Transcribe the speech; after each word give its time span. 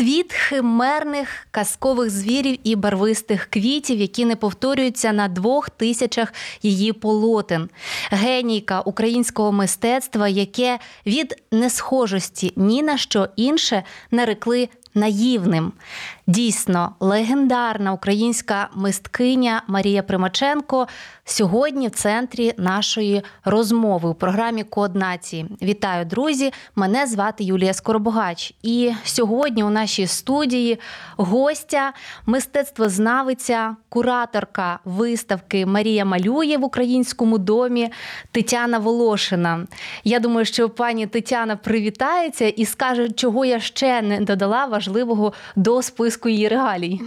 Світ 0.00 0.32
химерних 0.32 1.46
казкових 1.50 2.10
звірів 2.10 2.58
і 2.64 2.76
барвистих 2.76 3.46
квітів, 3.50 4.00
які 4.00 4.24
не 4.24 4.36
повторюються 4.36 5.12
на 5.12 5.28
двох 5.28 5.70
тисячах 5.70 6.32
її 6.62 6.92
полотен. 6.92 7.68
Генійка 8.10 8.80
українського 8.80 9.52
мистецтва, 9.52 10.28
яке 10.28 10.78
від 11.06 11.42
несхожості 11.52 12.52
ні 12.56 12.82
на 12.82 12.98
що 12.98 13.28
інше 13.36 13.82
нарекли 14.10 14.68
наївним. 14.94 15.72
Дійсно, 16.26 16.94
легендарна 17.00 17.92
українська 17.92 18.68
мисткиня 18.74 19.62
Марія 19.66 20.02
Примаченко 20.02 20.86
сьогодні 21.24 21.88
в 21.88 21.90
центрі 21.90 22.52
нашої 22.56 23.22
розмови 23.44 24.08
у 24.08 24.14
програмі 24.14 24.64
Код 24.64 24.94
нації. 24.94 25.46
Вітаю, 25.62 26.04
друзі! 26.04 26.52
Мене 26.76 27.06
звати 27.06 27.44
Юлія 27.44 27.74
Скоробогач. 27.74 28.54
І 28.62 28.92
сьогодні 29.04 29.64
у 29.64 29.70
нашій 29.70 30.06
студії 30.06 30.78
гостя, 31.16 31.92
мистецтвознавиця, 32.26 33.76
кураторка 33.88 34.78
виставки 34.84 35.66
Марія 35.66 36.04
малює 36.04 36.56
в 36.56 36.64
українському 36.64 37.38
домі 37.38 37.92
Тетяна 38.32 38.78
Волошина. 38.78 39.66
Я 40.04 40.20
думаю, 40.20 40.44
що 40.44 40.68
пані 40.68 41.06
Тетяна 41.06 41.56
привітається 41.56 42.48
і 42.48 42.64
скаже, 42.64 43.10
чого 43.10 43.44
я 43.44 43.60
ще 43.60 44.02
не 44.02 44.20
додала 44.20 44.66
важливого 44.80 45.32
до 45.56 45.82
списку 45.82 46.28
її 46.28 46.48
регалій. 46.48 47.00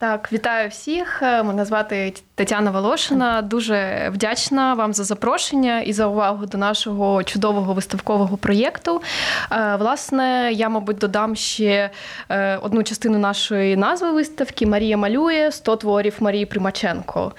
Так, 0.00 0.32
вітаю 0.32 0.68
всіх. 0.68 1.22
Мене 1.22 1.64
звати 1.64 2.14
Тетяна 2.34 2.70
Волошина. 2.70 3.42
Дуже 3.42 4.10
вдячна 4.14 4.74
вам 4.74 4.94
за 4.94 5.04
запрошення 5.04 5.80
і 5.80 5.92
за 5.92 6.06
увагу 6.06 6.46
до 6.46 6.58
нашого 6.58 7.24
чудового 7.24 7.74
виставкового 7.74 8.36
проєкту. 8.36 9.02
Е, 9.52 9.76
власне, 9.76 10.50
я, 10.52 10.68
мабуть, 10.68 10.98
додам 10.98 11.36
ще 11.36 11.90
е, 12.28 12.56
одну 12.56 12.82
частину 12.82 13.18
нашої 13.18 13.76
назви 13.76 14.10
виставки 14.10 14.66
Марія 14.66 14.96
малює 14.96 15.52
100 15.52 15.76
творів 15.76 16.14
Марії 16.20 16.46
Примаченко. 16.46 17.32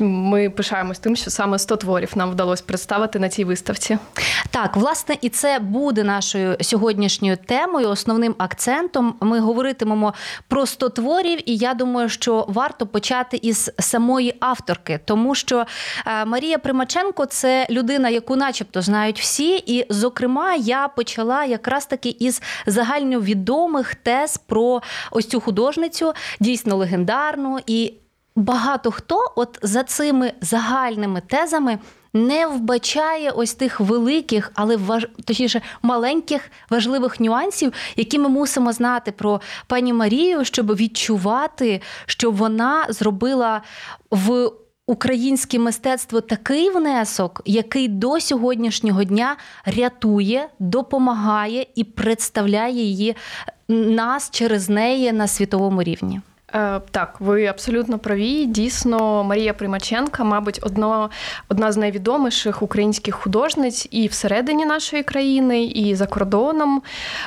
Ми 0.00 0.50
пишаємось 0.50 0.98
тим, 0.98 1.16
що 1.16 1.30
саме 1.30 1.58
100 1.58 1.76
творів 1.76 2.12
нам 2.14 2.30
вдалося 2.30 2.64
представити 2.66 3.18
на 3.18 3.28
цій 3.28 3.44
виставці. 3.44 3.98
Так, 4.50 4.76
власне, 4.76 5.16
і 5.20 5.28
це 5.28 5.58
буде 5.58 6.04
нашою 6.04 6.56
сьогоднішньою 6.60 7.36
темою, 7.36 7.88
основним 7.88 8.34
акцентом. 8.38 9.14
Ми 9.20 9.40
говоритимемо 9.40 10.14
про 10.48 10.66
100 10.66 10.88
творів, 10.88 11.50
і 11.50 11.56
я 11.56 11.74
думаю, 11.74 11.93
що 12.08 12.44
варто 12.48 12.86
почати 12.86 13.38
із 13.42 13.70
самої 13.78 14.34
авторки, 14.40 15.00
тому 15.04 15.34
що 15.34 15.66
е, 16.06 16.24
Марія 16.24 16.58
Примаченко 16.58 17.26
це 17.26 17.66
людина, 17.70 18.08
яку, 18.08 18.36
начебто, 18.36 18.82
знають 18.82 19.20
всі. 19.20 19.56
І, 19.56 19.86
зокрема, 19.90 20.54
я 20.54 20.88
почала 20.88 21.44
якраз 21.44 21.86
таки 21.86 22.08
із 22.08 22.42
загальновідомих 22.66 23.94
тез 23.94 24.36
про 24.36 24.82
ось 25.10 25.26
цю 25.26 25.40
художницю, 25.40 26.12
дійсно 26.40 26.76
легендарну. 26.76 27.58
І 27.66 27.92
багато 28.36 28.90
хто, 28.90 29.18
от 29.36 29.58
за 29.62 29.82
цими 29.82 30.32
загальними 30.40 31.20
тезами. 31.20 31.78
Не 32.16 32.46
вбачає 32.46 33.30
ось 33.30 33.54
тих 33.54 33.80
великих, 33.80 34.52
але 34.54 34.76
важ... 34.76 35.06
точніше 35.24 35.60
маленьких 35.82 36.50
важливих 36.70 37.20
нюансів, 37.20 37.72
які 37.96 38.18
ми 38.18 38.28
мусимо 38.28 38.72
знати 38.72 39.12
про 39.12 39.40
пані 39.66 39.92
Марію, 39.92 40.44
щоб 40.44 40.76
відчувати, 40.76 41.80
що 42.06 42.30
вона 42.30 42.86
зробила 42.88 43.62
в 44.10 44.50
українське 44.86 45.58
мистецтво 45.58 46.20
такий 46.20 46.70
внесок, 46.70 47.42
який 47.44 47.88
до 47.88 48.20
сьогоднішнього 48.20 49.04
дня 49.04 49.36
рятує, 49.64 50.48
допомагає 50.58 51.66
і 51.74 51.84
представляє 51.84 52.82
її 52.82 53.16
нас 53.68 54.30
через 54.30 54.68
неї 54.68 55.12
на 55.12 55.28
світовому 55.28 55.82
рівні. 55.82 56.20
Е, 56.54 56.80
так, 56.90 57.16
ви 57.20 57.46
абсолютно 57.46 57.98
праві. 57.98 58.46
Дійсно, 58.46 59.24
Марія 59.24 59.54
Примаченка, 59.54 60.24
мабуть, 60.24 60.60
одно, 60.62 61.10
одна 61.48 61.72
з 61.72 61.76
найвідоміших 61.76 62.62
українських 62.62 63.14
художниць 63.14 63.88
і 63.90 64.06
всередині 64.06 64.66
нашої 64.66 65.02
країни, 65.02 65.64
і 65.64 65.94
за 65.94 66.06
кордоном. 66.06 66.82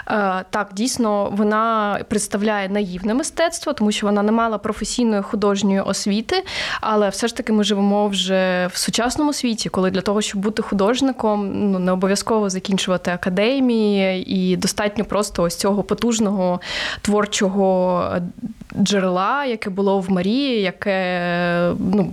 Е, 0.08 0.46
так, 0.50 0.70
дійсно, 0.74 1.30
вона 1.32 2.00
представляє 2.10 2.70
наївне 2.70 3.14
мистецтво, 3.14 3.74
тому 3.74 3.92
що 3.92 4.06
вона 4.06 4.24
не 4.24 4.32
мала 4.32 4.58
професійної 4.58 5.22
художньої 5.22 5.82
освіти, 5.82 6.44
але 6.82 7.10
все 7.10 7.28
ж 7.28 7.38
таки 7.38 7.54
ми 7.54 7.64
живемо 7.64 8.08
вже 8.08 8.68
в 8.74 8.78
сучасному 8.78 9.34
світі, 9.34 9.70
коли 9.70 9.92
для 9.92 10.02
того, 10.02 10.22
щоб 10.22 10.42
бути 10.42 10.62
художником, 10.62 11.52
ну 11.72 11.80
не 11.80 11.92
обов'язково 11.92 12.50
закінчувати 12.50 13.12
академії, 13.12 14.34
і 14.34 14.58
достатньо 14.58 15.06
просто 15.06 15.44
ось 15.44 15.56
цього 15.56 15.84
потужного 15.84 16.62
творчого 17.02 18.04
джерела 18.82 19.17
джерела, 19.18 19.46
яке 19.46 19.70
було 19.70 20.00
в 20.00 20.12
Марії, 20.12 20.62
яке 20.62 21.74
ну, 21.80 22.10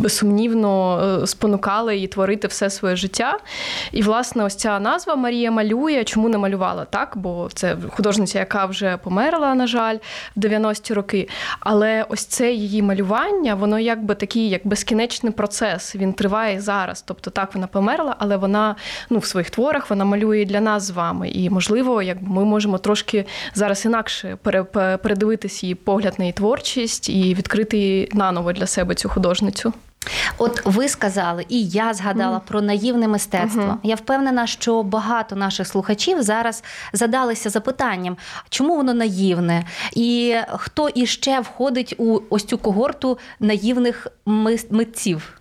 безсумнівно 0.00 1.00
е, 1.22 1.26
спонукало 1.26 1.92
її 1.92 2.06
творити 2.06 2.48
все 2.48 2.70
своє 2.70 2.96
життя. 2.96 3.38
І, 3.92 4.02
власне, 4.02 4.44
ось 4.44 4.56
ця 4.56 4.80
назва 4.80 5.16
Марія 5.16 5.50
малює, 5.50 6.04
чому 6.04 6.28
не 6.28 6.38
малювала 6.38 6.84
так? 6.84 7.12
Бо 7.16 7.48
це 7.54 7.76
художниця, 7.88 8.38
яка 8.38 8.66
вже 8.66 8.96
померла, 8.96 9.54
на 9.54 9.66
жаль, 9.66 9.96
в 10.36 10.40
90-ті 10.40 10.94
роки. 10.94 11.28
Але 11.60 12.04
ось 12.08 12.24
це 12.24 12.52
її 12.52 12.82
малювання, 12.82 13.54
воно 13.54 13.78
якби 13.78 14.14
такий, 14.14 14.48
як 14.48 14.66
безкінечний 14.66 15.32
процес. 15.32 15.96
Він 15.96 16.12
триває 16.12 16.60
зараз. 16.60 17.02
Тобто, 17.02 17.30
так 17.30 17.54
вона 17.54 17.66
померла, 17.66 18.16
але 18.18 18.36
вона 18.36 18.76
ну, 19.10 19.18
в 19.18 19.24
своїх 19.24 19.50
творах 19.50 19.90
вона 19.90 20.04
малює 20.04 20.44
для 20.44 20.60
нас 20.60 20.82
з 20.82 20.90
вами. 20.90 21.28
І, 21.28 21.50
можливо, 21.50 22.02
якби 22.02 22.28
ми 22.28 22.44
можемо 22.44 22.78
трошки 22.78 23.24
зараз 23.54 23.84
інакше 23.84 24.38
передивитись 25.02 25.62
її 25.62 25.74
погляд 25.74 26.14
на 26.18 26.24
її 26.24 26.32
творчість 26.38 27.08
і 27.08 27.34
відкрити 27.34 28.08
наново 28.12 28.52
для 28.52 28.66
себе 28.66 28.94
цю 28.94 29.08
художницю. 29.08 29.72
От 30.38 30.60
ви 30.64 30.88
сказали, 30.88 31.46
і 31.48 31.64
я 31.64 31.94
згадала 31.94 32.36
mm. 32.36 32.48
про 32.48 32.62
наївне 32.62 33.08
мистецтво. 33.08 33.62
Mm-hmm. 33.62 33.78
Я 33.82 33.94
впевнена, 33.94 34.46
що 34.46 34.82
багато 34.82 35.36
наших 35.36 35.66
слухачів 35.66 36.22
зараз 36.22 36.64
задалися 36.92 37.50
запитанням, 37.50 38.16
чому 38.48 38.76
воно 38.76 38.94
наївне, 38.94 39.64
і 39.92 40.36
хто 40.56 40.88
іще 40.88 41.40
входить 41.40 41.94
у 41.98 42.20
ось 42.30 42.44
цю 42.44 42.58
когорту 42.58 43.18
наївних 43.40 44.06
митців. 44.70 45.32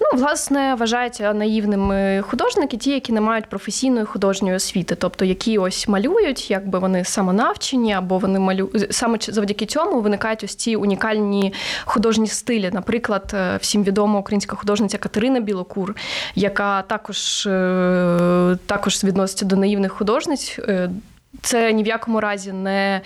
Ну, 0.00 0.18
власне, 0.18 0.74
вважаються 0.74 1.32
наївними 1.32 2.22
художники, 2.28 2.76
ті, 2.76 2.90
які 2.90 3.12
не 3.12 3.20
мають 3.20 3.46
професійної 3.46 4.04
художньої 4.04 4.56
освіти, 4.56 4.94
тобто 4.94 5.24
які 5.24 5.58
ось 5.58 5.88
малюють, 5.88 6.50
якби 6.50 6.78
вони 6.78 7.04
самонавчені, 7.04 7.92
або 7.92 8.18
вони 8.18 8.38
малюють 8.38 8.94
саме 8.94 9.18
завдяки 9.20 9.66
цьому 9.66 10.00
виникають 10.00 10.44
ось 10.44 10.54
ці 10.54 10.76
унікальні 10.76 11.52
художні 11.84 12.26
стилі. 12.26 12.70
Наприклад, 12.72 13.32
е, 13.34 13.58
всім 13.60 13.84
відома 13.84 14.18
українська 14.18 14.56
художниця 14.56 14.98
Катерина 14.98 15.40
Білокур, 15.40 15.96
яка 16.34 16.82
також, 16.82 17.46
е, 17.46 18.58
також 18.66 19.04
відноситься 19.04 19.44
до 19.44 19.56
наївних 19.56 19.92
художниць. 19.92 20.58
Це 21.42 21.72
ні 21.72 21.82
в 21.82 21.86
якому 21.86 22.20
разі 22.20 22.52
не 22.52 23.00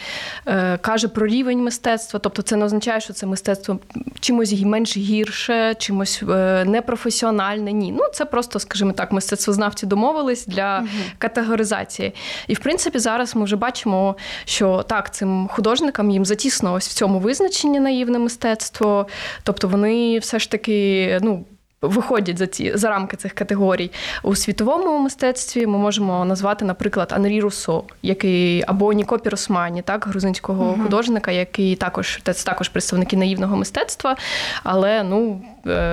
е, 0.47 0.79
каже 0.79 1.09
про 1.09 1.27
рівень 1.27 1.65
мистецтва, 1.65 2.21
тобто 2.21 2.43
це 2.43 2.56
не 2.56 2.65
означає, 2.65 3.00
що 3.00 3.12
це 3.12 3.27
мистецтво 3.27 3.79
чимось 4.21 4.61
менш 4.65 4.97
гірше, 4.97 5.75
чимось 5.75 6.23
е, 6.31 6.65
непрофесіональне. 6.65 7.73
Ні, 7.73 7.93
ну 7.93 8.03
це 8.12 8.25
просто, 8.25 8.59
скажімо 8.59 8.93
так, 8.93 9.12
мистецтвознавці 9.12 9.87
домовились 9.87 10.47
для 10.47 10.79
угу. 10.79 10.88
категоризації. 11.19 12.15
І 12.47 12.55
в 12.55 12.59
принципі, 12.59 12.99
зараз 12.99 13.37
ми 13.37 13.44
вже 13.44 13.56
бачимо, 13.56 14.17
що 14.44 14.85
так, 14.88 15.15
цим 15.15 15.49
художникам 15.53 16.11
їм 16.11 16.25
затісно 16.25 16.73
ось 16.73 16.88
в 16.88 16.93
цьому 16.93 17.19
визначенні 17.19 17.81
наївне 17.81 18.19
мистецтво, 18.19 19.06
тобто 19.43 19.69
вони 19.69 20.19
все 20.19 20.38
ж 20.38 20.50
таки, 20.50 21.19
ну 21.23 21.44
виходять 21.82 22.38
за 22.38 22.47
ці 22.47 22.77
за 22.77 22.88
рамки 22.88 23.17
цих 23.17 23.32
категорій 23.32 23.91
у 24.23 24.37
світовому 24.37 24.99
мистецтві. 24.99 25.67
Ми 25.67 25.79
можемо 25.79 26.25
назвати, 26.25 26.65
наприклад, 26.65 27.12
Анрі 27.17 27.41
Руссо, 27.41 27.85
який 28.03 28.65
або 28.67 28.93
Ніко 28.93 29.19
Піросмані, 29.19 29.82
так 29.82 30.06
грузинського 30.06 30.65
uh 30.65 30.82
художника, 30.82 31.31
який 31.31 31.77
також 31.77 32.21
це 32.23 32.32
також 32.32 32.69
представники 32.69 33.17
наївного 33.17 33.56
мистецтва, 33.56 34.17
але 34.62 35.03
ну 35.03 35.43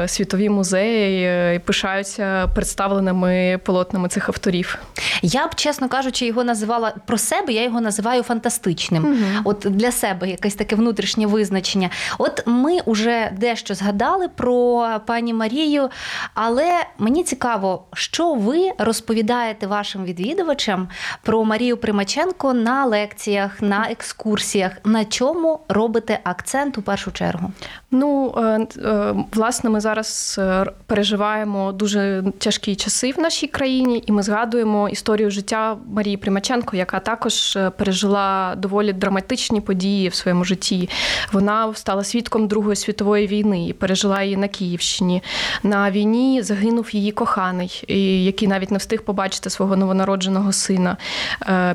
світові 0.08 0.50
музеї 0.50 1.26
е, 1.26 1.56
і 1.56 1.60
пишаються 1.60 2.48
представленими 2.48 3.60
полотнами 3.64 4.10
цих 4.10 4.30
авторів. 4.30 4.78
Я 5.22 5.48
б, 5.48 5.56
чесно 5.56 5.90
кажучи, 5.90 6.26
його 6.26 6.44
називала 6.44 6.94
про 7.06 7.18
себе, 7.18 7.54
я 7.54 7.64
його 7.64 7.82
називаю 7.82 8.24
фантастичним. 8.24 9.06
Угу. 9.06 9.42
От 9.44 9.66
для 9.70 9.92
себе 9.92 10.30
якесь 10.30 10.56
таке 10.56 10.76
внутрішнє 10.76 11.28
визначення. 11.28 11.90
От 12.18 12.44
ми 12.46 12.78
вже 12.88 13.32
дещо 13.38 13.74
згадали 13.74 14.28
про 14.28 14.88
пані 15.06 15.34
Марію, 15.34 15.90
але 16.34 16.72
мені 16.98 17.24
цікаво, 17.24 17.84
що 17.94 18.34
ви 18.34 18.72
розповідаєте 18.78 19.68
вашим 19.68 20.06
відвідувачам 20.06 20.88
про 21.24 21.46
Марію 21.46 21.78
Примаченко 21.78 22.54
на 22.54 22.86
лекціях, 22.86 23.62
на 23.62 23.88
екскурсіях. 23.92 24.72
На 24.86 25.06
чому 25.06 25.60
робите 25.70 26.20
акцент 26.24 26.78
у 26.78 26.82
першу 26.82 27.12
чергу? 27.12 27.52
Ну, 27.92 28.34
е, 28.38 28.68
е, 28.82 29.16
власне, 29.58 29.70
ми 29.70 29.82
зараз 29.82 30.36
е, 30.40 30.66
переживаємо 30.86 31.72
дуже 31.72 32.24
тяжкі 32.38 32.76
часи 32.76 33.12
в 33.12 33.20
нашій 33.20 33.48
країні, 33.48 34.04
і 34.06 34.12
ми 34.12 34.24
згадуємо 34.24 34.90
історію 34.90 35.32
життя 35.32 35.78
Марії 35.94 36.18
Примаченко, 36.18 36.76
яка 36.76 37.00
також 37.00 37.58
пережила 37.78 38.56
доволі 38.58 38.94
драматичні 38.94 39.62
події 39.62 40.10
в 40.10 40.16
своєму 40.16 40.44
житті. 40.44 40.90
Вона 41.32 41.74
стала 41.74 42.04
свідком 42.04 42.48
Другої 42.48 42.76
світової 42.76 43.28
війни 43.28 43.68
і 43.68 43.74
пережила 43.74 44.24
її 44.24 44.38
на 44.38 44.48
Київщині. 44.48 45.24
На 45.64 45.92
війні 45.92 46.42
загинув 46.42 46.96
її 46.96 47.12
коханий, 47.12 47.84
який 48.26 48.48
навіть 48.48 48.72
не 48.72 48.78
встиг 48.78 49.02
побачити 49.02 49.50
свого 49.50 49.76
новонародженого 49.76 50.52
сина. 50.52 50.98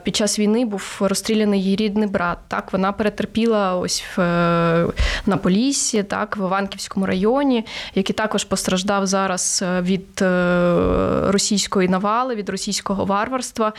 Під 0.05 0.17
час 0.17 0.39
війни 0.39 0.65
був 0.65 0.99
розстріляний 1.01 1.63
її 1.63 1.77
рідний 1.77 2.09
брат. 2.09 2.39
Так 2.49 2.73
вона 2.73 2.93
перетерпіла 2.93 3.77
ось 3.77 4.05
в 4.17 4.19
на 5.27 5.37
Поліссі 5.37 6.03
так 6.03 6.37
в 6.37 6.41
Іванківському 6.41 7.07
районі, 7.07 7.65
який 7.95 8.15
також 8.15 8.45
постраждав 8.45 9.07
зараз 9.07 9.65
е, 9.67 9.81
від 9.81 10.23
е, 10.23 11.23
російської 11.27 11.89
навали, 11.89 12.35
від 12.35 12.49
російського 12.49 13.05
варварства. 13.05 13.73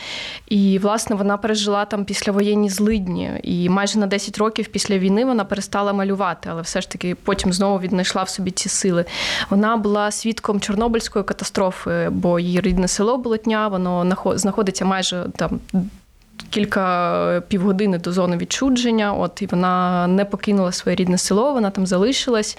І, 0.50 0.80
власне, 0.80 1.16
вона 1.16 1.38
пережила 1.38 1.86
там 1.86 2.06
післявоєнні 2.06 2.70
злидні. 2.70 3.32
І 3.44 3.70
майже 3.70 4.00
на 4.00 4.08
10 4.08 4.38
років 4.38 4.68
після 4.68 4.98
війни 4.98 5.26
вона 5.26 5.46
перестала 5.46 5.94
малювати, 5.94 6.50
але 6.52 6.62
все 6.62 6.82
ж 6.82 6.90
таки 6.90 7.16
потім 7.16 7.54
знову 7.54 7.80
віднайшла 7.80 8.24
в 8.24 8.30
собі 8.30 8.52
ці 8.52 8.70
сили. 8.70 9.06
Вона 9.50 9.78
була 9.78 10.12
свідком 10.12 10.60
Чорнобильської 10.60 11.26
катастрофи, 11.26 12.10
бо 12.12 12.40
її 12.40 12.62
рідне 12.62 12.88
село 12.88 13.18
Болотня, 13.18 13.68
воно 13.68 14.16
знаходиться 14.36 14.86
майже 14.86 15.26
там 15.36 15.60
кілька 16.54 17.44
півгодини 17.48 17.98
до 17.98 18.12
зони 18.12 18.38
відчудження. 18.38 19.14
От 19.14 19.42
і 19.42 19.46
вона 19.46 20.08
не 20.08 20.26
покинула 20.26 20.72
своє 20.72 20.96
рідне 20.96 21.18
село, 21.18 21.54
вона 21.54 21.70
там 21.70 21.88
залишилась 21.88 22.58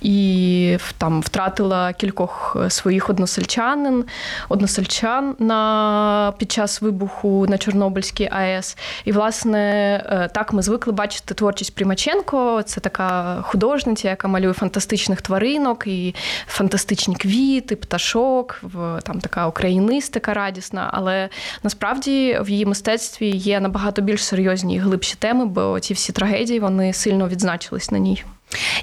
і 0.00 0.78
там 0.98 1.20
втратила 1.20 1.92
кількох 1.92 2.56
своїх 2.68 3.10
односельчанин, 3.10 4.04
односельчан 4.48 5.34
на 5.38 6.32
під 6.38 6.52
час 6.52 6.82
вибуху 6.82 7.46
на 7.48 7.58
Чорнобильській 7.58 8.28
АЕС. 8.32 8.76
І, 9.04 9.12
власне, 9.12 9.60
е, 10.06 10.28
так 10.34 10.52
ми 10.52 10.62
звикли 10.62 10.92
бачити 10.92 11.34
творчість 11.34 11.74
Примаченко. 11.74 12.62
Це 12.62 12.80
така 12.80 13.38
художниця, 13.42 14.08
яка 14.08 14.28
малює 14.28 14.52
фантастичних 14.52 15.22
тваринок 15.22 15.86
і 15.86 16.14
фантастичні 16.46 17.14
квіти, 17.14 17.76
пташок, 17.76 18.62
там 19.02 19.20
така 19.20 19.46
українистика 19.46 20.34
радісна. 20.34 20.90
Але 20.92 21.28
насправді 21.62 22.38
в 22.40 22.50
її 22.50 22.66
мистецтві 22.66 23.23
суспільстві 23.24 23.50
є 23.50 23.60
набагато 23.60 24.02
більш 24.02 24.24
серйозні 24.24 24.74
і 24.74 24.78
глибші 24.78 25.16
теми, 25.18 25.46
бо 25.46 25.80
ці 25.80 25.94
всі 25.94 26.12
трагедії 26.12 26.60
вони 26.60 26.92
сильно 26.92 27.28
відзначились 27.28 27.90
на 27.90 27.98
ній. 27.98 28.24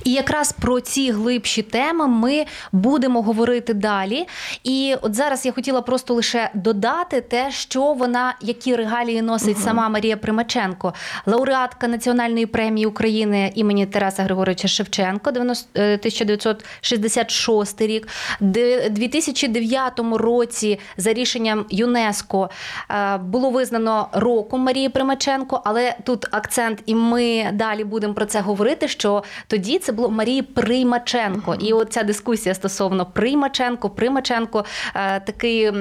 І 0.04 0.12
якраз 0.12 0.52
про 0.52 0.80
ці 0.80 1.12
глибші 1.12 1.62
теми 1.62 2.08
ми 2.08 2.46
будемо 2.72 3.22
говорити 3.22 3.74
далі. 3.74 4.28
І 4.64 4.96
от 5.02 5.16
зараз 5.16 5.46
я 5.46 5.52
хотіла 5.52 5.82
просто 5.82 6.14
лише 6.14 6.50
додати 6.54 7.22
те, 7.22 7.52
що 7.52 7.94
вона, 7.94 8.36
які 8.42 8.76
регалії 8.76 9.22
носить 9.22 9.56
угу. 9.56 9.64
сама 9.64 9.90
Марія 9.90 10.18
Примаченко, 10.18 10.94
лауреатка 11.26 11.88
Національної 11.88 12.46
премії 12.46 12.86
України 12.86 13.52
імені 13.56 13.86
Тараса 13.86 14.24
Григоровича 14.24 14.68
Шевченко, 14.68 15.30
1966 15.30 17.82
е, 17.82 17.88
рік, 17.88 18.08
У 18.42 18.46
2009 18.90 20.00
році 20.14 20.80
за 20.98 21.14
рішенням 21.14 21.66
ЮНЕСКО 21.70 22.50
е, 22.90 23.18
було 23.18 23.50
визнано 23.50 24.10
роком 24.14 24.62
Марії 24.62 24.90
Примаченко, 24.90 25.62
але 25.66 25.96
тут 26.04 26.28
акцент, 26.32 26.84
і 26.86 26.96
ми 26.96 27.50
далі 27.54 27.84
будемо 27.84 28.14
про 28.14 28.26
це 28.26 28.42
говорити. 28.42 28.88
що 28.88 29.24
тоді 29.48 29.61
це 29.62 29.92
було 29.92 30.10
Марії 30.10 30.42
Приймаченко. 30.42 31.56
І 31.60 31.74
от 31.74 31.94
ця 31.94 32.04
дискусія 32.04 32.56
стосовно 32.56 33.06
Приймаченко, 33.06 33.90
Примаченко, 33.90 34.66
е, 34.96 35.19
такий 35.19 35.63
е, 35.63 35.74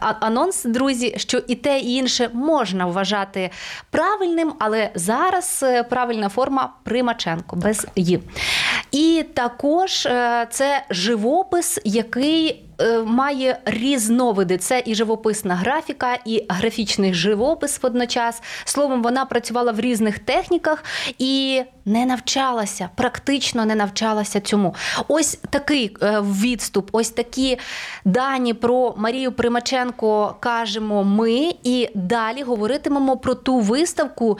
анонс, 0.00 0.64
друзі, 0.64 1.14
що 1.16 1.38
і 1.38 1.54
те, 1.54 1.78
і 1.78 1.94
інше 1.94 2.30
можна 2.32 2.86
вважати 2.86 3.50
правильним, 3.90 4.52
але 4.58 4.90
зараз 4.94 5.60
е, 5.62 5.82
правильна 5.82 6.28
форма 6.28 6.72
Примаченко 6.84 7.56
без 7.56 7.86
«ї». 7.96 8.20
І 8.92 9.24
також 9.34 10.08
це 10.50 10.84
живопис, 10.90 11.80
який 11.84 12.69
має 13.06 13.58
різновиди. 13.64 14.58
Це 14.58 14.82
і 14.86 14.94
живописна 14.94 15.54
графіка, 15.54 16.18
і 16.24 16.46
графічний 16.48 17.14
живопис 17.14 17.82
водночас. 17.82 18.42
Словом, 18.64 19.02
вона 19.02 19.24
працювала 19.24 19.72
в 19.72 19.80
різних 19.80 20.18
техніках 20.18 20.84
і 21.18 21.62
не 21.84 22.06
навчалася, 22.06 22.90
практично 22.94 23.64
не 23.64 23.74
навчалася 23.74 24.40
цьому. 24.40 24.74
Ось 25.08 25.38
такий 25.50 25.96
е, 26.02 26.20
відступ, 26.20 26.88
ось 26.92 27.10
такі 27.10 27.58
дані 28.04 28.54
про 28.54 28.94
Марію 28.96 29.32
Примаченко 29.32 30.36
кажемо 30.40 31.04
ми, 31.04 31.52
і 31.64 31.88
далі 31.94 32.42
говоритимемо 32.42 33.16
про 33.16 33.34
ту 33.34 33.60
виставку 33.60 34.38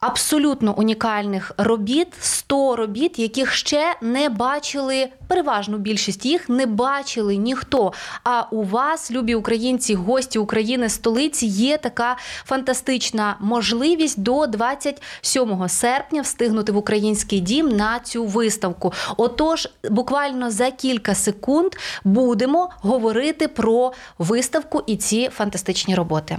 абсолютно 0.00 0.78
унікальних 0.78 1.52
робіт, 1.58 2.08
100 2.20 2.76
робіт, 2.76 3.18
яких 3.18 3.52
ще 3.52 3.96
не 4.02 4.28
бачили. 4.28 5.08
Переважну 5.28 5.78
більшість 5.78 6.26
їх 6.26 6.48
не 6.48 6.66
бачили 6.66 7.36
ніхто. 7.36 7.92
А 8.24 8.42
у 8.50 8.62
вас, 8.62 9.10
любі 9.10 9.34
українці, 9.34 9.94
гості 9.94 10.38
України, 10.38 10.88
столиці, 10.88 11.46
є 11.46 11.78
така 11.78 12.16
фантастична 12.44 13.36
можливість 13.40 14.20
до 14.20 14.46
27 14.46 15.68
серпня 15.68 16.22
встигнути 16.22 16.72
в 16.72 16.76
український 16.76 17.40
дім 17.40 17.68
на 17.68 18.00
цю 18.00 18.24
виставку. 18.24 18.92
Отож, 19.16 19.68
буквально 19.90 20.50
за 20.50 20.70
кілька 20.70 21.14
секунд 21.14 21.72
будемо 22.04 22.70
говорити 22.80 23.48
про 23.48 23.92
виставку 24.18 24.82
і 24.86 24.96
ці 24.96 25.28
фантастичні 25.28 25.94
роботи. 25.94 26.38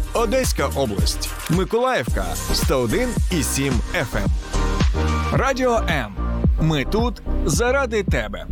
Одеська 0.13 0.67
область. 0.75 1.29
Миколаївка 1.49 2.25
101,7 2.53 3.71
FM. 3.93 4.27
Радіо 5.33 5.81
М. 5.89 6.15
Ми 6.61 6.85
тут 6.85 7.21
заради 7.45 8.03
тебе. 8.03 8.45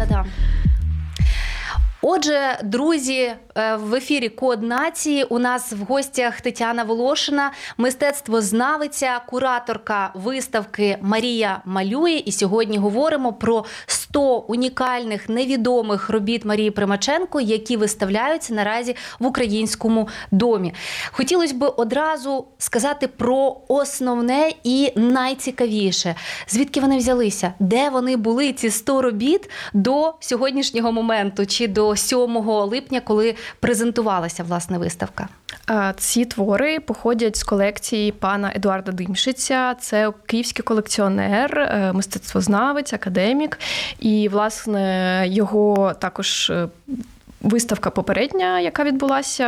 Отже, 2.01 2.59
друзі, 2.63 3.33
е, 3.55 3.75
в 3.75 3.95
ефірі 3.95 4.29
Код 4.29 4.63
нації 4.63 5.23
у 5.23 5.39
нас 5.39 5.71
в 5.71 5.83
гостях 5.83 6.41
Тетяна 6.41 6.83
Волошина, 6.83 7.51
мистецтвознавиця, 7.77 9.21
кураторка 9.27 10.11
виставки 10.13 10.97
Марія 11.01 11.61
малює. 11.65 12.11
І 12.25 12.31
сьогодні 12.31 12.77
говоримо 12.77 13.33
про 13.33 13.65
100 13.85 14.37
унікальних 14.37 15.29
невідомих 15.29 16.09
робіт 16.09 16.45
Марії 16.45 16.71
Примаченко, 16.71 17.41
які 17.41 17.77
виставляються 17.77 18.53
наразі 18.53 18.95
в 19.19 19.25
українському 19.25 20.07
домі. 20.31 20.73
Хотілося 21.11 21.55
б 21.55 21.73
одразу 21.77 22.45
сказати 22.57 23.07
про 23.07 23.57
основне 23.67 24.51
і 24.63 24.91
найцікавіше, 24.95 26.15
звідки 26.47 26.81
вони 26.81 26.97
взялися, 26.97 27.53
де 27.59 27.89
вони 27.89 28.15
були 28.15 28.53
ці 28.53 28.69
100 28.69 29.01
робіт 29.01 29.49
до 29.73 30.13
сьогоднішнього 30.19 30.91
моменту 30.91 31.45
чи 31.45 31.67
до 31.67 31.88
7 31.95 32.37
липня, 32.47 33.01
коли 33.01 33.35
презентувалася 33.59 34.43
власне 34.43 34.77
виставка? 34.77 35.27
Ці 35.97 36.25
твори 36.25 36.79
походять 36.79 37.37
з 37.37 37.43
колекції 37.43 38.11
пана 38.11 38.51
Едуарда 38.55 38.91
Димшиця. 38.91 39.75
Це 39.79 40.11
київський 40.25 40.63
колекціонер, 40.63 41.59
е, 41.59 41.93
мистецтвознавець, 41.93 42.93
академік. 42.93 43.59
І, 43.99 44.29
власне, 44.29 45.23
його 45.27 45.93
також 45.99 46.49
е, 46.49 46.67
Виставка 47.41 47.89
попередня, 47.89 48.59
яка 48.59 48.83
відбулася 48.83 49.47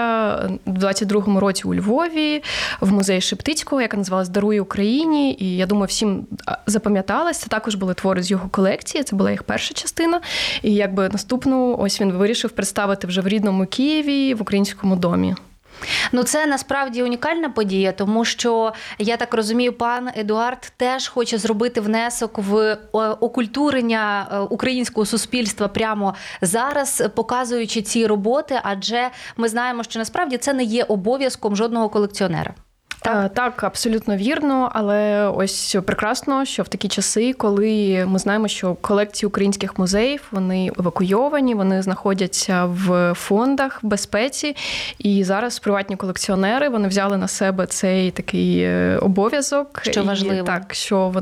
в 0.66 0.78
22-му 0.78 1.40
році 1.40 1.64
у 1.66 1.76
Львові, 1.76 2.44
в 2.82 2.92
музеї 2.92 3.22
Шептицького, 3.22 3.82
яка 3.82 3.98
називалась 3.98 4.30
Даруй 4.30 4.60
Україні. 4.60 5.38
І 5.40 5.58
я 5.58 5.66
думаю, 5.66 5.88
всім 5.88 6.28
запам'яталась. 6.66 7.38
Це 7.38 7.48
також 7.48 7.76
були 7.76 7.94
твори 7.94 8.24
з 8.24 8.32
його 8.32 8.50
колекції. 8.50 9.04
Це 9.04 9.16
була 9.16 9.32
їх 9.32 9.44
перша 9.44 9.74
частина. 9.74 10.22
І 10.62 10.74
якби 10.74 11.10
наступну, 11.10 11.78
ось 11.80 12.02
він 12.02 12.12
вирішив 12.12 12.52
представити 12.52 13.08
вже 13.08 13.22
в 13.22 13.28
рідному 13.28 13.66
Києві 13.66 14.34
в 14.34 14.42
українському 14.42 14.96
домі. 14.96 15.36
Ну, 16.12 16.24
це 16.24 16.46
насправді 16.46 17.04
унікальна 17.04 17.50
подія, 17.50 17.92
тому 17.92 18.26
що 18.26 18.74
я 19.00 19.18
так 19.18 19.34
розумію, 19.34 19.74
пан 19.74 20.10
Едуард 20.16 20.74
теж 20.78 21.08
хоче 21.08 21.38
зробити 21.38 21.82
внесок 21.82 22.38
в 22.38 22.58
е, 22.58 22.78
окультурення 23.20 24.28
е, 24.32 24.40
українського 24.40 25.06
суспільства 25.06 25.68
прямо 25.68 26.16
зараз, 26.42 27.04
показуючи 27.16 27.82
ці 27.82 28.08
роботи, 28.08 28.60
адже 28.64 29.10
ми 29.38 29.50
знаємо, 29.50 29.84
що 29.84 30.00
насправді 30.00 30.38
це 30.38 30.54
не 30.54 30.64
є 30.64 30.84
обов'язком 30.84 31.56
жодного 31.56 31.90
колекціонера. 31.90 32.54
Так, 33.02 33.26
е, 33.26 33.30
так, 33.36 33.64
абсолютно 33.64 34.16
вірно. 34.16 34.70
Але 34.74 35.28
ось 35.28 35.76
прекрасно, 35.86 36.46
що 36.46 36.64
в 36.64 36.68
такі 36.68 36.88
часи, 36.88 37.34
коли 37.34 38.06
ми 38.08 38.20
знаємо, 38.20 38.48
що 38.48 38.76
колекції 38.76 39.28
українських 39.28 39.80
музеїв 39.80 40.24
вони 40.32 40.72
евакуйовані, 40.80 41.56
вони 41.56 41.82
знаходяться 41.82 42.66
в 42.66 43.14
фондах 43.14 43.84
в 43.84 43.88
безпеці. 43.88 44.56
І 45.00 45.24
зараз 45.24 45.60
приватні 45.60 45.96
колекціонери 45.96 46.70
вони 46.70 46.88
взяли 46.88 47.18
на 47.18 47.28
себе 47.28 47.66
цей 47.66 48.12
такий 48.12 48.62
е, 48.62 48.98
обов'язок. 49.02 49.82
Що 49.84 50.04
важливо. 50.04 50.36
І, 50.36 50.44
так, 50.44 50.74
що 50.74 51.14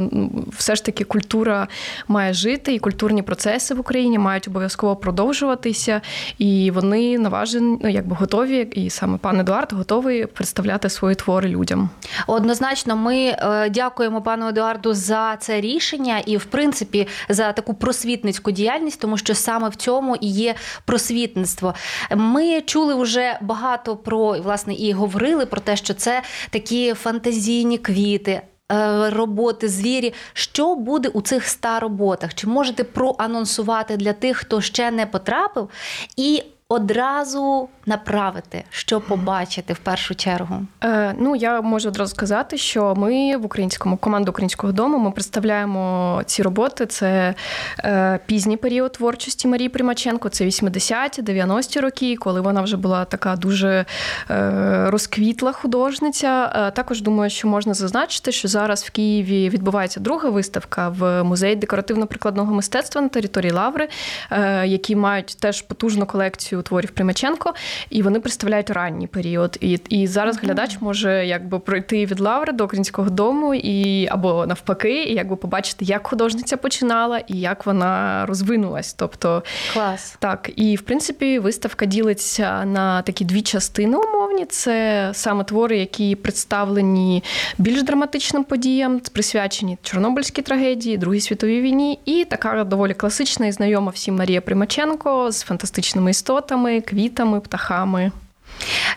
все 0.57 0.75
ж 0.75 0.86
таки 0.86 1.03
культура 1.03 1.67
має 2.07 2.33
жити, 2.33 2.74
і 2.74 2.79
культурні 2.79 3.21
процеси 3.21 3.74
в 3.74 3.79
Україні 3.79 4.19
мають 4.19 4.48
обов'язково 4.48 4.95
продовжуватися. 4.95 6.01
І 6.38 6.71
вони 6.71 7.19
наважені, 7.19 7.77
ну 7.83 7.89
якби 7.89 8.15
готові, 8.15 8.67
і 8.74 8.89
саме 8.89 9.17
пан 9.17 9.39
Едуард 9.39 9.74
готовий 9.74 10.25
представляти 10.25 10.89
свої 10.89 11.15
твори 11.15 11.50
людям 11.50 11.68
людям. 11.69 11.89
Однозначно, 12.27 12.95
ми 12.95 13.17
е, 13.17 13.69
дякуємо 13.69 14.21
пану 14.21 14.47
Едуарду 14.47 14.93
за 14.93 15.35
це 15.39 15.61
рішення 15.61 16.19
і, 16.25 16.38
в 16.38 16.45
принципі, 16.45 17.07
за 17.29 17.51
таку 17.51 17.73
просвітницьку 17.73 18.51
діяльність, 18.51 19.01
тому 19.01 19.17
що 19.17 19.35
саме 19.35 19.69
в 19.69 19.75
цьому 19.75 20.15
і 20.15 20.27
є 20.27 20.55
просвітництво. 20.85 21.73
Ми 22.15 22.61
чули 22.61 22.95
вже 22.95 23.38
багато 23.41 23.95
про 23.95 24.41
власне 24.41 24.73
і 24.73 24.93
говорили 24.93 25.45
про 25.45 25.61
те, 25.61 25.75
що 25.75 25.93
це 25.93 26.21
такі 26.49 26.93
фантазійні 26.93 27.77
квіти. 27.77 28.41
Е, 28.71 29.09
роботи 29.09 29.69
звірі, 29.69 30.13
що 30.33 30.75
буде 30.75 31.09
у 31.09 31.21
цих 31.21 31.45
ста 31.45 31.79
роботах? 31.79 32.33
Чи 32.33 32.47
можете 32.47 32.83
проанонсувати 32.83 33.97
для 33.97 34.13
тих, 34.13 34.38
хто 34.38 34.61
ще 34.61 34.91
не 34.91 35.05
потрапив, 35.05 35.69
і 36.17 36.43
одразу 36.71 37.69
направити, 37.85 38.63
що 38.69 39.01
побачити 39.01 39.73
в 39.73 39.77
першу 39.77 40.15
чергу? 40.15 40.55
Е, 40.83 41.15
Ну 41.19 41.35
я 41.35 41.61
можу 41.61 41.89
одразу 41.89 42.15
сказати, 42.15 42.57
що 42.57 42.95
ми 42.97 43.38
в 43.38 43.45
українському 43.45 43.97
команду 43.97 44.31
українського 44.31 44.73
дому 44.73 44.97
ми 44.97 45.11
представляємо 45.11 46.21
ці 46.25 46.43
роботи. 46.43 46.85
Це 46.85 47.35
е, 47.83 48.19
пізній 48.25 48.57
період 48.57 48.91
творчості 48.91 49.47
Марії 49.47 49.69
Примаченко, 49.69 50.29
це 50.29 50.45
80-ті, 50.45 51.21
90-ті 51.21 51.79
роки, 51.79 52.15
коли 52.15 52.41
вона 52.41 52.61
вже 52.61 52.77
була 52.77 53.05
така 53.05 53.35
дуже 53.35 53.85
е, 54.29 54.85
розквітла 54.88 55.51
художниця. 55.51 56.53
Е, 56.55 56.71
також 56.71 57.01
думаю, 57.01 57.29
що 57.29 57.47
можна 57.47 57.73
зазначити, 57.73 58.31
що 58.31 58.47
зараз 58.47 58.83
в 58.83 58.89
Києві 58.89 59.49
відбувається 59.49 59.99
друга 59.99 60.29
виставка 60.29 60.89
в 60.89 61.23
музеї 61.23 61.55
декоративно-прикладного 61.55 62.53
мистецтва 62.53 63.01
на 63.01 63.09
території 63.09 63.51
Лаври, 63.51 63.89
е, 64.31 64.67
які 64.67 64.95
мають 64.95 65.38
теж 65.39 65.61
потужну 65.61 66.05
колекцію 66.05 66.58
творів 66.61 66.91
Примаченко 66.91 67.53
і 67.89 68.01
вони 68.01 68.19
представляють 68.19 68.69
ранній 68.69 69.07
період. 69.07 69.57
І 69.61 69.79
і 69.89 70.07
зараз 70.07 70.37
mm-hmm. 70.37 70.45
глядач 70.45 70.77
може 70.79 71.25
якби 71.25 71.59
пройти 71.59 72.05
від 72.05 72.19
лаври 72.19 72.53
до 72.53 72.65
українського 72.65 73.09
дому, 73.09 73.53
і 73.53 74.07
або 74.07 74.45
навпаки, 74.45 75.03
і 75.03 75.13
якби 75.13 75.35
побачити, 75.35 75.85
як 75.85 76.07
художниця 76.07 76.57
починала 76.57 77.17
і 77.17 77.39
як 77.39 77.65
вона 77.65 78.25
розвинулась. 78.25 78.93
Тобто 78.93 79.43
клас 79.73 80.15
так, 80.19 80.49
і 80.55 80.75
в 80.75 80.81
принципі 80.81 81.39
виставка 81.39 81.85
ділиться 81.85 82.65
на 82.65 83.01
такі 83.01 83.25
дві 83.25 83.41
частини 83.41 83.97
умовні: 83.97 84.45
це 84.45 85.09
саме 85.13 85.43
твори, 85.43 85.77
які 85.77 86.15
представлені 86.15 87.23
більш 87.57 87.83
драматичним 87.83 88.43
подіям, 88.43 89.01
присвячені 89.13 89.77
Чорнобильській 89.83 90.41
трагедії, 90.41 90.97
Другій 90.97 91.21
світовій 91.21 91.61
війні, 91.61 91.99
і 92.05 92.25
така 92.25 92.63
доволі 92.63 92.93
класична 92.93 93.47
і 93.47 93.51
знайома 93.51 93.91
всім 93.91 94.15
Марія 94.15 94.41
Примаченко 94.41 95.31
з 95.31 95.41
фантастичними 95.41 96.11
істотами, 96.11 96.48
квітами, 96.81 96.81
птахами 96.81 97.39
птахами. 97.39 98.11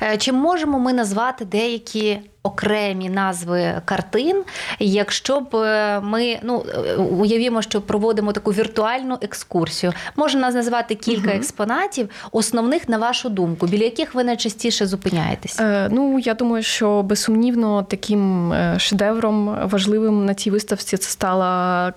Е, 0.02 0.16
чи 0.16 0.32
можемо 0.32 0.78
ми 0.78 0.92
назвати 0.92 1.44
деякі 1.44 2.20
окремі 2.42 3.10
назви 3.10 3.82
картин, 3.84 4.42
якщо 4.78 5.40
б 5.40 5.56
е, 5.56 6.00
ми 6.00 6.38
ну 6.42 6.64
е, 6.74 6.94
уявімо, 6.96 7.62
що 7.62 7.80
проводимо 7.80 8.32
таку 8.32 8.50
віртуальну 8.50 9.18
екскурсію, 9.22 9.92
можна 10.16 10.40
нас 10.40 10.54
назвати 10.54 10.94
кілька 10.94 11.28
угу. 11.28 11.36
експонатів, 11.36 12.08
основних 12.32 12.88
на 12.88 12.98
вашу 12.98 13.28
думку, 13.28 13.66
біля 13.66 13.84
яких 13.84 14.14
ви 14.14 14.24
найчастіше 14.24 14.86
зупиняєтесь? 14.86 15.60
Е, 15.60 15.88
Ну 15.90 16.18
я 16.18 16.34
думаю, 16.34 16.62
що 16.62 17.02
безсумнівно 17.02 17.82
таким 17.82 18.54
шедевром 18.78 19.68
важливим 19.68 20.24
на 20.24 20.34
цій 20.34 20.50
виставці 20.50 20.96
це 20.96 21.10
стала 21.10 21.92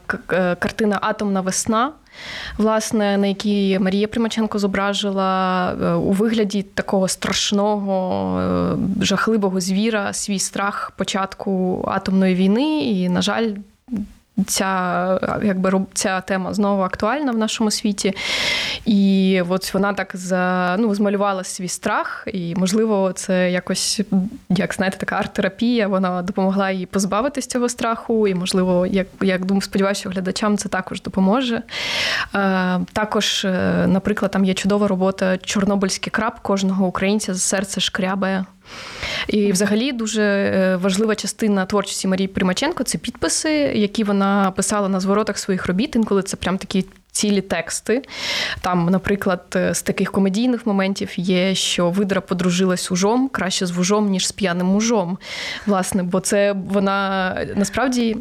картина 0.60 1.00
Атомна 1.02 1.42
весна 1.42 1.92
власне, 2.58 3.18
на 3.18 3.28
якій 3.28 3.80
Марія 3.80 4.08
Примаченко 4.08 4.60
зображила 4.60 5.72
е, 5.74 5.94
у 5.94 6.12
вигляді 6.12 6.64
такого 6.64 7.08
страшного, 7.08 8.40
е, 8.40 9.06
жахливого 9.06 9.60
звіра 9.60 10.14
свій 10.36 10.40
страх 10.40 10.92
початку 10.98 11.84
атомної 11.88 12.36
війни. 12.36 12.86
І, 12.86 13.10
на 13.10 13.22
жаль, 13.22 13.54
ця 14.48 15.20
якби 15.44 15.86
ця 15.94 16.22
тема 16.22 16.54
знову 16.54 16.82
актуальна 16.82 17.32
в 17.32 17.38
нашому 17.38 17.72
світі. 17.72 18.14
І 18.86 19.42
от 19.50 19.74
вона 19.74 19.94
так 19.94 20.12
за, 20.14 20.76
ну, 20.80 20.96
змалювала 20.96 21.44
свій 21.44 21.68
страх, 21.68 22.28
і, 22.34 22.56
можливо, 22.56 23.12
це 23.16 23.52
якось, 23.52 24.02
як 24.50 24.74
знаєте, 24.74 24.98
така 24.98 25.16
арт-терапія, 25.16 25.88
вона 25.88 26.22
допомогла 26.22 26.72
їй 26.72 26.86
позбавитись 26.86 27.48
цього 27.48 27.70
страху. 27.70 28.28
І, 28.28 28.36
можливо, 28.36 28.86
як 28.86 29.08
як 29.22 29.46
думаю, 29.46 29.62
сподіваюся, 29.62 30.10
глядачам 30.10 30.58
це 30.58 30.70
також 30.70 31.02
допоможе. 31.02 31.62
Е, 32.36 32.80
Також, 32.94 33.46
е, 33.46 33.86
наприклад, 33.88 34.32
там 34.32 34.46
є 34.46 34.54
чудова 34.54 34.88
робота 34.88 35.38
Чорнобильський 35.38 36.12
краб 36.12 36.40
кожного 36.42 36.86
українця 36.88 37.34
з 37.34 37.42
серце 37.42 37.82
шкрябає. 37.82 38.46
І, 39.28 39.52
взагалі, 39.52 39.92
дуже 39.92 40.22
е, 40.24 40.76
важлива 40.76 41.16
частина 41.16 41.66
творчості 41.66 42.08
Марії 42.08 42.28
Примаченко 42.28 42.84
це 42.84 42.98
підписи, 42.98 43.52
які 43.76 44.04
вона 44.04 44.52
писала 44.52 44.90
на 44.90 45.00
зворотах 45.00 45.38
своїх 45.38 45.66
робіт. 45.66 45.96
Інколи 45.96 46.24
це 46.24 46.38
прям 46.38 46.58
такі. 46.58 46.86
Цілі 47.12 47.42
тексти. 47.42 48.02
Там, 48.62 48.90
наприклад, 48.90 49.44
е, 49.56 49.74
з 49.74 49.82
таких 49.82 50.12
комедійних 50.12 50.66
моментів 50.66 51.20
є, 51.20 51.56
що 51.56 51.90
видра 51.90 52.22
подружилась 52.22 52.92
ужом 52.92 53.30
краще 53.30 53.66
з 53.66 53.72
вужом, 53.72 54.10
ніж 54.10 54.28
з 54.28 54.32
п'яним 54.32 54.68
мужом. 54.68 55.18
Власне, 55.66 56.04
бо 56.04 56.20
це 56.20 56.56
вона 56.68 57.36
насправді. 57.56 58.18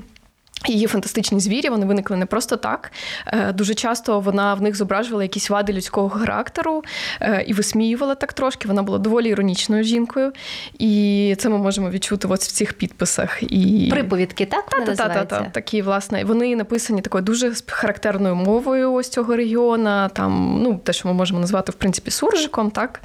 Її 0.66 0.86
фантастичні 0.86 1.40
звірі 1.40 1.68
вони 1.68 1.86
виникли 1.86 2.16
не 2.16 2.26
просто 2.26 2.56
так. 2.56 2.92
Е, 3.26 3.52
дуже 3.52 3.74
часто 3.74 4.20
вона 4.20 4.54
в 4.54 4.62
них 4.62 4.76
зображувала 4.76 5.22
якісь 5.22 5.50
вади 5.50 5.72
людського 5.72 6.08
характеру 6.08 6.84
е, 7.20 7.44
і 7.46 7.52
висміювала 7.52 8.14
так 8.14 8.32
трошки. 8.32 8.68
Вона 8.68 8.82
була 8.82 8.98
доволі 8.98 9.28
іронічною 9.28 9.84
жінкою, 9.84 10.32
і 10.78 11.34
це 11.38 11.48
ми 11.48 11.58
можемо 11.58 11.90
відчути 11.90 12.28
ось 12.28 12.48
в 12.48 12.52
цих 12.52 12.72
підписах. 12.72 13.42
І... 13.42 13.88
Приповідки, 13.90 14.46
так? 14.46 14.70
Та-та-та-та, 14.70 15.40
такі, 15.40 15.82
власне, 15.82 16.24
вони 16.24 16.56
написані 16.56 17.00
такою 17.00 17.24
дуже 17.24 17.52
характерною 17.66 18.34
мовою 18.34 18.92
ось 18.92 19.08
цього 19.08 19.36
регіону. 19.36 20.08
Там, 20.12 20.60
ну, 20.62 20.80
те, 20.84 20.92
що 20.92 21.08
ми 21.08 21.14
можемо 21.14 21.40
назвати 21.40 21.72
в 21.72 21.74
принципі 21.74 22.10
суржиком, 22.10 22.70
так? 22.70 23.00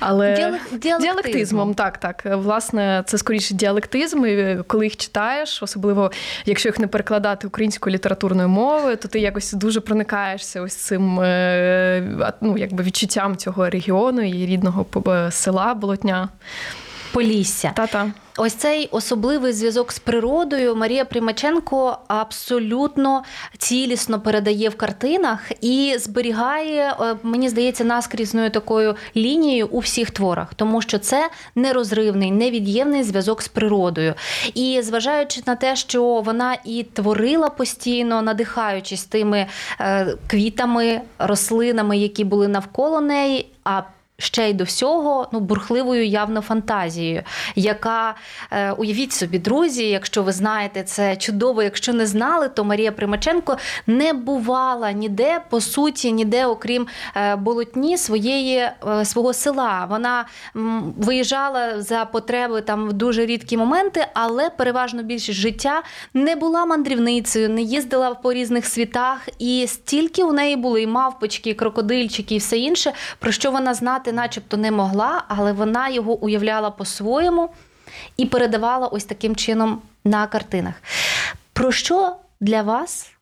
Але 0.00 0.36
діалектизмом. 0.36 1.00
діалектизмом, 1.00 1.74
так, 1.74 1.98
так. 1.98 2.22
Власне, 2.24 3.02
це 3.06 3.18
скоріше 3.18 3.54
діалектизм, 3.54 4.26
і 4.26 4.58
коли 4.66 4.86
їх 4.86 4.96
читаєш, 4.96 5.62
особливо 5.62 6.12
якщо 6.46 6.68
їх 6.68 6.78
не 6.78 6.86
перекладати 6.92 7.46
українською 7.46 7.94
літературною 7.94 8.48
мовою, 8.48 8.96
то 8.96 9.08
ти 9.08 9.20
якось 9.20 9.52
дуже 9.52 9.80
проникаєшся 9.80 10.62
ось 10.62 10.76
цим 10.76 11.20
е, 11.20 12.32
ну, 12.40 12.58
якби 12.58 12.84
відчуттям 12.84 13.36
цього 13.36 13.70
регіону 13.70 14.22
і 14.22 14.46
рідного 14.46 14.86
е, 15.06 15.30
села 15.30 15.74
Болотня. 15.74 16.28
Полісся. 17.12 17.72
Та-та. 17.76 18.12
Ось 18.36 18.54
цей 18.54 18.88
особливий 18.90 19.52
зв'язок 19.52 19.92
з 19.92 19.98
природою 19.98 20.76
Марія 20.76 21.04
Примаченко 21.04 21.98
абсолютно 22.08 23.22
цілісно 23.58 24.20
передає 24.20 24.68
в 24.68 24.76
картинах 24.76 25.52
і 25.60 25.94
зберігає, 25.98 26.96
е, 27.00 27.16
мені 27.22 27.48
здається, 27.48 27.84
наскрізною 27.84 28.50
такою 28.50 28.96
лінією 29.16 29.66
у 29.66 29.78
всіх 29.78 30.10
творах, 30.10 30.54
тому 30.54 30.82
що 30.82 30.98
це 30.98 31.30
нерозривний, 31.54 32.30
невід'ємний 32.30 33.02
зв'язок 33.02 33.42
з 33.42 33.48
природою. 33.48 34.14
І 34.54 34.80
зважаючи 34.82 35.42
на 35.46 35.56
те, 35.56 35.76
що 35.76 36.04
вона 36.04 36.56
і 36.64 36.82
творила 36.82 37.50
постійно, 37.50 38.22
надихаючись 38.22 39.04
тими 39.04 39.46
е, 39.80 40.16
квітами, 40.26 41.00
рослинами, 41.18 41.98
які 41.98 42.24
були 42.24 42.48
навколо 42.48 43.00
неї. 43.00 43.48
а 43.64 43.82
ще 44.22 44.50
й 44.50 44.52
до 44.52 44.64
всього 44.64 45.28
ну, 45.32 45.40
бурхливою 45.40 46.06
явно 46.06 46.40
фантазією, 46.40 47.22
яка 47.56 48.14
е, 48.50 48.72
уявіть 48.72 49.12
собі, 49.12 49.38
друзі, 49.38 49.88
якщо 49.88 50.22
ви 50.22 50.32
знаєте 50.32 50.82
це 50.82 51.16
чудово, 51.16 51.62
якщо 51.62 51.92
не 51.92 52.06
знали, 52.06 52.48
то 52.48 52.64
Марія 52.64 52.92
Примаченко 52.92 53.56
не 53.86 54.12
бувала 54.12 54.92
ніде, 54.92 55.40
по 55.50 55.60
суті, 55.60 56.12
ніде, 56.12 56.46
окрім 56.46 56.86
е, 57.16 57.36
болотні 57.36 57.98
своєї 57.98 58.56
е, 58.58 59.04
свого 59.04 59.32
села. 59.32 59.86
Вона 59.90 60.24
м, 60.56 60.94
виїжджала 60.98 61.82
за 61.82 62.04
потреби 62.04 62.60
там 62.60 62.88
в 62.88 62.92
дуже 62.92 63.26
рідкі 63.26 63.56
моменти, 63.56 64.06
але 64.14 64.50
переважно 64.50 65.02
більшість 65.02 65.38
життя 65.38 65.82
не 66.14 66.36
була 66.36 66.66
мандрівницею, 66.66 67.48
не 67.48 67.62
їздила 67.62 68.14
по 68.14 68.32
різних 68.32 68.66
світах, 68.66 69.28
і 69.38 69.66
стільки 69.68 70.22
у 70.22 70.32
неї 70.32 70.56
були 70.56 70.82
і 70.82 70.86
мавпочки, 70.86 71.50
і 71.50 71.54
крокодильчики, 71.54 72.34
і 72.34 72.38
все 72.38 72.58
інше, 72.58 72.92
про 73.18 73.32
що 73.32 73.50
вона 73.50 73.74
знати 73.74 74.11
начебто 74.12 74.56
не 74.56 74.70
могла, 74.70 75.24
але 75.28 75.52
вона 75.52 75.88
його 75.88 76.18
уявляла 76.18 76.70
по-своєму 76.70 77.50
і 78.16 78.26
передавала 78.26 78.86
ось 78.86 79.04
таким 79.04 79.36
чином 79.36 79.82
на 80.04 80.26
картинах. 80.26 80.74
Про 81.52 81.72
що 81.72 82.16
для 82.40 82.62
вас 82.62 83.12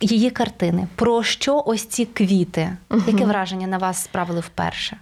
її 0.00 0.30
картини? 0.30 0.88
Про 0.96 1.22
що 1.22 1.62
ось 1.66 1.86
ці 1.86 2.04
квіти? 2.04 2.76
Яке 3.06 3.24
враження 3.24 3.66
на 3.66 3.78
вас 3.78 4.02
справили 4.04 4.40
вперше? 4.40 4.96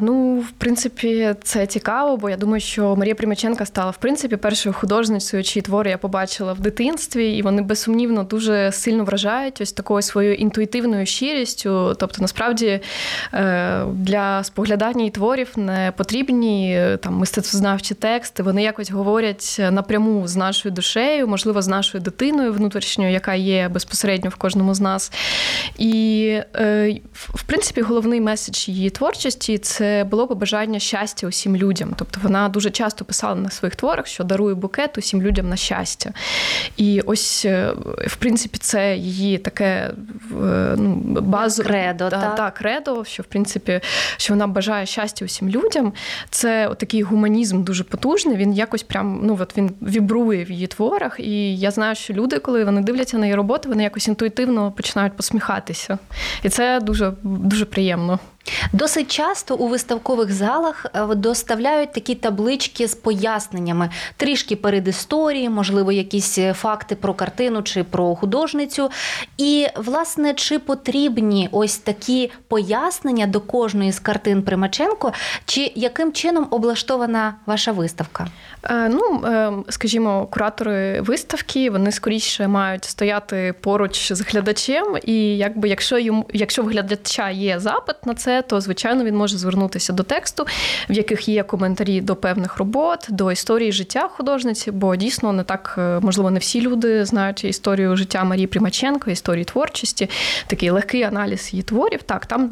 Ну, 0.00 0.44
в 0.48 0.50
принципі, 0.50 1.34
це 1.42 1.66
цікаво, 1.66 2.16
бо 2.16 2.30
я 2.30 2.36
думаю, 2.36 2.60
що 2.60 2.96
Марія 2.96 3.14
Примаченка 3.14 3.66
стала 3.66 3.90
в 3.90 3.96
принципі 3.96 4.36
першою 4.36 4.72
художницею, 4.72 5.42
чиї 5.44 5.62
твори 5.62 5.90
я 5.90 5.98
побачила 5.98 6.52
в 6.52 6.60
дитинстві, 6.60 7.36
і 7.36 7.42
вони 7.42 7.62
безсумнівно 7.62 8.24
дуже 8.24 8.72
сильно 8.72 9.04
вражають 9.04 9.60
ось 9.60 9.72
такою 9.72 10.02
своєю 10.02 10.34
інтуїтивною 10.34 11.06
щирістю. 11.06 11.94
Тобто, 11.98 12.16
насправді 12.20 12.80
е, 13.34 13.84
для 13.92 14.44
споглядання 14.44 15.00
її 15.00 15.10
творів 15.10 15.48
не 15.56 15.92
потрібні 15.96 16.74
е, 16.76 16.96
там 16.96 17.14
мистецтвознавчі 17.14 17.94
тексти. 17.94 18.42
Вони 18.42 18.62
якось 18.62 18.90
говорять 18.90 19.60
напряму 19.70 20.28
з 20.28 20.36
нашою 20.36 20.74
душею, 20.74 21.28
можливо, 21.28 21.62
з 21.62 21.68
нашою 21.68 22.04
дитиною 22.04 22.52
внутрішньою, 22.52 23.12
яка 23.12 23.34
є 23.34 23.68
безпосередньо 23.68 24.30
в 24.30 24.34
кожному 24.34 24.74
з 24.74 24.80
нас. 24.80 25.12
І 25.78 26.24
е, 26.56 27.00
в 27.12 27.42
принципі, 27.42 27.80
головний 27.80 28.20
меседж 28.20 28.68
її 28.68 28.90
творчості 28.90 29.51
більшості 29.52 29.58
це 29.58 30.04
було 30.04 30.26
побажання 30.26 30.78
щастя 30.78 31.26
усім 31.26 31.56
людям. 31.56 31.94
Тобто 31.96 32.20
вона 32.22 32.48
дуже 32.48 32.70
часто 32.70 33.04
писала 33.04 33.34
на 33.34 33.50
своїх 33.50 33.76
творах, 33.76 34.06
що 34.06 34.24
дарує 34.24 34.54
букет 34.54 34.98
усім 34.98 35.22
людям 35.22 35.48
на 35.48 35.56
щастя. 35.56 36.12
І 36.76 37.00
ось, 37.00 37.44
е, 37.44 37.72
в 38.06 38.16
принципі, 38.16 38.58
це 38.58 38.96
її 38.96 39.38
таке 39.38 39.64
е, 39.64 40.74
ну, 40.76 41.20
базове 41.20 41.68
кредо, 41.68 42.10
та, 42.10 42.20
так? 42.20 42.36
Та, 42.36 42.50
кредо, 42.50 43.04
що 43.04 43.22
в 43.22 43.26
принципі 43.26 43.80
що 44.16 44.32
вона 44.32 44.46
бажає 44.46 44.86
щастя 44.86 45.24
усім 45.24 45.48
людям. 45.48 45.92
Це 46.30 46.74
такий 46.78 47.02
гуманізм 47.02 47.62
дуже 47.62 47.84
потужний. 47.84 48.36
Він 48.36 48.52
якось 48.52 48.82
прям 48.82 49.20
ну 49.22 49.38
от 49.40 49.56
він 49.56 49.70
вібрує 49.82 50.44
в 50.44 50.50
її 50.50 50.66
творах. 50.66 51.20
І 51.20 51.56
я 51.56 51.70
знаю, 51.70 51.94
що 51.94 52.12
люди, 52.12 52.38
коли 52.38 52.64
вони 52.64 52.80
дивляться 52.80 53.18
на 53.18 53.26
її 53.26 53.36
роботи, 53.36 53.68
вони 53.68 53.82
якось 53.82 54.08
інтуїтивно 54.08 54.72
починають 54.72 55.16
посміхатися. 55.16 55.98
І 56.42 56.48
це 56.48 56.80
дуже 56.80 57.12
дуже 57.22 57.64
приємно. 57.64 58.18
Досить 58.72 59.10
часто 59.10 59.56
у 59.56 59.68
виставкових 59.68 60.32
залах 60.32 60.86
е, 60.94 61.14
доставляють 61.14 61.92
такі 61.92 62.14
таблички 62.14 62.88
з 62.88 62.94
поясненнями, 62.94 63.90
трішки 64.16 64.56
перед 64.56 64.88
історії, 64.88 65.48
можливо, 65.48 65.92
якісь 65.92 66.38
е, 66.38 66.52
факти 66.52 66.96
про 66.96 67.14
картину 67.14 67.62
чи 67.62 67.84
про 67.84 68.14
художницю. 68.14 68.90
І, 69.38 69.66
власне, 69.76 70.34
чи 70.34 70.58
потрібні 70.58 71.48
ось 71.52 71.78
такі 71.78 72.30
пояснення 72.48 73.26
до 73.26 73.40
кожної 73.40 73.92
з 73.92 73.98
картин 73.98 74.42
Примаченко, 74.42 75.12
чи 75.44 75.72
яким 75.74 76.12
чином 76.12 76.46
облаштована 76.50 77.34
ваша 77.46 77.72
виставка? 77.72 78.26
Е, 78.64 78.88
ну, 78.88 79.22
скажімо, 79.68 80.26
куратори 80.30 81.00
виставки 81.00 81.70
вони 81.70 81.92
скоріше 81.92 82.48
мають 82.48 82.84
стояти 82.84 83.54
поруч 83.60 84.12
з 84.12 84.20
глядачем, 84.20 84.96
і 85.02 85.36
якби 85.36 85.68
якщо 85.68 85.98
йому, 85.98 86.26
якщо 86.32 86.62
в 86.62 86.66
глядача 86.66 87.30
є 87.30 87.60
запит 87.60 87.96
на 88.06 88.14
це 88.14 88.31
це, 88.32 88.42
то 88.42 88.60
звичайно 88.60 89.04
він 89.04 89.16
може 89.16 89.38
звернутися 89.38 89.92
до 89.92 90.02
тексту, 90.02 90.46
в 90.90 90.92
яких 90.92 91.28
є 91.28 91.42
коментарі 91.42 92.00
до 92.00 92.16
певних 92.16 92.56
робот, 92.56 93.06
до 93.08 93.32
історії 93.32 93.72
життя 93.72 94.08
художниці, 94.08 94.70
бо 94.70 94.96
дійсно 94.96 95.32
не 95.32 95.42
так 95.42 95.74
е, 95.78 96.00
можливо 96.00 96.30
не 96.30 96.38
всі 96.38 96.60
люди 96.60 97.04
знають 97.04 97.44
історію 97.44 97.96
життя 97.96 98.24
Марії 98.24 98.46
Примаченко, 98.46 99.10
історії 99.10 99.44
творчості, 99.44 100.10
такий 100.46 100.70
легкий 100.70 101.02
аналіз 101.02 101.48
її 101.52 101.62
творів. 101.62 102.02
Так, 102.02 102.26
там 102.26 102.50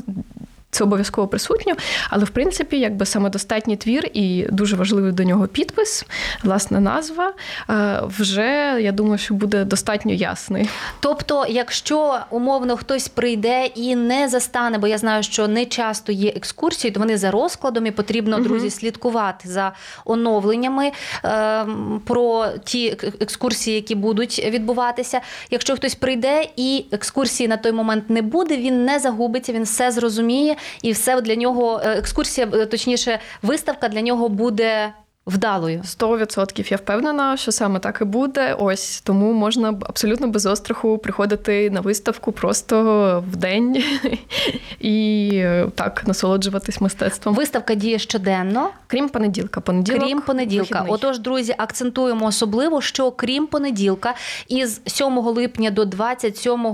це 0.71 0.85
обов'язково 0.85 1.29
присутньо, 1.29 1.75
але 2.11 2.25
в 2.25 2.31
принципі, 2.31 2.79
якби 2.79 3.07
самодостатній 3.07 3.77
твір 3.77 4.11
і 4.13 4.47
дуже 4.51 4.77
важливий 4.77 5.13
до 5.13 5.23
нього 5.25 5.47
підпис, 5.47 6.05
власна 6.43 6.81
назва, 6.81 7.33
е, 7.71 8.01
вже 8.19 8.79
я 8.81 8.93
думаю, 8.93 9.19
що 9.19 9.35
буде 9.35 9.65
достатньо 9.65 10.13
ясний. 10.13 10.69
Тобто, 11.01 11.47
якщо 11.49 12.19
умовно 12.31 12.77
хтось 12.77 13.09
прийде 13.09 13.67
і 13.67 13.97
не 13.97 14.29
застане, 14.29 14.79
бо 14.79 14.87
я 14.87 14.99
знаю, 14.99 15.23
що 15.23 15.49
не 15.49 15.67
часто 15.67 16.13
є 16.13 16.33
екскурсії, 16.37 16.91
то 16.91 17.01
вони 17.01 17.17
за 17.17 17.31
розкладом 17.31 17.87
і 17.87 17.91
потрібно, 17.91 18.37
угу. 18.37 18.45
друзі, 18.45 18.71
слідкувати 18.71 19.49
за 19.49 19.73
оновленнями 20.05 20.93
е, 21.25 21.67
про 22.05 22.47
ті 22.65 22.97
екскурсії, 23.21 23.77
які 23.77 23.95
будуть 23.95 24.39
відбуватися. 24.39 25.21
Якщо 25.51 25.77
хтось 25.77 25.95
прийде 25.95 26.49
і 26.57 26.85
екскурсії 26.93 27.49
на 27.49 27.57
той 27.57 27.73
момент 27.73 28.11
не 28.11 28.23
буде, 28.23 28.57
він 28.57 28.85
не 28.85 28.99
загубиться, 28.99 29.53
він 29.53 29.63
все 29.63 29.91
зрозуміє 29.91 30.57
і 30.83 30.93
все 30.93 31.21
для 31.21 31.35
нього 31.35 31.81
е, 31.85 31.99
екскурсія, 31.99 32.49
е, 32.55 32.67
точніше, 32.67 33.19
виставка 33.43 33.89
для 33.89 34.01
нього 34.01 34.29
буде. 34.29 34.93
Вдалою 35.27 35.81
Сто 35.85 36.19
відсотків 36.19 36.71
я 36.71 36.77
впевнена, 36.77 37.37
що 37.37 37.53
саме 37.53 37.79
так 37.79 37.99
і 38.01 38.05
буде. 38.05 38.55
Ось 38.55 39.01
тому 39.01 39.33
можна 39.33 39.69
абсолютно 39.69 40.29
без 40.29 40.47
остраху 40.47 40.99
приходити 40.99 41.71
на 41.71 41.81
виставку 41.81 42.33
просто 42.33 43.25
в 43.33 43.37
день 43.37 43.85
і 44.81 45.31
е, 45.35 45.67
так 45.75 46.03
насолоджуватись 46.07 46.81
мистецтвом. 46.81 47.35
Виставка 47.35 47.75
діє 47.75 47.99
щоденно, 47.99 48.71
крім 48.87 49.09
понеділка. 49.09 49.61
Понеділок, 49.61 50.03
крім 50.03 50.21
понеділка. 50.21 50.75
Вихідний. 50.75 50.95
Отож, 50.95 51.19
друзі, 51.19 51.55
акцентуємо 51.59 52.27
особливо, 52.27 52.81
що 52.81 53.11
крім 53.11 53.47
понеділка, 53.47 54.15
із 54.49 54.81
7 54.87 55.19
липня 55.19 55.71
до 55.71 55.85
27 55.85 56.67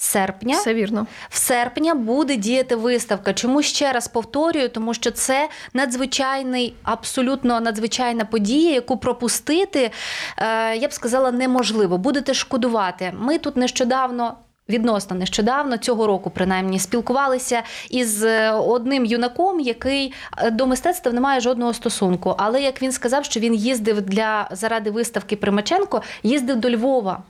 серпня. 0.00 0.56
Все 0.56 0.74
вірно. 0.74 1.06
В 1.28 1.36
серпня 1.36 1.94
буде 1.94 2.36
діяти 2.36 2.76
виставка. 2.76 3.34
Чому 3.34 3.62
ще 3.62 3.92
раз 3.92 4.08
повторюю? 4.08 4.68
Тому 4.68 4.94
що 4.94 5.10
це 5.10 5.48
надзвичайний, 5.74 6.74
абсолютно 6.82 7.60
надзвичайна 7.60 8.24
подія, 8.24 8.72
яку 8.74 8.96
пропустити, 8.96 9.90
е, 10.38 10.76
я 10.76 10.88
б 10.88 10.92
сказала, 10.92 11.32
неможливо. 11.32 11.98
Будете 11.98 12.34
шкодувати. 12.34 13.12
Ми 13.18 13.38
тут 13.38 13.56
нещодавно. 13.56 14.34
Відносно 14.70 15.16
нещодавно 15.16 15.76
цього 15.76 16.06
року, 16.06 16.30
принаймні, 16.30 16.78
спілкувалися 16.78 17.62
із 17.90 18.24
е, 18.24 18.50
одним 18.50 19.04
юнаком, 19.04 19.60
який 19.60 20.14
е, 20.38 20.50
до 20.50 20.66
мистецтва 20.66 21.12
не 21.12 21.20
має 21.20 21.40
жодного 21.40 21.74
стосунку. 21.74 22.34
Але 22.38 22.62
як 22.62 22.82
він 22.82 22.92
сказав, 22.92 23.24
що 23.24 23.40
він 23.40 23.54
їздив 23.54 24.00
для 24.00 24.48
заради 24.50 24.90
виставки 24.90 25.36
Примаченко, 25.36 26.02
їздив 26.22 26.56
до 26.56 26.70
Львова. 26.70 27.22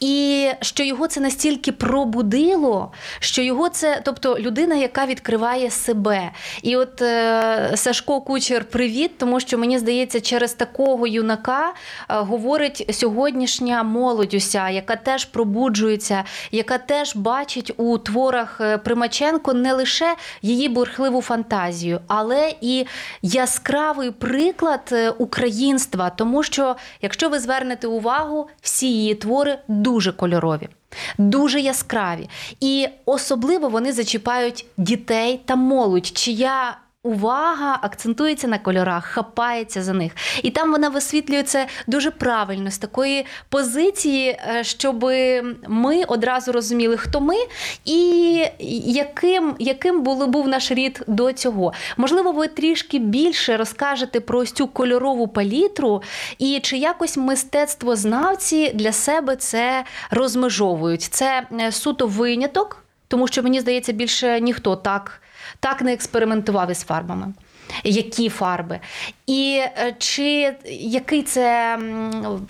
І 0.00 0.48
що 0.60 0.82
його 0.82 1.06
це 1.06 1.20
настільки 1.20 1.72
пробудило, 1.72 2.92
що 3.18 3.42
його 3.42 3.68
це, 3.68 4.00
тобто 4.04 4.38
людина, 4.38 4.74
яка 4.74 5.06
відкриває 5.06 5.70
себе. 5.70 6.30
І 6.62 6.76
от 6.76 7.02
е, 7.02 7.72
Сашко 7.74 8.20
Кучер, 8.20 8.64
привіт, 8.64 9.18
тому 9.18 9.40
що 9.40 9.58
мені 9.58 9.78
здається, 9.78 10.20
через 10.20 10.54
такого 10.54 11.06
юнака 11.06 11.68
е, 11.68 11.72
говорить 12.08 12.86
сьогоднішня 12.92 13.82
молодь 13.82 14.34
уся, 14.34 14.70
яка 14.70 14.96
теж 14.96 15.24
пробуджується, 15.24 16.24
яка 16.52 16.78
теж 16.78 17.16
бачить 17.16 17.72
у 17.76 17.98
творах 17.98 18.58
е, 18.60 18.78
Примаченко 18.78 19.54
не 19.54 19.72
лише 19.72 20.16
її 20.42 20.68
бурхливу 20.68 21.22
фантазію, 21.22 22.00
але 22.06 22.54
і 22.60 22.86
яскравий 23.22 24.10
приклад 24.10 24.88
е, 24.92 25.10
українства. 25.10 26.10
Тому 26.10 26.42
що, 26.42 26.76
якщо 27.02 27.28
ви 27.28 27.38
звернете 27.38 27.86
увагу, 27.86 28.48
всі 28.60 28.92
її 28.92 29.14
твори 29.14 29.45
твори 29.46 29.58
дуже 29.68 30.12
кольорові, 30.12 30.68
дуже 31.18 31.60
яскраві. 31.60 32.28
І 32.60 32.88
особливо 33.06 33.68
вони 33.68 33.92
зачіпають 33.92 34.66
дітей 34.76 35.40
та 35.44 35.56
молодь, 35.56 36.06
чия 36.06 36.78
увага 37.06 37.78
акцентується 37.82 38.48
на 38.48 38.58
кольорах, 38.58 39.04
хапається 39.04 39.82
за 39.82 39.92
них. 39.92 40.12
І 40.42 40.50
там 40.50 40.72
вона 40.72 40.88
висвітлює 40.88 41.42
це 41.42 41.66
дуже 41.86 42.10
правильно, 42.10 42.70
з 42.70 42.78
такої 42.78 43.26
позиції, 43.48 44.28
е, 44.28 44.64
щоб 44.64 45.04
ми 45.68 46.04
одразу 46.08 46.52
розуміли, 46.52 46.96
хто 46.96 47.20
ми 47.20 47.34
і 47.84 48.44
яким 48.84 49.56
яким 49.58 50.02
був, 50.02 50.26
був 50.26 50.48
наш 50.48 50.72
рід 50.72 51.02
до 51.06 51.32
цього. 51.32 51.72
Можливо, 51.96 52.32
ви 52.32 52.48
трішки 52.48 52.98
більше 52.98 53.56
розкажете 53.56 54.20
про 54.20 54.38
ось 54.38 54.52
цю 54.52 54.66
кольорову 54.66 55.28
палітру, 55.28 56.02
і 56.38 56.60
чи 56.62 56.76
якось 56.76 57.16
мистецтвознавці 57.16 58.70
для 58.74 58.92
себе 58.92 59.36
це 59.36 59.84
розмежовують. 60.10 61.02
Це 61.02 61.46
е, 61.60 61.72
суто 61.72 62.06
виняток, 62.06 62.84
тому 63.08 63.28
що 63.28 63.42
мені 63.42 63.60
здається, 63.60 63.92
більше 63.92 64.40
ніхто 64.40 64.76
так 64.76 65.20
так 65.66 65.82
не 65.82 65.92
експериментував 65.92 66.70
із 66.70 66.80
фарбами. 66.80 67.26
Які 67.84 68.28
фарби, 68.28 68.80
і 69.26 69.60
е, 69.62 69.94
чи 69.98 70.54
який 70.80 71.22
це 71.22 71.78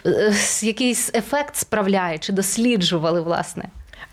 е, 0.06 0.34
якийсь 0.62 1.10
ефект 1.14 1.56
справляє, 1.56 2.18
чи 2.18 2.32
досліджували 2.32 3.20
власне? 3.20 3.64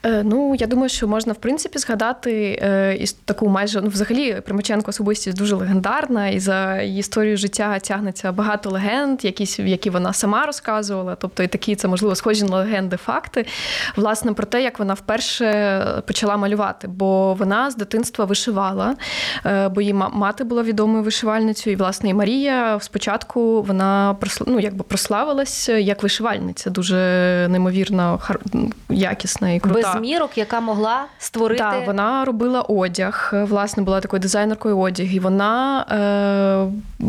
Е, 0.06 0.24
ну, 0.24 0.56
я 0.60 0.68
думаю, 0.68 0.89
що 0.89 1.08
можна 1.08 1.34
в 1.34 1.36
принципі 1.36 1.80
згадати 1.80 2.60
е, 2.62 2.96
і 3.00 3.06
таку 3.26 3.48
майже 3.48 3.82
ну, 3.82 3.88
взагалі 3.88 4.42
Примаченко 4.46 4.89
особистість 4.89 5.38
дуже 5.38 5.56
легендарна, 5.56 6.30
і 6.30 6.39
за 6.39 6.82
історію 6.82 7.38
життя 7.38 7.80
тягнеться 7.80 8.32
багато 8.32 8.70
легенд, 8.70 9.26
якісь 9.26 9.60
які 9.60 9.89
вона 9.89 10.13
сама 10.13 10.46
розказувала. 10.46 11.16
Тобто 11.16 11.44
і 11.44 11.48
такі 11.48 11.76
це 11.76 11.88
можливо 11.88 12.16
схожі 12.16 12.44
на 12.44 12.56
легенди, 12.56 12.98
факти, 12.98 13.46
власне, 13.96 14.34
про 14.34 14.46
те, 14.46 14.63
як 14.63 14.80
вона 14.80 14.94
вперше 14.94 15.86
почала 16.08 16.38
малювати. 16.38 16.88
Бо 16.88 17.34
вона 17.34 17.72
з 17.72 17.76
дитинства 17.76 18.26
вишивала, 18.26 18.96
е, 19.46 19.70
бо 19.70 19.82
її 19.82 19.94
мати 19.94 20.44
була 20.44 20.63
відомою 20.63 21.04
вишивальницею, 21.04 21.74
і 21.74 21.78
власне 21.78 22.10
і 22.10 22.13
Марія 22.13 22.80
спочатку 22.82 23.62
вона 23.62 24.16
ну, 24.48 24.60
якби 24.60 24.84
прославилась 24.84 25.70
як 25.70 26.04
вишивальниця, 26.04 26.70
дуже 26.70 26.96
неймовірно 27.50 28.20
якісна 28.89 29.52
і 29.52 29.60
крута 29.60 29.92
змірок, 29.97 30.38
яка 30.38 30.60
могла 30.60 31.06
створити. 31.19 31.63
Так, 31.63 31.88
вона 31.88 32.25
робила 32.25 32.62
одяг, 32.62 33.29
власне, 33.34 33.84
була 33.84 34.01
такою 34.01 34.19
дизайнеркою 34.19 34.79
одяг, 34.79 35.13
і 35.13 35.19
вона 35.19 35.86
е. 37.01 37.03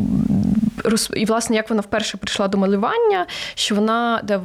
І 1.14 1.24
власне, 1.24 1.56
як 1.56 1.70
вона 1.70 1.82
вперше 1.82 2.16
прийшла 2.16 2.48
до 2.48 2.58
малювання, 2.58 3.26
що 3.54 3.74
вона 3.74 4.20
де 4.24 4.40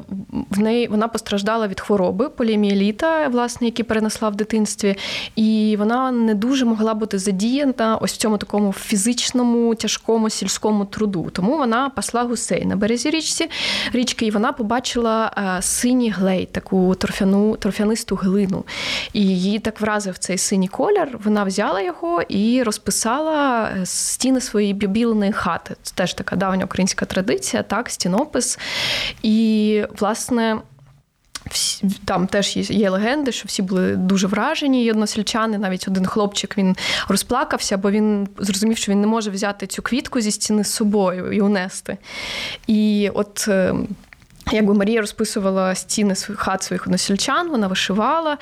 в 0.49 0.59
неї 0.59 0.87
вона 0.87 1.07
постраждала 1.07 1.67
від 1.67 1.79
хвороби 1.79 2.29
поліоміеліта, 2.29 3.27
власне, 3.27 3.67
які 3.67 3.83
перенесла 3.83 4.29
в 4.29 4.35
дитинстві, 4.35 4.95
і 5.35 5.75
вона 5.79 6.11
не 6.11 6.35
дуже 6.35 6.65
могла 6.65 6.93
бути 6.93 7.19
задіяна 7.19 7.97
ось 8.01 8.13
в 8.13 8.17
цьому 8.17 8.37
такому 8.37 8.73
фізичному, 8.73 9.75
тяжкому 9.75 10.29
сільському 10.29 10.85
труду. 10.85 11.29
Тому 11.33 11.57
вона 11.57 11.89
пасла 11.89 12.23
гусей 12.23 12.65
на 12.65 12.75
березі 12.75 13.09
річці 13.09 13.49
річки, 13.93 14.25
і 14.25 14.31
вона 14.31 14.51
побачила 14.51 15.31
е, 15.37 15.61
синій 15.61 16.09
глей, 16.09 16.45
таку 16.51 16.95
торфяну, 16.95 17.55
торфянисту 17.55 18.15
глину. 18.15 18.63
І 19.13 19.21
її 19.21 19.59
так 19.59 19.81
вразив 19.81 20.17
цей 20.17 20.37
синій 20.37 20.67
колір. 20.67 21.19
Вона 21.23 21.43
взяла 21.43 21.81
його 21.81 22.21
і 22.21 22.63
розписала 22.63 23.69
е, 23.77 23.85
стіни 23.85 24.41
своєї 24.41 24.73
бібіленої 24.73 25.31
хати. 25.31 25.75
Це 25.83 25.95
теж 25.95 26.13
така 26.19 26.35
давня 26.35 26.65
українська 26.65 27.05
традиція, 27.05 27.63
так, 27.63 27.89
стінопис. 27.89 28.59
І, 29.23 29.83
власне. 29.99 30.57
Там 32.05 32.27
теж 32.27 32.57
є 32.57 32.89
легенди, 32.89 33.31
що 33.31 33.47
всі 33.47 33.61
були 33.61 33.95
дуже 33.95 34.27
вражені. 34.27 34.91
Односельчани, 34.91 35.57
навіть 35.57 35.87
один 35.87 36.05
хлопчик 36.05 36.57
він 36.57 36.75
розплакався, 37.07 37.77
бо 37.77 37.91
він 37.91 38.27
зрозумів, 38.37 38.77
що 38.77 38.91
він 38.91 39.01
не 39.01 39.07
може 39.07 39.31
взяти 39.31 39.67
цю 39.67 39.81
квітку 39.81 40.21
зі 40.21 40.31
стіни 40.31 40.63
з 40.63 40.73
собою 40.73 41.31
і 41.31 41.41
унести. 41.41 41.97
І 42.67 43.11
от 43.13 43.45
ем, 43.47 43.87
Якби 44.51 44.73
Марія 44.73 45.01
розписувала 45.01 45.75
стіни 45.75 46.15
своїх 46.15 46.39
хат 46.39 46.63
своїх 46.63 46.85
односельчан, 46.87 47.49
вона 47.49 47.67
вишивала, 47.67 48.37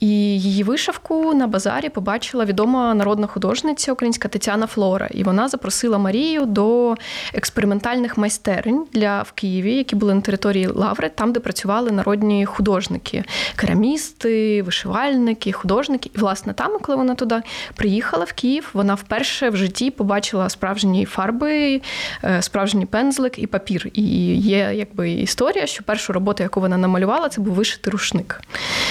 і 0.00 0.08
її 0.40 0.62
вишивку 0.62 1.34
на 1.34 1.46
базарі 1.46 1.88
побачила 1.88 2.44
відома 2.44 2.94
народна 2.94 3.26
художниця 3.26 3.92
українська 3.92 4.28
Тетяна 4.28 4.66
Флора. 4.66 5.08
І 5.10 5.22
вона 5.22 5.48
запросила 5.48 5.98
Марію 5.98 6.46
до 6.46 6.94
експериментальних 7.34 8.18
майстерень 8.18 8.86
для 8.92 9.22
в 9.22 9.32
Києві, 9.32 9.74
які 9.74 9.96
були 9.96 10.14
на 10.14 10.20
території 10.20 10.66
Лаври, 10.66 11.08
там, 11.08 11.32
де 11.32 11.40
працювали 11.40 11.90
народні 11.90 12.46
художники, 12.46 13.24
керамісти, 13.56 14.62
вишивальники, 14.62 15.52
художники. 15.52 16.10
І, 16.14 16.18
власне, 16.18 16.52
там, 16.52 16.78
коли 16.82 16.96
вона 16.96 17.14
туди 17.14 17.42
приїхала 17.74 18.24
в 18.24 18.32
Київ, 18.32 18.70
вона 18.72 18.94
вперше 18.94 19.50
в 19.50 19.56
житті 19.56 19.90
побачила 19.90 20.48
справжні 20.48 21.04
фарби, 21.04 21.80
е, 22.24 22.42
справжній 22.42 22.86
пензлик 22.86 23.38
і 23.38 23.46
папір. 23.46 23.90
І 23.94 24.02
є 24.36 24.72
якби 24.74 25.10
історія 25.10 25.49
історія, 25.50 25.66
що 25.66 25.82
першу 25.82 26.12
роботу, 26.12 26.42
яку 26.42 26.60
вона 26.60 26.76
намалювала, 26.76 27.28
це 27.28 27.40
був 27.40 27.54
вишитий 27.54 27.90
рушник. 27.90 28.40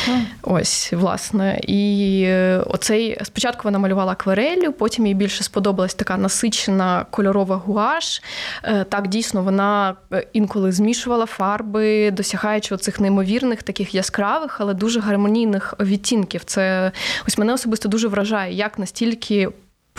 Mm. 0.09 0.21
Ось, 0.41 0.93
власне. 0.93 1.59
І 1.67 2.23
е, 2.25 2.63
оцей 2.67 3.17
спочатку 3.23 3.61
вона 3.63 3.79
малювала 3.79 4.11
акварелью, 4.11 4.73
потім 4.73 5.07
їй 5.07 5.13
більше 5.13 5.43
сподобалась 5.43 5.93
така 5.93 6.17
насичена 6.17 7.05
кольорова 7.09 7.55
гуаш. 7.55 8.21
Е, 8.63 8.83
так, 8.83 9.07
дійсно, 9.07 9.43
вона 9.43 9.95
е, 10.13 10.27
інколи 10.33 10.71
змішувала 10.71 11.25
фарби, 11.25 12.11
досягаючи 12.11 12.75
оцих 12.75 12.99
неймовірних, 12.99 13.63
таких 13.63 13.95
яскравих, 13.95 14.61
але 14.61 14.73
дуже 14.73 14.99
гармонійних 14.99 15.73
відтінків. 15.79 16.43
Це 16.43 16.91
ось 17.27 17.37
мене 17.37 17.53
особисто 17.53 17.89
дуже 17.89 18.07
вражає, 18.07 18.53
як 18.53 18.79
настільки 18.79 19.49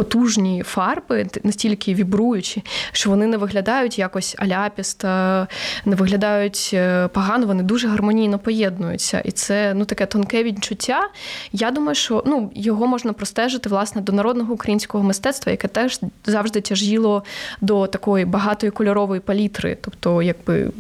потужні 0.01 0.63
фарби, 0.63 1.27
настільки 1.45 1.95
вібруючі, 1.95 2.63
що 2.93 3.11
вони 3.11 3.27
не 3.27 3.37
виглядають 3.37 3.99
якось 3.99 4.35
аляпіста, 4.39 5.47
не 5.85 5.97
виглядають 5.97 6.71
е, 6.75 7.09
погано, 7.09 7.47
вони 7.47 7.63
дуже 7.63 7.89
гармонійно 7.89 8.39
поєднуються. 8.39 9.21
І 9.21 9.31
це 9.31 9.75
ну 9.75 9.85
таке 9.85 10.07
тонке 10.07 10.45
відчуття. 10.45 11.09
Я 11.53 11.71
думаю, 11.71 11.95
що 11.95 12.23
ну 12.27 12.51
його 12.55 12.87
можна 12.87 13.13
простежити 13.13 13.69
власне 13.69 14.01
до 14.01 14.13
народного 14.13 14.55
українського 14.55 15.05
мистецтва, 15.05 15.51
яке 15.51 15.69
теж 15.69 16.01
завжди 16.27 16.61
тяжіло 16.61 17.25
до 17.61 17.87
такої 17.87 18.25
багатої 18.25 18.71
кольорової 18.71 19.21
палітри. 19.21 19.79
Тобто, 19.81 20.23
якби 20.23 20.71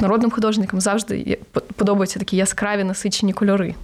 народним 0.00 0.30
художникам 0.30 0.80
завжди 0.80 1.38
подобаються 1.76 2.18
такі 2.18 2.36
яскраві 2.36 2.84
насичені 2.84 3.32
кольори. 3.32 3.74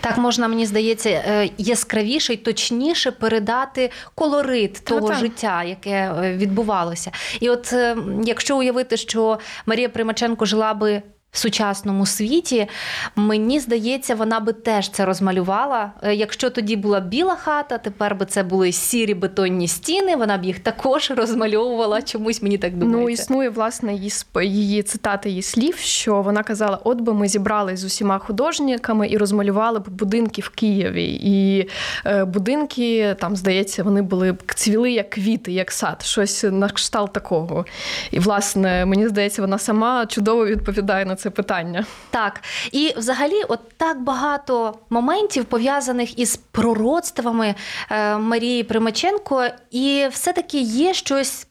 Так 0.00 0.18
можна, 0.18 0.48
мені 0.48 0.66
здається, 0.66 1.10
е, 1.10 1.50
яскравіше 1.58 2.32
і 2.32 2.36
точніше 2.36 3.10
передати 3.10 3.90
колорит 4.14 4.72
та, 4.72 4.80
того 4.80 5.08
та. 5.08 5.14
життя, 5.14 5.64
яке 5.64 5.90
е, 5.90 6.36
відбувалося. 6.36 7.10
І 7.40 7.50
от 7.50 7.72
е, 7.72 7.96
якщо 8.24 8.58
уявити, 8.58 8.96
що 8.96 9.38
Марія 9.66 9.88
Примаченко 9.88 10.44
жила 10.44 10.74
би 10.74 11.02
в 11.32 11.38
сучасному 11.38 12.06
світі, 12.06 12.68
мені 13.16 13.60
здається, 13.60 14.14
вона 14.14 14.40
би 14.40 14.52
теж 14.52 14.90
це 14.90 15.04
розмалювала. 15.04 15.92
Е, 16.02 16.14
якщо 16.14 16.50
тоді 16.50 16.76
була 16.76 17.00
біла 17.00 17.36
хата, 17.36 17.78
тепер 17.78 18.14
би 18.14 18.26
це 18.26 18.42
були 18.42 18.72
сірі 18.72 19.14
бетонні 19.14 19.68
стіни. 19.68 20.16
Вона 20.16 20.38
б 20.38 20.44
їх 20.44 20.58
також 20.58 21.10
розмальовувала. 21.16 22.02
Чомусь 22.02 22.42
мені 22.42 22.58
так 22.58 22.76
думається. 22.76 23.00
Ну 23.00 23.10
існує 23.10 23.48
власне 23.48 23.94
її 23.94 24.10
її 24.42 24.82
цитати 24.82 25.28
її 25.28 25.42
слів, 25.42 25.76
що 25.76 26.22
вона 26.22 26.42
казала: 26.42 26.78
от 26.84 27.00
би 27.00 27.14
ми 27.14 27.28
зібрали 27.28 27.76
з 27.76 27.84
усіма 27.84 28.18
художниками 28.18 29.08
і 29.08 29.16
розмалювали 29.16 29.78
б 29.78 29.88
будинки 29.88 30.42
в 30.42 30.48
Києві. 30.48 31.20
І 31.22 31.68
е, 32.06 32.24
будинки 32.24 33.16
там, 33.20 33.36
здається, 33.36 33.82
вони 33.82 34.02
були 34.02 34.32
б 34.32 34.42
цвіли 34.54 34.92
як 34.92 35.10
квіти, 35.10 35.52
як 35.52 35.72
сад, 35.72 36.02
щось 36.02 36.44
на 36.50 36.68
кшталт 36.68 37.12
такого. 37.12 37.66
І 38.10 38.18
власне 38.18 38.86
мені 38.86 39.08
здається, 39.08 39.42
вона 39.42 39.58
сама 39.58 40.06
чудово 40.06 40.46
відповідає 40.46 41.04
на 41.04 41.16
це 41.20 41.30
питання. 41.30 41.86
Так. 42.10 42.40
І 42.72 42.94
взагалі, 42.96 43.42
от 43.48 43.60
так 43.76 44.00
багато 44.02 44.78
моментів 44.90 45.44
пов'язаних 45.44 46.18
із 46.18 46.36
пророцтвами 46.36 47.54
е, 47.90 48.16
Марії 48.18 48.64
Примаченко, 48.64 49.46
і 49.70 50.08
все-таки 50.10 50.60
є 50.60 50.94
щось 50.94 51.46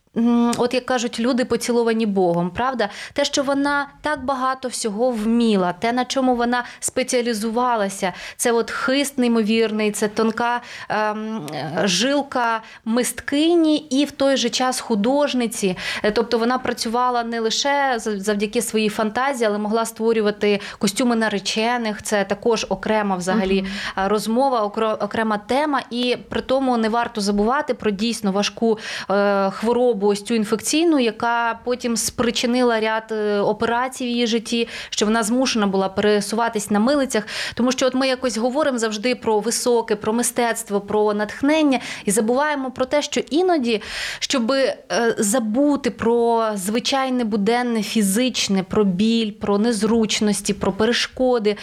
От 0.57 0.73
як 0.73 0.85
кажуть, 0.85 1.19
люди 1.19 1.45
поціловані 1.45 2.05
Богом, 2.05 2.49
правда? 2.49 2.89
Те, 3.13 3.25
що 3.25 3.43
вона 3.43 3.87
так 4.01 4.25
багато 4.25 4.67
всього 4.67 5.11
вміла, 5.11 5.73
те, 5.73 5.93
на 5.93 6.05
чому 6.05 6.35
вона 6.35 6.63
спеціалізувалася, 6.79 8.13
це 8.37 8.51
от 8.51 8.71
хист 8.71 9.17
неймовірний, 9.17 9.91
це 9.91 10.07
тонка 10.07 10.61
ем, 10.89 11.47
жилка 11.83 12.61
мисткині 12.85 13.77
і 13.77 14.05
в 14.05 14.11
той 14.11 14.37
же 14.37 14.49
час 14.49 14.79
художниці. 14.79 15.77
Е, 16.03 16.11
тобто 16.11 16.37
вона 16.37 16.57
працювала 16.57 17.23
не 17.23 17.39
лише 17.39 17.93
завдяки 17.97 18.61
своїй 18.61 18.89
фантазії, 18.89 19.47
але 19.47 19.57
могла 19.57 19.85
створювати 19.85 20.59
костюми 20.79 21.15
наречених. 21.15 22.03
Це 22.03 22.23
також 22.23 22.65
окрема 22.69 23.15
взагалі 23.15 23.65
uh 23.97 24.09
розмова, 24.09 24.63
окрема 25.01 25.37
тема. 25.37 25.81
І 25.89 26.17
при 26.29 26.41
тому 26.41 26.77
не 26.77 26.89
варто 26.89 27.21
забувати 27.21 27.73
про 27.73 27.91
дійсно 27.91 28.31
важку 28.31 28.79
е, 29.11 29.49
хворобу 29.49 29.98
хворобу, 29.99 30.15
цю 30.15 30.33
інфекційну, 30.33 30.99
яка 30.99 31.59
потім 31.65 31.97
спричинила 31.97 32.79
ряд 32.79 33.03
е, 33.11 33.39
операцій 33.39 34.05
в 34.05 34.07
її 34.07 34.27
житті, 34.27 34.67
що 34.89 35.05
вона 35.05 35.23
змушена 35.23 35.67
була 35.67 35.89
пересуватись 35.89 36.71
на 36.71 36.79
милицях. 36.79 37.23
Тому 37.55 37.71
що 37.71 37.87
от 37.87 37.93
ми 37.93 38.07
якось 38.07 38.37
говоримо 38.37 38.77
завжди 38.77 39.15
про 39.15 39.39
високе, 39.39 39.95
про 39.95 40.13
мистецтво, 40.13 40.81
про 40.81 41.13
натхнення 41.13 41.79
і 42.05 42.11
забуваємо 42.11 42.71
про 42.71 42.85
те, 42.85 43.01
що 43.01 43.21
іноді, 43.29 43.81
щоб 44.19 44.51
е, 44.51 44.77
забути 45.17 45.89
про 45.91 46.49
звичайне 46.55 47.23
буденне 47.23 47.83
фізичне, 47.83 48.63
про 48.63 48.83
біль, 48.83 49.31
про 49.31 49.57
незручності, 49.57 50.53
про 50.53 50.71
перешкоди, 50.71 51.55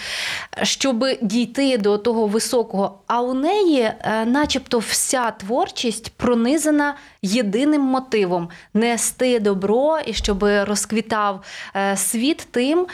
щоб 0.62 1.05
дійти 1.22 1.79
до 1.79 1.99
того 1.99 2.27
високого. 2.27 2.99
А 3.07 3.20
у 3.20 3.35
неї, 3.35 3.81
е, 3.81 4.25
начебто, 4.25 4.79
вся 4.79 5.31
творчість 5.31 6.12
пронизана 6.16 6.94
єдиним 7.22 7.81
мотивом 7.81 8.25
нести 8.74 9.40
добро 9.40 9.98
і 10.06 10.12
щоб 10.12 10.42
розквітав 10.42 11.44
е, 11.76 11.96
світ 11.96 12.48
тим. 12.50 12.86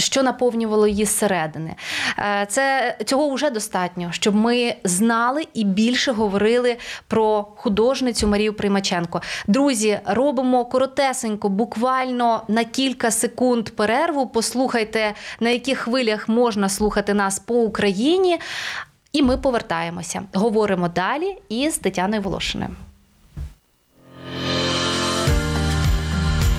Що 0.00 0.22
наповнювало 0.22 0.86
її 0.86 1.04
зсередини. 1.04 1.74
Е, 2.18 2.46
це 2.48 2.96
цього 3.04 3.34
вже 3.34 3.50
достатньо, 3.50 4.08
щоб 4.12 4.34
ми 4.34 4.74
знали 4.84 5.46
і 5.54 5.64
більше 5.64 6.12
говорили 6.12 6.76
про 7.08 7.46
художницю 7.56 8.28
Марію 8.28 8.54
Примаченко. 8.54 9.22
Друзі, 9.46 10.00
робимо 10.04 10.64
коротесенько, 10.64 11.48
буквально 11.48 12.42
на 12.48 12.64
кілька 12.64 13.10
секунд 13.10 13.70
перерву. 13.70 14.26
Послухайте, 14.26 15.14
на 15.40 15.50
яких 15.50 15.78
хвилях 15.78 16.28
можна 16.28 16.68
слухати 16.68 17.14
нас 17.14 17.38
по 17.38 17.54
Україні. 17.54 18.38
І 19.12 19.22
ми 19.22 19.36
повертаємося. 19.36 20.22
Говоримо 20.32 20.88
далі 20.88 21.38
із 21.48 21.78
Тетяною 21.78 22.22
Волошиною. 22.22 22.70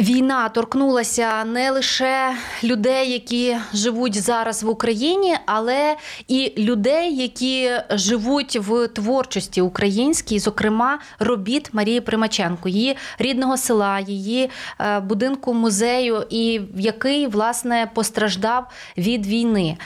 Війна 0.00 0.48
торкнулася 0.48 1.44
не 1.44 1.70
лише 1.70 2.34
людей, 2.64 3.12
які 3.12 3.56
живуть 3.74 4.22
зараз 4.22 4.62
в 4.62 4.68
Україні, 4.68 5.36
але 5.46 5.96
і 6.28 6.52
людей, 6.58 7.16
які 7.16 7.70
живуть 7.90 8.56
в 8.56 8.88
творчості 8.88 9.60
українській, 9.60 10.38
зокрема 10.38 10.98
робіт 11.18 11.68
Марії 11.72 12.00
Примаченко, 12.00 12.68
її 12.68 12.96
рідного 13.18 13.56
села, 13.56 14.00
її 14.00 14.50
е, 14.80 15.00
будинку 15.00 15.54
музею, 15.54 16.26
і 16.30 16.60
який 16.76 17.26
власне 17.26 17.90
постраждав 17.94 18.66
від 18.96 19.26
війни. 19.26 19.76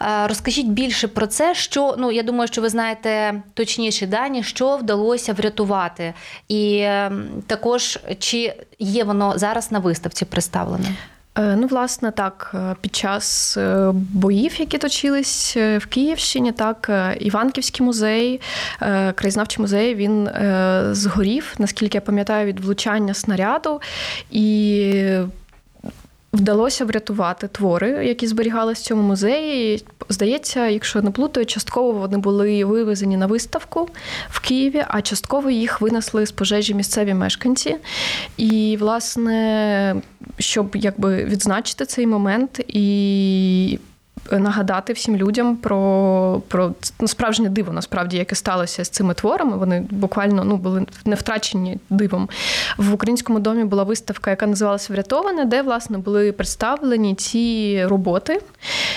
Е, 0.00 0.26
розкажіть 0.26 0.66
більше 0.68 1.08
про 1.08 1.26
це, 1.26 1.54
що 1.54 1.94
ну 1.98 2.12
я 2.12 2.22
думаю, 2.22 2.48
що 2.48 2.62
ви 2.62 2.68
знаєте 2.68 3.42
точніші 3.54 4.06
дані, 4.06 4.42
що 4.42 4.76
вдалося 4.76 5.32
врятувати, 5.32 6.14
і 6.48 6.78
ем, 6.82 7.28
також 7.46 7.98
чи 8.18 8.54
є 8.78 9.04
воно 9.04 9.32
зараз 9.38 9.45
на 9.70 9.78
виставці 9.78 10.24
представлене? 10.24 10.88
Е, 11.38 11.56
ну, 11.56 11.66
власне, 11.66 12.10
так, 12.10 12.50
е, 12.54 12.76
під 12.80 12.96
час 12.96 13.56
е, 13.56 13.90
боїв, 13.94 14.60
які 14.60 14.78
точились 14.78 15.56
в 15.56 15.86
Київщині, 15.88 16.52
так, 16.52 16.90
Іванківський 17.20 17.86
музей, 17.86 18.40
краєзнавчий 19.14 19.62
музей, 19.62 19.94
він 19.94 20.30
згорів, 20.92 21.54
наскільки 21.58 21.96
я 21.96 22.00
пам'ятаю, 22.00 22.46
від 22.46 22.60
влучання 22.60 23.14
снаряду. 23.14 23.80
І 24.30 25.18
Вдалося 26.32 26.84
врятувати 26.84 27.48
твори, 27.48 28.06
які 28.06 28.26
зберігалися 28.26 28.82
в 28.82 28.84
цьому 28.84 29.02
музеї. 29.02 29.84
Здається, 30.08 30.68
якщо 30.68 31.02
не 31.02 31.10
плутаю, 31.10 31.46
частково 31.46 31.92
вони 31.92 32.18
були 32.18 32.64
вивезені 32.64 33.16
на 33.16 33.26
виставку 33.26 33.88
в 34.28 34.40
Києві, 34.40 34.84
а 34.88 35.02
частково 35.02 35.50
їх 35.50 35.80
винесли 35.80 36.26
з 36.26 36.32
пожежі 36.32 36.74
місцеві 36.74 37.14
мешканці. 37.14 37.76
І, 38.36 38.76
власне, 38.80 40.02
щоб 40.38 40.76
якби 40.76 41.24
відзначити 41.24 41.86
цей 41.86 42.06
момент 42.06 42.60
і 42.68 43.78
нагадати 44.32 44.92
всім 44.92 45.16
людям 45.16 45.56
про 45.56 46.42
про 46.48 46.72
ну, 47.00 47.08
справжнє 47.08 47.48
диво, 47.48 47.72
насправді, 47.72 48.16
яке 48.16 48.34
сталося 48.34 48.84
з 48.84 48.88
цими 48.88 49.14
творами. 49.14 49.56
Вони 49.56 49.86
буквально 49.90 50.44
ну, 50.44 50.56
були 50.56 50.86
не 51.04 51.16
втрачені 51.16 51.78
дивом. 51.90 52.28
В 52.76 52.94
українському 52.94 53.38
домі 53.38 53.64
була 53.64 53.82
виставка, 53.82 54.30
яка 54.30 54.46
називалася 54.46 54.92
Врятоване, 54.92 55.44
де 55.44 55.62
власне 55.62 55.98
були 55.98 56.32
представлені 56.32 57.14
ці 57.14 57.84
роботи. 57.86 58.40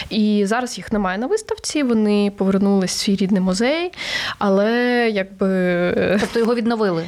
І 0.10 0.44
зараз 0.46 0.78
їх 0.78 0.94
немає 0.94 1.18
на 1.18 1.28
виставці. 1.28 1.84
Вони 1.84 2.32
повернулись 2.38 2.96
в 2.96 3.00
свій 3.00 3.15
рідний 3.15 3.42
музей, 3.42 3.92
але 4.38 4.70
якби 5.13 5.48
тобто 6.20 6.39
його 6.39 6.56
відновили. 6.56 7.06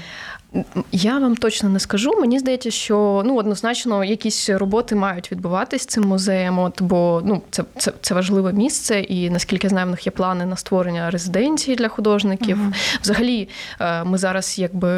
Я 0.91 1.19
вам 1.19 1.35
точно 1.35 1.69
не 1.69 1.79
скажу. 1.79 2.11
Мені 2.19 2.39
здається, 2.39 2.71
що 2.71 3.23
ну 3.25 3.37
однозначно 3.37 4.03
якісь 4.03 4.49
роботи 4.49 4.95
мають 4.95 5.31
відбуватись 5.31 5.85
цим 5.85 6.03
музеєм, 6.03 6.59
от 6.59 6.81
бо 6.81 7.21
ну 7.25 7.41
це 7.49 7.63
це, 7.77 7.93
це 8.01 8.13
важливе 8.13 8.53
місце, 8.53 8.99
і 8.99 9.29
наскільки 9.29 9.67
я 9.67 9.69
знаю, 9.69 9.87
в 9.87 9.89
них 9.89 10.05
є 10.05 10.11
плани 10.11 10.45
на 10.45 10.55
створення 10.57 11.11
резиденції 11.11 11.77
для 11.77 11.87
художників. 11.87 12.57
uh 12.57 12.73
Взагалі, 13.01 13.49
е, 13.79 14.03
ми 14.03 14.17
зараз 14.17 14.59
якби 14.59 14.89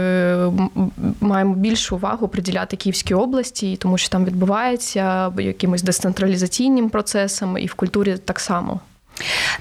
маємо 1.22 1.56
більшу 1.56 1.96
увагу 1.96 2.28
приділяти 2.28 2.78
Київській 2.78 3.14
області, 3.14 3.78
тому 3.80 3.98
що 3.98 4.10
там 4.10 4.26
відбувається 4.26 5.34
якимось 5.38 5.84
децентралізаційним 5.84 6.90
процесом, 6.90 7.58
і 7.58 7.66
в 7.66 7.74
культурі 7.74 8.18
так 8.18 8.40
само. 8.40 8.80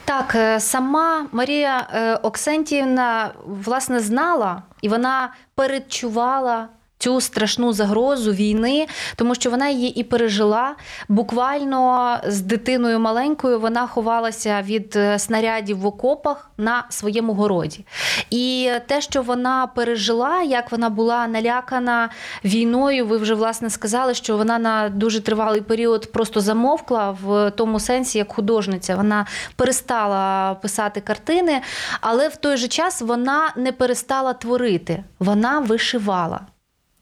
Так, 0.05 0.35
е, 0.35 0.61
сама 0.61 1.27
Марія 1.33 1.87
Оксентіївна 2.23 3.31
власне 3.47 4.01
знала 4.01 4.63
і 4.81 4.89
вона 4.89 5.33
передчувала 5.55 6.69
цю 7.03 7.21
страшну 7.21 7.73
загрозу 7.73 8.33
війни, 8.33 8.87
тому 9.17 9.35
що 9.35 9.51
вона 9.51 9.69
її 9.69 10.01
і 10.01 10.03
пережила. 10.03 10.75
Буквально 11.09 12.19
з 12.27 12.41
дитиною 12.41 13.01
маленькою 13.01 13.61
вона 13.61 13.87
ховалася 13.87 14.63
від 14.63 14.97
е, 14.97 15.19
снарядів 15.19 15.79
в 15.79 15.87
окопах 15.87 16.51
на 16.59 16.85
своєму 16.89 17.35
городі. 17.35 17.85
І 18.31 18.71
те, 18.87 19.01
що 19.01 19.23
вона 19.23 19.67
пережила, 19.67 20.43
як 20.43 20.73
вона 20.73 20.91
була 20.91 21.27
налякана 21.27 22.09
війною, 22.45 23.07
ви 23.07 23.17
вже 23.17 23.35
власне 23.35 23.71
сказали, 23.71 24.15
що 24.15 24.37
вона 24.37 24.59
на 24.59 24.89
дуже 24.89 25.21
тривалий 25.21 25.61
період 25.61 26.13
просто 26.13 26.41
замовкла 26.41 27.17
в 27.23 27.51
тому 27.51 27.81
сенсі, 27.81 28.19
як 28.19 28.33
художниця. 28.33 28.97
Вона 28.97 29.27
перестала 29.57 30.55
писати 30.55 31.01
картини, 31.01 31.61
але 32.01 32.29
в 32.29 32.37
той 32.37 32.57
же 32.57 32.69
час 32.69 33.03
вона 33.03 33.53
не 33.57 33.73
перестала 33.73 34.33
творити, 34.33 35.05
вона 35.19 35.61
вишивала. 35.61 36.41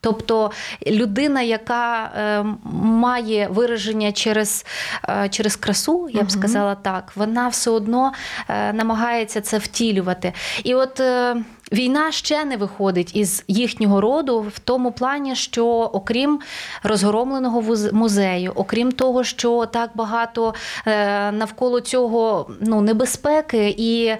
Тобто 0.00 0.50
людина, 0.86 1.42
яка 1.42 2.04
е, 2.04 2.44
має 2.82 3.48
вираження 3.48 4.12
через 4.12 4.66
е, 5.08 5.28
через 5.28 5.56
красу, 5.56 6.08
я 6.12 6.22
б 6.22 6.30
сказала 6.30 6.74
так, 6.74 7.12
вона 7.14 7.48
все 7.48 7.70
одно 7.70 8.12
е, 8.48 8.72
намагається 8.72 9.40
це 9.40 9.58
втілювати. 9.58 10.32
І 10.64 10.74
от 10.74 11.00
е, 11.00 11.36
війна 11.72 12.12
ще 12.12 12.44
не 12.44 12.56
виходить 12.56 13.16
із 13.16 13.44
їхнього 13.48 14.00
роду 14.00 14.40
в 14.40 14.58
тому 14.58 14.92
плані, 14.92 15.36
що 15.36 15.66
окрім 15.66 16.40
розгромленого 16.82 17.62
музею, 17.92 18.52
окрім 18.54 18.92
того, 18.92 19.24
що 19.24 19.66
так 19.66 19.90
багато 19.94 20.54
е, 20.86 21.32
навколо 21.32 21.80
цього 21.80 22.50
ну, 22.60 22.80
небезпеки, 22.80 23.74
і 23.78 24.16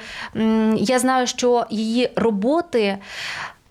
я 0.76 0.98
знаю, 0.98 1.26
що 1.26 1.66
її 1.70 2.10
роботи 2.16 2.98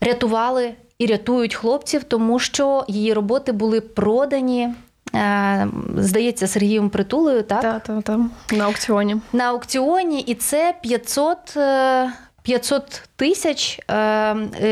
рятували 0.02 0.74
і 1.00 1.06
рятують 1.06 1.56
хлопців, 1.56 2.04
тому 2.04 2.40
що 2.40 2.86
її 2.88 3.14
роботи 3.14 3.52
були 3.52 3.82
продані. 3.82 4.70
Е, 5.16 5.68
здається, 5.98 6.48
Сергієм 6.48 6.90
Притулою, 6.90 7.44
так? 7.44 7.62
Так, 7.62 7.84
так, 7.84 8.04
так. 8.04 8.20
На 8.52 8.66
аукціоні. 8.66 9.18
На 9.34 9.44
аукціоні, 9.44 10.22
і 10.22 10.36
це 10.36 10.74
500 10.82 11.38
500 12.44 13.10
тисяч 13.16 13.80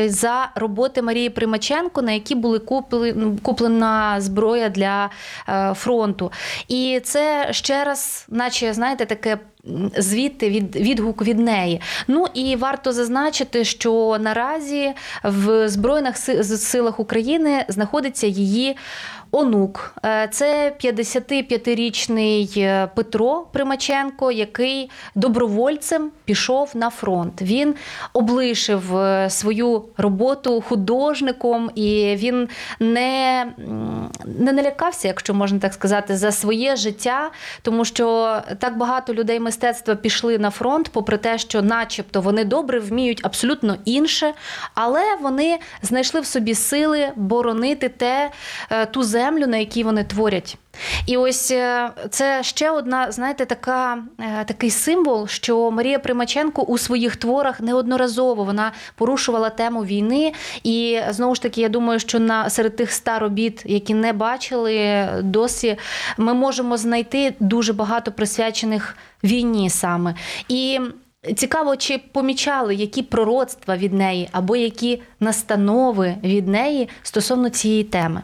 за 0.06 0.50
роботи 0.54 1.02
Марії 1.02 1.30
Примаченко, 1.30 2.02
на 2.02 2.12
які 2.12 2.34
були 2.34 2.58
куплена 3.42 4.20
зброя 4.20 4.68
для 4.68 5.10
фронту. 5.74 6.32
І 6.68 7.00
це 7.04 7.48
ще 7.50 7.84
раз, 7.84 8.26
наче 8.28 8.74
знаєте, 8.74 9.06
таке 9.06 9.38
звідти 9.96 10.50
від 10.50 10.76
відгук 10.76 11.22
від 11.22 11.38
неї. 11.38 11.80
Ну 12.08 12.26
і 12.34 12.56
варто 12.56 12.92
зазначити, 12.92 13.64
що 13.64 14.16
наразі 14.20 14.92
в 15.24 15.68
Збройних 15.68 16.16
силах 16.16 17.00
України 17.00 17.64
знаходиться 17.68 18.26
її. 18.26 18.76
Онук, 19.30 19.94
е, 20.04 20.28
це 20.32 20.72
55-річний 20.84 22.60
е, 22.60 22.88
Петро 22.94 23.46
Примаченко, 23.52 24.32
який 24.32 24.90
добровольцем 25.14 26.10
пішов 26.24 26.70
на 26.74 26.90
фронт. 26.90 27.42
Він 27.42 27.74
облишив 28.12 28.96
е, 28.96 29.30
свою 29.30 29.84
роботу 29.96 30.60
художником, 30.60 31.70
і 31.74 32.16
він 32.18 32.48
не 32.80 33.46
не 34.24 34.52
налякався, 34.52 35.08
якщо 35.08 35.34
можна 35.34 35.58
так 35.58 35.74
сказати, 35.74 36.16
за 36.16 36.32
своє 36.32 36.76
життя, 36.76 37.30
тому 37.62 37.84
що 37.84 38.36
так 38.58 38.76
багато 38.76 39.14
людей 39.14 39.40
мистецтва 39.40 39.94
пішли 39.94 40.38
на 40.38 40.50
фронт, 40.50 40.88
попри 40.92 41.16
те, 41.16 41.38
що, 41.38 41.62
начебто, 41.62 42.20
вони 42.20 42.44
добре 42.44 42.78
вміють 42.80 43.20
абсолютно 43.24 43.76
інше, 43.84 44.32
але 44.74 45.02
вони 45.22 45.58
знайшли 45.82 46.20
в 46.20 46.26
собі 46.26 46.54
сили 46.54 47.08
боронити 47.16 47.88
те 47.88 48.30
ту 48.90 49.02
землю, 49.02 49.17
землю, 49.18 49.46
на 49.46 49.56
якій 49.56 49.84
вони 49.84 50.04
творять. 50.04 50.58
І 51.06 51.16
ось 51.16 51.50
е, 51.50 51.90
це 52.10 52.42
ще 52.42 52.70
одна, 52.70 53.12
знаєте, 53.12 53.46
така, 53.46 53.98
е, 54.20 54.44
такий 54.44 54.70
символ, 54.70 55.28
що 55.28 55.70
Марія 55.70 55.98
Примаченко 55.98 56.62
у 56.62 56.78
своїх 56.78 57.16
творах 57.16 57.60
неодноразово 57.60 58.44
вона 58.44 58.72
порушувала 58.94 59.50
тему 59.50 59.84
війни. 59.84 60.32
І 60.62 61.00
знову 61.10 61.34
ж 61.34 61.42
таки, 61.42 61.60
я 61.60 61.68
думаю, 61.68 62.00
що 62.00 62.18
на 62.18 62.50
серед 62.50 62.76
тих 62.76 62.90
ста 62.90 63.18
робіт, 63.18 63.62
які 63.64 63.94
не 63.94 64.12
бачили 64.12 65.06
досі, 65.22 65.76
ми 66.18 66.34
можемо 66.34 66.76
знайти 66.76 67.34
дуже 67.40 67.72
багато 67.72 68.12
присвячених 68.12 68.96
війні 69.24 69.70
саме. 69.70 70.14
І 70.48 70.80
Цікаво, 71.36 71.76
чи 71.76 71.98
помічали 71.98 72.74
які 72.74 73.02
пророцтва 73.02 73.76
від 73.76 73.92
неї 73.92 74.28
або 74.32 74.56
які 74.56 75.02
настанови 75.20 76.14
від 76.24 76.48
неї 76.48 76.88
стосовно 77.02 77.48
цієї 77.48 77.84
теми. 77.84 78.22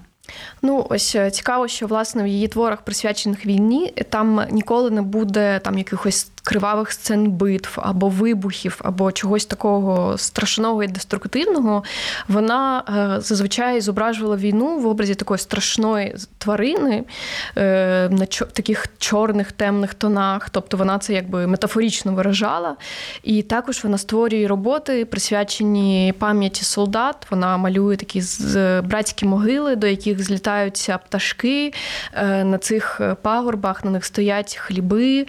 Ну, 0.62 0.86
ось 0.90 1.14
е, 1.14 1.30
цікаво, 1.30 1.68
що 1.68 1.86
власне 1.86 2.22
в 2.22 2.26
її 2.26 2.48
творах, 2.48 2.82
присвячених 2.82 3.46
війні, 3.46 3.92
там 4.08 4.46
ніколи 4.50 4.90
не 4.90 5.02
буде 5.02 5.58
там 5.58 5.78
якихось 5.78 6.30
кривавих 6.44 6.92
сцен 6.92 7.30
битв 7.30 7.80
або 7.82 8.08
вибухів, 8.08 8.80
або 8.84 9.12
чогось 9.12 9.46
такого 9.46 10.18
страшного 10.18 10.84
і 10.84 10.86
деструктивного. 10.88 11.84
Вона 12.28 12.82
е, 13.16 13.20
зазвичай 13.20 13.80
зображувала 13.80 14.36
війну 14.36 14.78
в 14.78 14.86
образі 14.86 15.14
такої 15.14 15.38
страшної 15.38 16.16
тварини 16.38 17.04
е, 17.56 18.08
на 18.10 18.26
таких 18.26 18.86
чорних 18.98 19.52
темних 19.52 19.94
тонах. 19.94 20.50
Тобто 20.50 20.76
вона 20.76 20.98
це 20.98 21.12
якби 21.12 21.46
метафорично 21.46 22.12
виражала. 22.12 22.76
І 23.22 23.42
також 23.42 23.84
вона 23.84 23.98
створює 23.98 24.46
роботи, 24.46 25.04
присвячені 25.04 26.14
пам'яті 26.18 26.64
солдат. 26.64 27.26
Вона 27.30 27.56
малює 27.56 27.96
такі 27.96 28.22
братські 28.84 29.26
могили, 29.26 29.76
до 29.76 29.86
яких 29.86 30.24
злітаються 30.24 30.98
пташки. 30.98 31.72
Е, 32.12 32.44
на 32.44 32.58
цих 32.58 33.00
пагорбах 33.22 33.84
на 33.84 33.90
них 33.90 34.04
стоять 34.04 34.56
хліби 34.56 35.26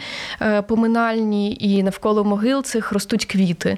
поминальні, 1.05 1.57
і 1.59 1.83
навколо 1.83 2.23
могил 2.23 2.63
цих 2.63 2.91
ростуть 2.91 3.25
квіти. 3.25 3.77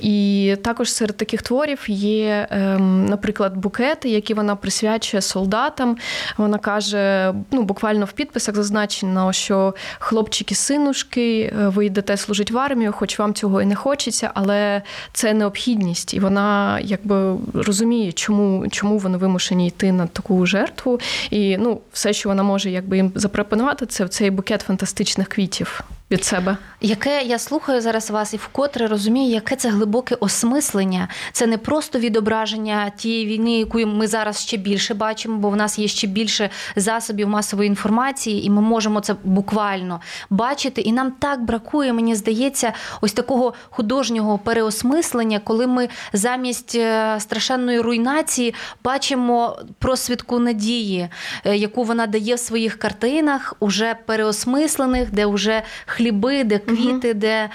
І 0.00 0.56
також 0.62 0.92
серед 0.92 1.16
таких 1.16 1.42
творів 1.42 1.84
є, 1.88 2.48
ем, 2.50 3.06
наприклад, 3.06 3.56
букети, 3.56 4.08
які 4.08 4.34
вона 4.34 4.56
присвячує 4.56 5.20
солдатам. 5.20 5.96
Вона 6.36 6.58
каже: 6.58 7.34
ну, 7.50 7.62
буквально 7.62 8.04
в 8.04 8.12
підписах 8.12 8.54
зазначено, 8.54 9.32
що 9.32 9.74
хлопчики-синушки, 9.98 11.52
е, 11.60 11.68
ви 11.68 11.86
йдете 11.86 12.16
служити 12.16 12.54
в 12.54 12.58
армію, 12.58 12.92
хоч 12.92 13.18
вам 13.18 13.34
цього 13.34 13.62
і 13.62 13.66
не 13.66 13.74
хочеться, 13.74 14.30
але 14.34 14.82
це 15.12 15.34
необхідність. 15.34 16.14
І 16.14 16.20
вона 16.20 16.80
якби 16.80 17.36
розуміє, 17.54 18.12
чому 18.12 18.68
чому 18.68 18.98
вони 18.98 19.18
вимушені 19.18 19.68
йти 19.68 19.92
на 19.92 20.06
таку 20.06 20.46
жертву. 20.46 21.00
І 21.30 21.56
ну, 21.56 21.80
все, 21.92 22.12
що 22.12 22.28
вона 22.28 22.42
може 22.42 22.70
якби 22.70 22.96
їм 22.96 23.12
запропонувати, 23.14 23.86
це 23.86 24.08
цей 24.08 24.30
букет 24.30 24.60
фантастичних 24.60 25.28
квітів 25.28 25.84
від 26.14 26.24
себе. 26.24 26.56
Яке 26.80 27.22
я 27.22 27.38
слухаю 27.38 27.80
зараз 27.80 28.10
вас 28.10 28.34
і 28.34 28.36
вкотре 28.36 28.86
розумію, 28.86 29.30
яке 29.30 29.56
це 29.56 29.68
глибоке 29.68 30.14
осмислення. 30.20 31.08
Це 31.32 31.46
не 31.46 31.58
просто 31.58 31.98
відображення 31.98 32.90
тієї 32.96 33.26
війни, 33.26 33.58
яку 33.58 33.78
ми 33.78 34.06
зараз 34.06 34.42
ще 34.42 34.56
більше 34.56 34.94
бачимо, 34.94 35.38
бо 35.38 35.50
в 35.50 35.56
нас 35.56 35.78
є 35.78 35.88
ще 35.88 36.06
більше 36.06 36.50
засобів 36.76 37.28
масової 37.28 37.66
інформації, 37.66 38.46
і 38.46 38.50
ми 38.50 38.62
можемо 38.62 39.00
це 39.00 39.14
буквально 39.24 40.00
бачити. 40.30 40.80
І 40.80 40.92
нам 40.92 41.10
так 41.10 41.44
бракує, 41.44 41.92
мені 41.92 42.14
здається, 42.14 42.72
ось 43.00 43.12
такого 43.12 43.54
художнього 43.70 44.38
переосмислення, 44.38 45.40
коли 45.44 45.66
ми 45.66 45.88
замість 46.12 46.74
е, 46.74 47.16
страшенної 47.20 47.80
руйнації 47.80 48.54
бачимо 48.84 49.58
просвідку 49.78 50.38
надії, 50.38 51.08
е, 51.44 51.56
яку 51.56 51.84
вона 51.84 52.06
дає 52.06 52.34
в 52.34 52.38
своїх 52.38 52.78
картинах, 52.78 53.54
уже 53.60 53.96
переосмислених, 54.06 55.10
де 55.10 55.26
вже 55.26 55.62
хліби, 56.04 56.44
де 56.44 56.58
квіти, 56.58 57.10
угу. 57.10 57.20
де 57.20 57.50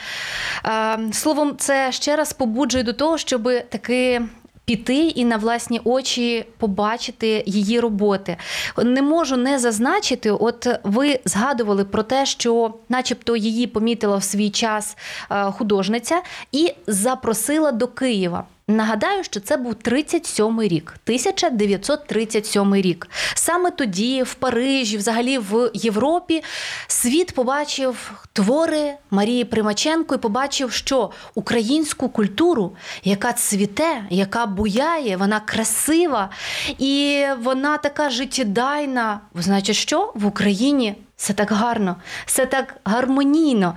словом, 1.11 1.53
це 1.57 1.91
ще 1.91 2.15
раз 2.15 2.33
побуджує 2.33 2.83
до 2.83 2.93
того, 2.93 3.17
щоб 3.17 3.49
таки. 3.69 4.21
Піти 4.65 4.95
і 4.95 5.25
на 5.25 5.37
власні 5.37 5.81
очі 5.83 6.45
побачити 6.57 7.43
її 7.45 7.79
роботи. 7.79 8.37
Не 8.77 9.01
можу 9.01 9.37
не 9.37 9.59
зазначити, 9.59 10.31
от 10.31 10.67
ви 10.83 11.19
згадували 11.25 11.85
про 11.85 12.03
те, 12.03 12.25
що, 12.25 12.73
начебто, 12.89 13.35
її 13.35 13.67
помітила 13.67 14.17
в 14.17 14.23
свій 14.23 14.49
час 14.49 14.97
художниця 15.29 16.21
і 16.51 16.73
запросила 16.87 17.71
до 17.71 17.87
Києва. 17.87 18.43
Нагадаю, 18.69 19.23
що 19.23 19.39
це 19.39 19.57
був 19.57 19.73
37-й 19.73 20.67
рік, 20.67 20.93
1937 21.03 22.75
рік. 22.75 23.07
Саме 23.33 23.71
тоді, 23.71 24.23
в 24.23 24.33
Парижі, 24.33 24.97
взагалі 24.97 25.37
в 25.37 25.71
Європі, 25.73 26.43
світ 26.87 27.31
побачив 27.31 28.11
твори 28.33 28.93
Марії 29.11 29.45
Примаченко 29.45 30.15
і 30.15 30.17
побачив, 30.17 30.71
що 30.71 31.11
українську 31.35 32.09
культуру, 32.09 32.75
яка 33.03 33.33
цвіте, 33.33 34.03
яка 34.09 34.45
буяє, 34.45 35.17
вона 35.17 35.39
красива 35.39 36.29
і 36.77 37.25
вона 37.39 37.77
така 37.77 38.09
життєдайна. 38.09 39.19
Значить, 39.35 39.75
що 39.75 40.11
в 40.15 40.25
Україні 40.25 40.95
все 41.17 41.33
так 41.33 41.51
гарно, 41.51 41.95
все 42.25 42.45
так 42.45 42.75
гармонійно. 42.83 43.75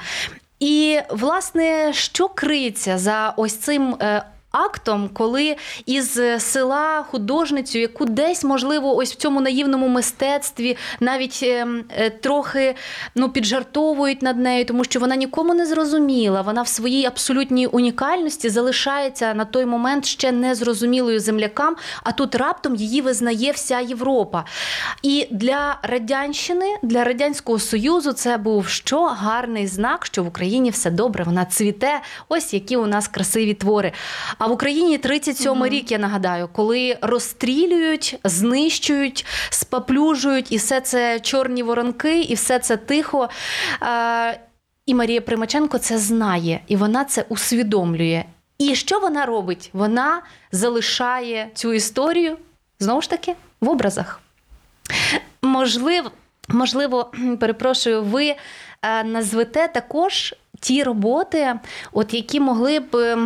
І, 0.60 1.00
власне, 1.10 1.92
що 1.92 2.28
криється 2.28 2.98
за 2.98 3.34
ось 3.36 3.56
цим 3.56 3.96
е, 4.00 4.22
актом, 4.52 5.10
коли 5.12 5.56
із 5.86 6.20
села 6.38 7.02
художницю, 7.02 7.78
яку 7.78 8.04
десь 8.04 8.44
можливо, 8.44 8.96
ось 8.96 9.12
в 9.12 9.16
цьому 9.16 9.40
наївному 9.40 9.88
мистецтві 9.88 10.76
навіть 11.00 11.40
е, 11.42 11.66
е, 11.96 12.10
трохи 12.10 12.74
ну, 13.14 13.28
піджартовують 13.28 14.22
над 14.22 14.38
нею, 14.38 14.64
тому 14.64 14.84
що 14.84 15.00
вона 15.00 15.16
нікому 15.16 15.54
не 15.54 15.66
зрозуміла. 15.66 16.40
Вона 16.40 16.62
в 16.62 16.68
своїй 16.68 17.06
абсолютній 17.06 17.66
унікальності 17.66 18.48
залишається 18.48 19.34
на 19.34 19.44
той 19.44 19.66
момент 19.66 20.04
ще 20.04 20.32
незрозумілою 20.32 21.20
землякам, 21.20 21.76
а 22.02 22.12
тут 22.12 22.34
раптом 22.34 22.74
її 22.74 23.00
визнає 23.00 23.52
вся 23.52 23.80
Європа. 23.80 24.44
І 25.02 25.26
для 25.30 25.78
радянщини, 25.82 26.76
для 26.82 27.04
радянського 27.04 27.58
союзу, 27.58 28.12
це 28.12 28.36
був 28.36 28.68
що 28.68 29.04
гарний 29.04 29.66
знак, 29.66 30.06
що 30.06 30.24
в 30.24 30.26
Україні 30.26 30.70
все 30.70 30.90
добре. 30.90 31.24
Вона 31.24 31.44
цвіте. 31.44 32.00
Ось 32.28 32.54
які 32.54 32.76
у 32.76 32.86
нас 32.86 33.08
красиві 33.08 33.54
твори. 33.54 33.92
А 34.42 34.46
в 34.46 34.52
Україні 34.52 34.98
37 34.98 35.52
mm 35.52 35.68
рік, 35.68 35.92
я 35.92 35.98
нагадаю, 35.98 36.48
коли 36.52 36.98
розстрілюють, 37.02 38.18
знищують, 38.24 39.26
спаплюжують, 39.50 40.52
і 40.52 40.56
все 40.56 40.80
це 40.80 41.20
чорні 41.20 41.62
воронки, 41.62 42.22
і 42.22 42.34
все 42.34 42.58
це 42.58 42.76
тихо. 42.76 43.28
І 44.86 44.94
Марія 44.94 45.20
Примаченко 45.20 45.78
це 45.78 45.98
знає, 45.98 46.60
і 46.66 46.76
вона 46.76 47.04
це 47.04 47.24
усвідомлює. 47.28 48.24
І 48.58 48.74
що 48.74 48.98
вона 48.98 49.26
робить? 49.26 49.70
Вона 49.72 50.22
залишає 50.52 51.50
цю 51.54 51.72
історію 51.72 52.36
знову 52.78 53.02
ж 53.02 53.10
таки 53.10 53.34
в 53.60 53.68
образах. 53.68 54.20
Можливо, 55.42 56.10
можливо, 56.48 57.12
перепрошую, 57.40 58.02
ви 58.02 58.34
е, 58.82 59.04
назвете 59.04 59.68
також 59.68 60.34
ті 60.60 60.82
роботи, 60.82 61.54
от 61.92 62.14
які 62.14 62.40
могли 62.40 62.80
б. 62.80 63.16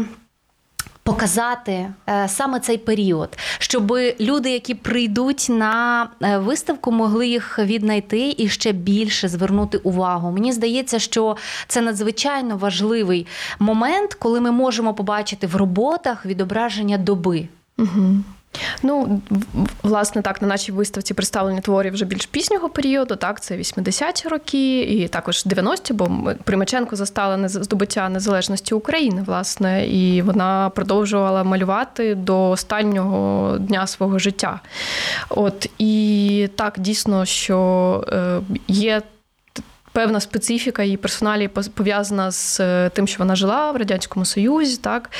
Показати 1.07 1.92
е, 2.09 2.29
саме 2.29 2.61
цей 2.61 2.79
період, 2.79 3.38
щоб 3.59 3.99
люди, 4.21 4.51
які 4.51 4.75
прийдуть 4.75 5.47
на 5.51 6.09
е, 6.23 6.38
виставку, 6.38 6.92
могли 6.92 7.29
їх 7.29 7.59
віднайти 7.59 8.35
і 8.38 8.49
ще 8.49 8.73
більше 8.73 9.29
звернути 9.29 9.79
увагу. 9.79 10.31
Мені 10.31 10.53
здається, 10.53 10.99
що 10.99 11.37
це 11.69 11.81
надзвичайно 11.81 12.57
важливий 12.57 13.27
момент, 13.59 14.14
коли 14.14 14.40
ми 14.40 14.51
можемо 14.51 14.95
побачити 14.95 15.47
в 15.47 15.57
роботах 15.57 16.27
відображення 16.27 16.99
доби. 16.99 17.49
Угу. 17.79 18.16
Ну, 18.82 19.22
власне, 19.82 20.22
так, 20.22 20.42
на 20.42 20.48
нашій 20.48 20.72
виставці 20.72 21.14
представлені 21.14 21.61
твори 21.61 21.90
вже 21.90 22.04
більш 22.04 22.26
пізнього 22.26 22.68
періоду, 22.68 23.16
так, 23.16 23.40
це 23.40 23.56
80-ті 23.56 24.28
роки, 24.28 24.80
і 24.80 25.09
також 25.09 25.46
90-ті, 25.46 25.92
бо 25.92 26.32
Примаченко 26.44 26.96
застала 26.96 27.48
здобуття 27.48 28.09
незалежності 28.09 28.74
України, 28.74 29.22
власне, 29.26 29.87
і 29.87 30.22
вона 30.22 30.70
продовжувала 30.70 31.44
малювати 31.44 32.14
до 32.14 32.50
останнього 32.50 33.59
дня 33.59 33.87
свого 33.87 34.18
життя. 34.18 34.61
От 35.28 35.70
і 35.78 36.48
так, 36.56 36.74
дійсно, 36.78 37.24
що 37.24 38.04
е, 38.12 38.40
є 38.68 39.02
певна 39.96 40.20
специфіка 40.20 40.82
її 40.82 40.97
персоналі 40.97 41.49
пов'язана 41.49 42.30
з 42.30 42.61
е, 42.61 42.90
тим, 42.94 43.07
що 43.07 43.18
вона 43.18 43.36
жила 43.36 43.72
в 43.72 43.76
радянському 43.76 44.24
союзі, 44.24 44.76
так 44.76 45.11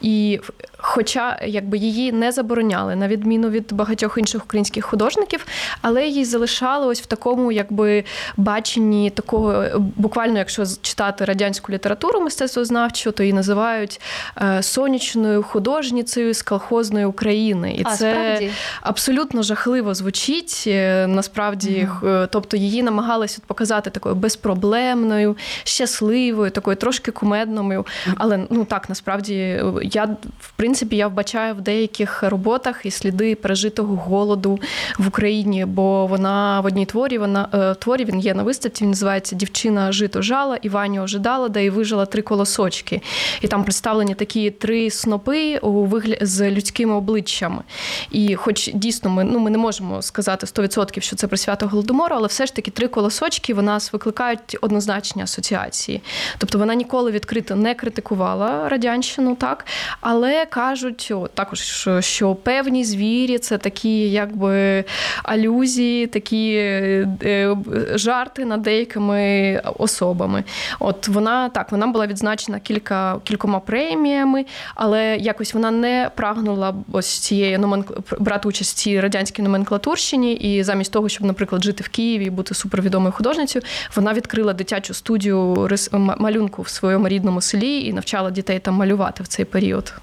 і 0.00 0.40
хоча 0.88 1.38
якби 1.46 1.78
її 1.78 2.12
не 2.12 2.32
забороняли 2.32 2.96
на 2.96 3.08
відміну 3.08 3.48
від 3.48 3.72
багатьох 3.72 4.18
інших 4.18 4.44
українських 4.44 4.84
художників, 4.84 5.46
але 5.82 6.06
її 6.06 6.24
залишали 6.24 6.86
ось 6.86 7.02
в 7.02 7.06
такому, 7.06 7.52
якби 7.52 8.04
баченні 8.36 9.10
такого, 9.10 9.52
е, 9.52 9.72
буквально, 9.78 10.38
якщо 10.38 10.64
читати 10.82 11.24
радянську 11.24 11.72
літературу 11.72 12.20
мистецтвознавчу, 12.20 13.12
то 13.12 13.22
її 13.22 13.32
називають 13.32 14.00
е, 14.42 14.62
сонячною 14.62 15.42
художницею 15.42 16.34
з 16.34 16.42
колхозної 16.42 17.04
України, 17.04 17.74
і 17.74 17.82
а, 17.84 17.96
це 17.96 18.12
справді? 18.12 18.50
абсолютно 18.80 19.42
жахливо 19.42 19.94
звучить. 19.94 20.64
Насправді, 21.06 21.88
mm. 22.02 22.28
тобто 22.32 22.56
її 22.56 22.82
намагалися 22.82 23.40
показати 23.46 23.90
такою 23.90 24.14
безпроблемною, 24.14 25.36
щасливою, 25.64 26.50
такою 26.50 26.76
трошки 26.76 27.10
кумедною. 27.10 27.86
Але 28.16 28.46
ну 28.50 28.64
так 28.64 28.88
насправді 28.88 29.62
я 29.82 30.04
в 30.40 30.50
принципі 30.56 30.75
я 30.90 31.08
вбачаю 31.08 31.54
в 31.54 31.60
деяких 31.60 32.22
роботах 32.22 32.86
і 32.86 32.90
сліди 32.90 33.34
пережитого 33.34 33.96
голоду 33.96 34.58
в 34.98 35.08
Україні, 35.08 35.64
бо 35.64 36.06
вона 36.06 36.60
в 36.60 36.66
одній 36.66 36.86
творі 36.86 37.18
вона 37.18 37.48
е, 37.54 37.74
творі 37.74 38.04
він 38.04 38.20
є 38.20 38.34
на 38.34 38.42
виставці. 38.42 38.84
Він 38.84 38.90
називається 38.90 39.36
Дівчина 39.36 39.92
жито 39.92 40.22
жала, 40.22 40.56
Івані 40.56 41.00
ожидала, 41.00 41.48
де 41.48 41.64
і 41.64 41.70
вижила 41.70 42.06
три 42.06 42.22
колосочки. 42.22 43.02
І 43.40 43.48
там 43.48 43.64
представлені 43.64 44.14
такі 44.14 44.50
три 44.50 44.90
снопи 44.90 45.58
у 45.58 45.84
вигляді 45.84 46.26
з 46.26 46.50
людськими 46.50 46.94
обличчями. 46.94 47.62
І, 48.10 48.34
хоч 48.34 48.70
дійсно, 48.74 49.10
ми 49.10 49.24
ну 49.24 49.38
ми 49.38 49.50
не 49.50 49.58
можемо 49.58 50.02
сказати 50.02 50.46
100%, 50.46 51.00
що 51.00 51.16
це 51.16 51.26
присвято 51.26 51.66
голодомору, 51.68 52.16
але 52.16 52.26
все 52.26 52.46
ж 52.46 52.54
таки 52.54 52.70
три 52.70 52.88
колосочки 52.88 53.54
вона 53.54 53.78
викликає 53.92 54.16
викликають 54.16 54.56
однозначні 54.60 55.22
асоціації. 55.22 56.02
Тобто 56.38 56.58
вона 56.58 56.74
ніколи 56.74 57.10
відкрито 57.10 57.56
не 57.56 57.74
критикувала 57.74 58.68
радянщину, 58.68 59.34
так 59.34 59.66
але 60.00 60.46
кажуть 60.56 61.12
також, 61.34 61.60
що, 61.60 62.00
що 62.00 62.34
певні 62.34 62.84
звірі 62.84 63.38
це 63.38 63.58
такі, 63.58 64.10
якби 64.10 64.84
алюзії, 65.22 66.06
такі 66.06 66.54
е, 66.56 67.56
жарти 67.94 68.44
над 68.44 68.62
деякими 68.62 69.62
особами. 69.78 70.44
От 70.80 71.08
вона 71.08 71.48
так, 71.48 71.72
вона 71.72 71.86
була 71.86 72.06
відзначена 72.06 72.58
кілька 72.58 73.18
кількома 73.24 73.60
преміями, 73.60 74.44
але 74.74 75.16
якось 75.16 75.54
вона 75.54 75.70
не 75.70 76.10
прагнула 76.14 76.74
ось 76.92 77.18
цієї 77.18 77.58
номенкл... 77.58 77.92
брати 78.18 78.48
участь 78.48 78.76
в 78.76 78.78
цій 78.78 79.00
радянській 79.00 79.42
номенклатурщині, 79.42 80.32
і 80.32 80.62
замість 80.62 80.92
того, 80.92 81.08
щоб, 81.08 81.26
наприклад, 81.26 81.64
жити 81.64 81.84
в 81.84 81.88
Києві 81.88 82.24
і 82.24 82.30
бути 82.30 82.54
супервідомою 82.54 83.12
художницею, 83.12 83.62
вона 83.96 84.12
відкрила 84.14 84.52
дитячу 84.52 84.94
студію 84.94 85.68
малюнку 86.18 86.62
в 86.62 86.68
своєму 86.68 87.08
рідному 87.08 87.40
селі 87.40 87.84
і 87.84 87.92
навчала 87.92 88.30
дітей 88.30 88.58
там 88.58 88.74
малювати 88.74 89.22
в 89.22 89.26
цей 89.26 89.44
період. 89.44 89.94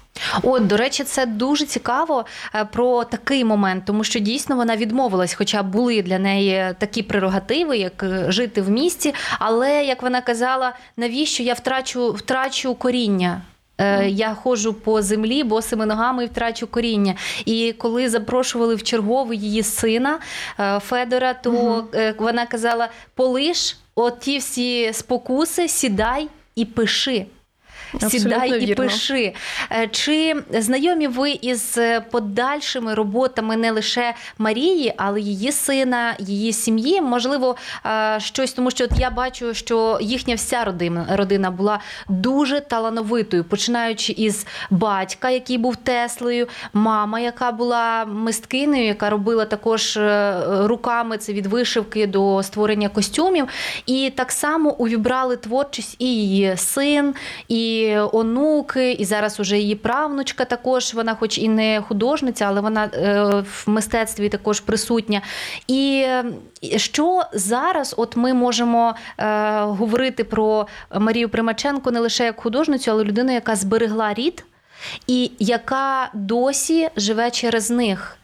От, 0.42 0.66
до 0.66 0.76
речі, 0.76 1.04
це 1.04 1.26
дуже 1.26 1.66
цікаво 1.66 2.24
е, 2.54 2.64
про 2.64 3.04
такий 3.04 3.44
момент, 3.44 3.84
тому 3.86 4.04
що 4.04 4.18
дійсно 4.18 4.56
вона 4.56 4.76
відмовилась, 4.76 5.34
хоча 5.34 5.62
були 5.62 6.02
для 6.02 6.18
неї 6.18 6.74
такі 6.78 7.02
прерогативи, 7.02 7.76
як 7.78 8.02
е, 8.02 8.24
жити 8.28 8.62
в 8.62 8.70
місті. 8.70 9.14
Але 9.38 9.84
як 9.84 10.02
вона 10.02 10.20
казала, 10.20 10.72
навіщо 10.96 11.42
я 11.42 11.54
втрачу 11.54 12.12
втрачу 12.12 12.74
коріння? 12.74 13.42
Е, 13.78 14.08
я 14.08 14.34
ходжу 14.34 14.76
по 14.84 15.02
землі 15.02 15.44
босими 15.44 15.86
ногами 15.86 16.24
і 16.24 16.26
втрачу 16.26 16.66
коріння. 16.66 17.14
І 17.44 17.74
коли 17.78 18.08
запрошували 18.08 18.74
в 18.74 18.82
черговий 18.82 19.38
її 19.38 19.62
сина 19.62 20.18
Федора, 20.80 21.34
то 21.34 21.50
угу. 21.50 21.84
вона 22.18 22.46
казала: 22.46 22.88
полиш 23.14 23.78
от 23.94 24.20
ті 24.20 24.38
всі 24.38 24.92
спокуси, 24.92 25.68
сідай 25.68 26.28
і 26.54 26.64
пиши. 26.64 27.26
Сідай 28.08 28.62
і 28.62 28.66
вірно. 28.66 28.84
пиши. 28.84 29.34
Е, 29.72 29.88
чи 29.88 30.36
знайомі 30.50 31.06
ви 31.06 31.30
із 31.30 31.78
подальшими 32.10 32.94
роботами 32.94 33.56
не 33.56 33.70
лише 33.70 34.14
Марії, 34.38 34.94
але 34.96 35.20
її 35.20 35.52
сина, 35.52 36.14
її 36.18 36.52
сім'ї? 36.52 37.00
Можливо, 37.00 37.56
е, 37.86 38.20
щось, 38.20 38.52
тому 38.52 38.70
що 38.70 38.84
от 38.84 38.90
я 38.98 39.10
бачу, 39.10 39.54
що 39.54 39.98
їхня 40.00 40.34
вся 40.34 40.64
родина 40.64 41.06
родина 41.10 41.50
була 41.50 41.80
дуже 42.08 42.60
талановитою, 42.60 43.44
починаючи 43.44 44.12
із 44.12 44.46
батька, 44.70 45.30
який 45.30 45.58
був 45.58 45.76
Теслею, 45.76 46.48
мама, 46.72 47.20
яка 47.20 47.52
була 47.52 48.04
мисткинею, 48.04 48.86
яка 48.86 49.10
робила 49.10 49.44
також 49.44 49.96
е, 49.96 50.40
руками 50.46 51.18
це 51.18 51.32
від 51.32 51.46
вишивки 51.46 52.06
до 52.06 52.42
створення 52.42 52.88
костюмів. 52.88 53.48
І 53.86 54.12
так 54.16 54.32
само 54.32 54.72
увібрали 54.72 55.36
творчість 55.36 55.96
і 55.98 56.06
її 56.06 56.56
син, 56.56 57.14
і 57.48 57.83
онуки, 58.12 58.92
і 58.92 59.04
зараз 59.04 59.40
уже 59.40 59.58
її 59.58 59.74
правнучка 59.74 60.44
також. 60.44 60.94
Вона, 60.94 61.14
хоч 61.14 61.38
і 61.38 61.48
не 61.48 61.82
художниця, 61.88 62.44
але 62.48 62.60
вона 62.60 62.84
е, 62.84 63.22
в 63.40 63.64
мистецтві 63.66 64.28
також 64.28 64.60
присутня. 64.60 65.22
І 65.68 66.06
що 66.76 67.22
зараз, 67.32 67.94
от 67.98 68.16
ми 68.16 68.34
можемо 68.34 68.94
е, 69.18 69.60
говорити 69.60 70.24
про 70.24 70.66
Марію 70.98 71.28
Примаченко 71.28 71.90
не 71.90 72.00
лише 72.00 72.24
як 72.24 72.40
художницю, 72.40 72.90
але 72.90 73.04
людину, 73.04 73.32
яка 73.32 73.56
зберегла 73.56 74.14
рід 74.14 74.44
і 75.06 75.30
яка 75.38 76.10
досі 76.14 76.88
живе 76.96 77.30
через 77.30 77.70
них. 77.70 78.18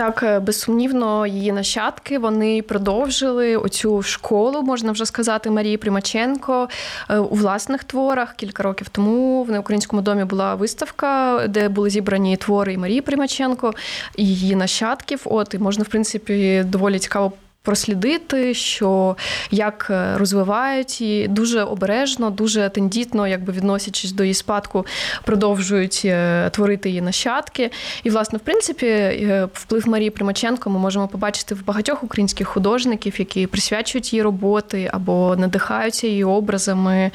Так, 0.00 0.22
е, 0.22 0.40
безсумнівно, 0.40 1.26
її 1.26 1.52
нащадки 1.52 2.18
вони 2.18 2.62
продовжили 2.62 3.56
оцю 3.56 4.02
школу, 4.02 4.62
можна 4.62 4.92
вже 4.92 5.06
сказати, 5.06 5.50
Марії 5.50 5.76
Примаченко 5.76 6.68
е, 7.10 7.18
у 7.18 7.34
власних 7.34 7.84
творах. 7.84 8.34
Кілька 8.34 8.62
років 8.62 8.88
тому 8.88 9.42
в 9.42 9.50
неукраїнському 9.50 10.02
домі 10.02 10.24
була 10.24 10.54
виставка, 10.54 11.40
де 11.48 11.68
були 11.68 11.90
зібрані 11.90 12.36
твори 12.36 12.78
Марії 12.78 13.00
Примаченко 13.00 13.72
і 14.16 14.26
її 14.26 14.56
нащадків. 14.56 15.20
От 15.24 15.54
і 15.54 15.58
можна, 15.58 15.84
в 15.84 15.88
принципі, 15.88 16.64
доволі 16.66 16.98
цікаво 16.98 17.32
прослідити, 17.62 18.54
що 18.54 19.16
як 19.50 19.86
е, 19.90 20.16
розвивають 20.16 21.00
і 21.00 21.28
дуже 21.28 21.62
обережно, 21.62 22.30
дуже 22.30 22.68
тендітно, 22.68 23.26
якби 23.26 23.52
відносячись 23.52 24.12
до 24.12 24.22
її 24.22 24.34
спадку, 24.34 24.86
продовжують 25.24 26.02
е, 26.04 26.50
творити 26.50 26.88
її 26.88 27.00
нащадки. 27.00 27.70
І, 28.04 28.10
власне, 28.10 28.38
в 28.38 28.40
принципі, 28.40 28.86
е, 28.86 29.48
вплив 29.52 29.88
Марії 29.88 30.10
Примаченко 30.10 30.70
ми 30.70 30.78
можемо 30.78 31.08
побачити 31.08 31.54
в 31.54 31.64
багатьох 31.64 32.04
українських 32.04 32.48
художників, 32.48 33.14
які 33.18 33.46
присвячують 33.46 34.12
її 34.12 34.22
роботи 34.22 34.90
або 34.92 35.36
надихаються 35.38 36.06
її 36.06 36.24
образами. 36.24 37.10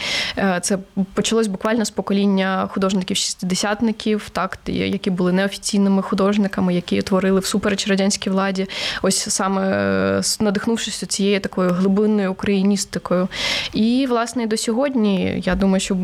Це 0.61 0.77
почалось 1.13 1.47
буквально 1.47 1.85
з 1.85 1.89
покоління 1.89 2.69
художників-шістдесятників, 2.73 4.29
так 4.31 4.57
які 4.65 5.09
були 5.09 5.31
неофіційними 5.31 6.01
художниками, 6.01 6.73
які 6.75 7.01
творили 7.01 7.39
всупереч 7.39 7.87
радянській 7.87 8.29
владі. 8.29 8.67
Ось 9.01 9.29
саме 9.29 10.21
надихнувшись 10.41 11.03
цією 11.07 11.39
такою 11.39 11.69
глибинною 11.69 12.31
україністикою. 12.31 13.27
І, 13.73 14.05
власне, 14.09 14.47
до 14.47 14.57
сьогодні, 14.57 15.41
я 15.45 15.55
думаю, 15.55 15.79
що 15.79 15.95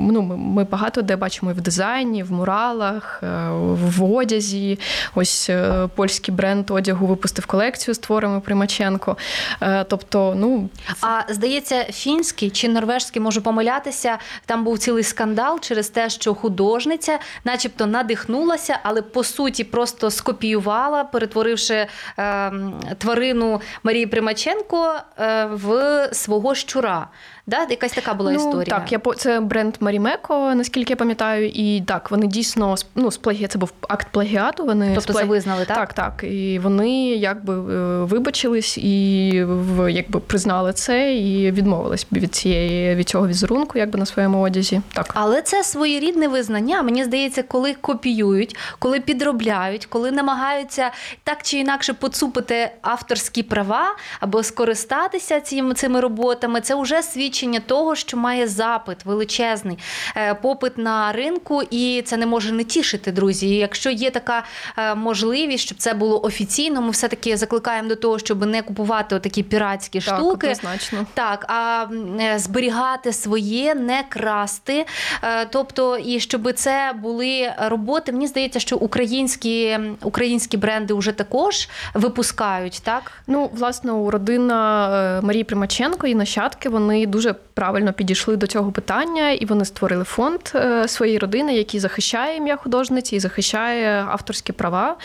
ну, 0.00 0.22
ми 0.22 0.64
багато 0.64 1.02
де 1.02 1.16
бачимо 1.16 1.50
і 1.50 1.54
в 1.54 1.60
дизайні, 1.60 2.22
в 2.22 2.32
муралах, 2.32 3.20
е, 3.22 3.48
в 3.96 4.04
одязі. 4.04 4.78
Ось 5.14 5.50
е, 5.50 5.88
польський 5.94 6.34
бренд 6.34 6.70
одягу 6.70 7.06
випустив 7.06 7.46
колекцію 7.46 7.94
з 7.94 7.98
творами 7.98 8.40
Примаченко. 8.40 9.16
Е, 9.60 9.84
тобто, 9.84 10.34
ну 10.36 10.68
а 11.00 11.32
здається, 11.32 11.84
фінський 11.84 12.50
чи 12.50 12.68
норвежський 12.68 13.22
можу 13.22 13.42
помилятися. 13.42 14.18
Там 14.46 14.64
був 14.64 14.78
цілий 14.78 15.02
скандал 15.04 15.60
через 15.60 15.88
те, 15.88 16.10
що 16.10 16.34
художниця, 16.34 17.18
начебто, 17.44 17.86
надихнулася, 17.86 18.78
але 18.82 19.02
по 19.02 19.24
суті 19.24 19.64
просто 19.64 20.10
скопіювала, 20.10 21.04
перетворивши 21.04 21.86
е, 22.18 22.52
тварину 22.98 23.60
Марії 23.82 24.06
Примаченко 24.06 24.94
е, 25.18 25.44
в 25.44 26.08
свого 26.12 26.54
щура. 26.54 27.08
Да? 27.46 27.66
Якась 27.70 27.92
така 27.92 28.14
була 28.14 28.32
ну, 28.32 28.38
історія. 28.38 28.78
Так, 28.78 28.92
я 28.92 29.00
це 29.16 29.40
бренд 29.40 29.76
Марімеко, 29.80 30.54
наскільки 30.54 30.92
я 30.92 30.96
пам'ятаю, 30.96 31.48
і 31.48 31.82
так, 31.86 32.10
вони 32.10 32.26
дійсно 32.26 32.74
ну, 32.94 33.10
з 33.10 33.20
це 33.48 33.58
був 33.58 33.72
акт 33.88 34.08
плагіату. 34.10 34.64
Вони 34.64 34.92
тобто 34.94 35.12
плагі... 35.12 35.26
це 35.26 35.30
визнали, 35.30 35.64
так? 35.64 35.76
Так, 35.76 35.92
так. 35.92 36.30
І 36.30 36.58
вони 36.58 37.08
якби 37.08 37.54
е, 37.54 38.04
вибачились 38.04 38.78
і 38.78 39.28
якби 39.88 40.20
признали 40.20 40.72
це 40.72 41.14
і 41.14 41.52
відмовились 41.52 42.06
від 42.12 42.34
цієї 42.34 42.94
від 42.94 43.08
цього 43.08 43.28
візерунку, 43.28 43.78
якби 43.78 43.98
на 43.98 44.06
своєму 44.06 44.40
одязі. 44.40 44.80
Так, 44.92 45.10
але 45.14 45.42
це 45.42 45.64
своєрідне 45.64 46.28
визнання. 46.28 46.82
Мені 46.82 47.04
здається, 47.04 47.42
коли 47.42 47.74
копіюють, 47.74 48.56
коли 48.78 49.00
підробляють, 49.00 49.86
коли 49.86 50.10
намагаються 50.10 50.90
так 51.24 51.38
чи 51.42 51.58
інакше 51.58 51.94
поцупити 51.94 52.70
авторські 52.82 53.42
права 53.42 53.96
або 54.20 54.42
скористатися 54.42 55.40
цими 55.40 55.74
цими 55.74 56.00
роботами, 56.00 56.60
це 56.60 56.74
вже 56.74 57.02
свідчення 57.36 57.60
того, 57.60 57.94
що 57.94 58.16
має 58.16 58.48
запит 58.48 59.04
величезний 59.04 59.78
е, 60.16 60.34
попит 60.34 60.78
на 60.78 61.12
ринку, 61.12 61.62
і 61.70 62.02
це 62.02 62.16
не 62.16 62.26
може 62.26 62.52
не 62.52 62.64
тішити, 62.64 63.12
друзі. 63.12 63.48
І 63.48 63.56
Якщо 63.56 63.90
є 63.90 64.10
така 64.10 64.44
е, 64.78 64.94
можливість, 64.94 65.64
щоб 65.64 65.78
це 65.78 65.94
було 65.94 66.24
офіційно, 66.24 66.82
ми 66.82 66.90
все 66.90 67.08
таки 67.08 67.36
закликаємо 67.36 67.88
до 67.88 67.96
того, 67.96 68.18
щоб 68.18 68.46
не 68.46 68.62
купувати 68.62 69.18
такі 69.18 69.42
піратські 69.42 70.00
так, 70.00 70.16
штуки, 70.16 70.46
однозначно. 70.46 71.06
так 71.14 71.44
а 71.48 71.86
е, 72.20 72.38
зберігати 72.38 73.12
своє, 73.12 73.74
не 73.74 74.04
красти. 74.08 74.86
Тобто, 75.50 75.96
і 75.96 76.20
щоб 76.20 76.52
це 76.52 76.92
були 77.02 77.52
роботи, 77.58 78.12
мені 78.12 78.26
здається, 78.26 78.60
що 78.60 78.76
українські 78.76 79.78
українські 80.02 80.56
бренди 80.56 80.94
вже 80.94 81.12
також 81.12 81.68
випускають, 81.94 82.80
так? 82.84 83.12
Ну, 83.26 83.50
власне, 83.52 83.92
у 83.92 84.10
родина 84.10 85.20
Марії 85.22 85.44
Примаченко 85.44 86.06
і 86.06 86.14
нащадки 86.14 86.68
вони 86.68 87.06
дуже 87.06 87.25
правильно 87.32 87.92
підійшли 87.92 88.36
до 88.36 88.46
цього 88.46 88.72
питання, 88.72 89.30
і 89.30 89.44
вони 89.44 89.64
створили 89.64 90.04
фонд 90.04 90.40
е, 90.54 90.88
своєї 90.88 91.18
родини, 91.18 91.54
який 91.54 91.80
захищає 91.80 92.36
ім'я 92.36 92.56
художниці 92.56 93.16
і 93.16 93.20
захищає 93.20 94.04
авторські 94.08 94.52
права, 94.52 94.96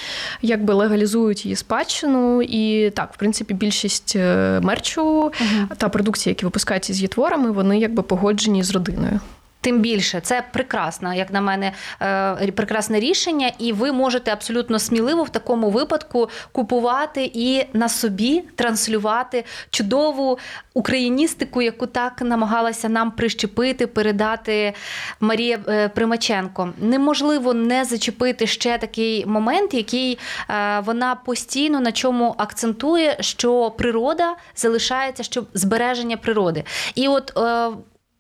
якби 0.41 0.74
легалізують 0.74 1.45
її 1.45 1.55
спадщину. 1.55 2.41
І 2.41 2.89
так, 2.89 3.13
в 3.13 3.17
принципі, 3.17 3.53
більшість 3.53 4.15
мерчу 4.61 4.82
мерчу 4.82 5.03
угу. 5.03 5.32
та 5.78 5.89
продукції, 5.89 6.32
які 6.32 6.45
випускаються 6.45 6.93
з 6.93 6.95
її 6.95 7.07
творами, 7.07 7.51
вони 7.51 7.80
якби 7.80 8.03
погоджені 8.03 8.63
з 8.63 8.72
родиною. 8.72 9.19
Тим 9.62 9.80
більше 9.80 10.20
це 10.22 10.43
прекрасно, 10.53 11.14
як 11.14 11.34
на 11.34 11.41
мене, 11.41 11.72
е, 12.01 12.51
прекрасне 12.51 12.99
рішення, 12.99 13.51
і 13.59 13.74
ви 13.74 13.91
можете 13.91 14.32
абсолютно 14.32 14.80
сміливо 14.80 15.24
в 15.24 15.30
такому 15.30 15.70
випадку 15.70 16.30
купувати 16.51 17.32
і 17.34 17.66
на 17.74 17.89
собі 17.89 18.43
транслювати 18.55 19.45
чудову 19.70 20.39
україністику, 20.74 21.62
яку 21.62 21.88
так 21.88 22.22
намагалася 22.22 22.89
нам 22.89 23.12
прищепити, 23.12 23.88
передати 23.88 24.74
Марія 25.20 25.59
е, 25.68 25.89
Примаченко. 25.89 26.74
Неможливо 26.78 27.53
не 27.53 27.86
зачепити 27.86 28.47
ще 28.47 28.78
такий 28.78 29.26
момент, 29.26 29.74
який 29.74 30.18
е, 30.49 30.80
вона 30.80 31.16
постійно 31.16 31.80
на 31.80 31.91
чому 31.91 32.36
акцентує, 32.38 33.18
що 33.20 33.72
природа 33.78 34.36
залишається, 34.55 35.24
що 35.24 35.43
збереження 35.53 36.18
природи. 36.18 36.64
І 36.95 37.07
от 37.07 37.34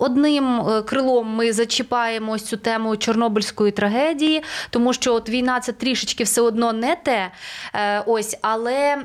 Одним 0.01 0.61
е, 0.61 0.81
крилом 0.81 1.27
ми 1.35 1.53
зачіпаємо 1.53 2.31
ось 2.31 2.45
цю 2.45 2.57
тему 2.57 2.97
Чорнобильської 2.97 3.71
трагедії, 3.71 4.43
тому 4.69 4.93
що 4.93 5.13
от 5.13 5.29
війна 5.29 5.59
це 5.59 5.71
трішечки 5.71 6.23
все 6.23 6.41
одно 6.41 6.73
не 6.73 6.95
те. 6.95 7.31
Е, 7.73 8.03
ось, 8.05 8.37
але 8.41 8.97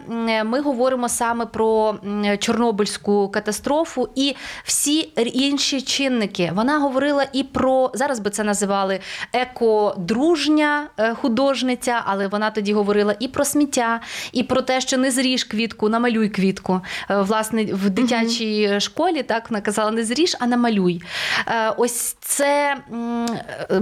ми 0.45 0.61
говоримо 0.61 1.09
саме 1.09 1.47
про 1.47 1.95
Чорнобильську 2.39 3.29
катастрофу 3.29 4.09
і 4.15 4.37
всі 4.65 5.13
інші 5.17 5.81
чинники. 5.81 6.53
Вона 6.55 6.79
говорила 6.79 7.27
і 7.33 7.43
про 7.43 7.91
зараз 7.95 8.19
би 8.19 8.31
це 8.31 8.45
називали 8.45 9.01
екодружня 9.33 10.87
е, 10.97 11.15
художниця, 11.15 12.03
але 12.05 12.29
вона 12.29 12.51
тоді 12.51 12.73
говорила 12.73 13.17
і 13.21 13.29
про 13.29 13.45
сміття, 13.45 14.01
і 14.33 14.43
про 14.43 14.63
те, 14.63 14.81
що 14.81 14.99
не 14.99 15.11
зріж 15.11 15.45
квітку, 15.45 15.89
намалюй 15.89 16.29
квітку. 16.29 16.81
Власне, 17.09 17.65
в 17.65 17.91
дитячій 17.91 18.81
школі 18.81 19.23
так 19.23 19.51
вона 19.51 19.61
казала: 19.61 19.91
не 19.91 20.05
зріж, 20.05 20.37
а 20.41 20.47
намалюй 20.47 20.86
малюй. 20.87 21.03
Е, 21.49 21.71
ось 21.77 22.17
це 22.21 22.77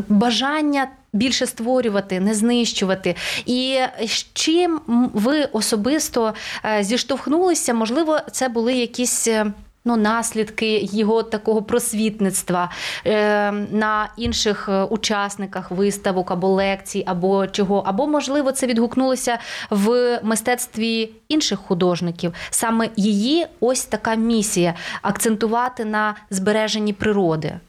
бажання. 0.08 0.88
Більше 1.12 1.46
створювати, 1.46 2.20
не 2.20 2.34
знищувати. 2.34 3.16
І 3.46 3.78
з 4.06 4.26
чим 4.32 4.80
ви 5.14 5.44
особисто 5.52 6.34
е, 6.64 6.84
зіштовхнулися? 6.84 7.74
Можливо, 7.74 8.18
це 8.32 8.48
були 8.48 8.74
якісь 8.74 9.28
е, 9.28 9.46
ну, 9.84 9.96
наслідки 9.96 10.88
його 10.92 11.22
такого 11.22 11.62
просвітництва 11.62 12.70
е, 13.06 13.52
на 13.52 14.08
інших 14.16 14.68
е, 14.68 14.82
учасниках 14.82 15.70
виставок 15.70 16.30
або 16.30 16.48
лекцій, 16.48 17.04
або 17.06 17.46
чого, 17.46 17.82
або 17.86 18.06
можливо 18.06 18.52
це 18.52 18.66
відгукнулося 18.66 19.38
в 19.70 20.20
мистецтві 20.22 21.10
інших 21.28 21.58
художників. 21.58 22.34
Саме 22.50 22.88
її 22.96 23.46
ось 23.60 23.84
така 23.84 24.14
місія 24.14 24.74
акцентувати 25.02 25.84
на 25.84 26.14
збереженні 26.30 26.92
природи. 26.92 27.60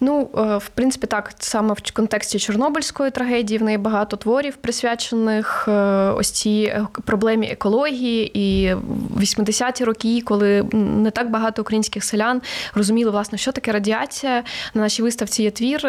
Ну, 0.00 0.30
е, 0.38 0.56
в 0.56 0.68
принципі, 0.68 1.06
так 1.06 1.32
саме 1.38 1.74
в 1.74 1.92
контексті 1.92 2.38
Чорнобильської 2.38 3.10
трагедії 3.10 3.58
в 3.58 3.62
неї 3.62 3.78
багато 3.78 4.16
творів 4.16 4.56
присвячених 4.56 5.68
е, 5.68 5.72
ось 6.16 6.30
цій 6.30 6.62
е, 6.62 6.86
проблемі 7.04 7.46
екології. 7.46 8.38
І 8.38 8.74
80-ті 9.16 9.84
роки, 9.84 10.20
коли 10.20 10.62
не 10.72 11.10
так 11.10 11.30
багато 11.30 11.62
українських 11.62 12.04
селян 12.04 12.42
розуміли, 12.74 13.10
власне, 13.10 13.38
що 13.38 13.52
таке 13.52 13.72
радіація. 13.72 14.44
На 14.74 14.82
нашій 14.82 15.02
виставці 15.02 15.42
є 15.42 15.50
твір, 15.50 15.80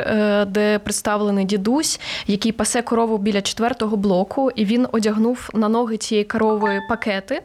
де 0.47 0.79
представлений 0.83 1.45
дідусь, 1.45 1.99
який 2.27 2.51
пасе 2.51 2.81
корову 2.81 3.17
біля 3.17 3.41
четвертого 3.41 3.97
блоку, 3.97 4.51
і 4.55 4.65
він 4.65 4.87
одягнув 4.91 5.49
на 5.53 5.69
ноги 5.69 5.97
цієї 5.97 6.25
корови 6.25 6.81
пакети, 6.89 7.41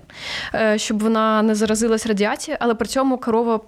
щоб 0.76 1.02
вона 1.02 1.42
не 1.42 1.54
заразилась 1.54 2.06
радіацією, 2.06 2.58
але 2.60 2.74
при 2.74 2.88
цьому 2.88 3.18
корова 3.18 3.60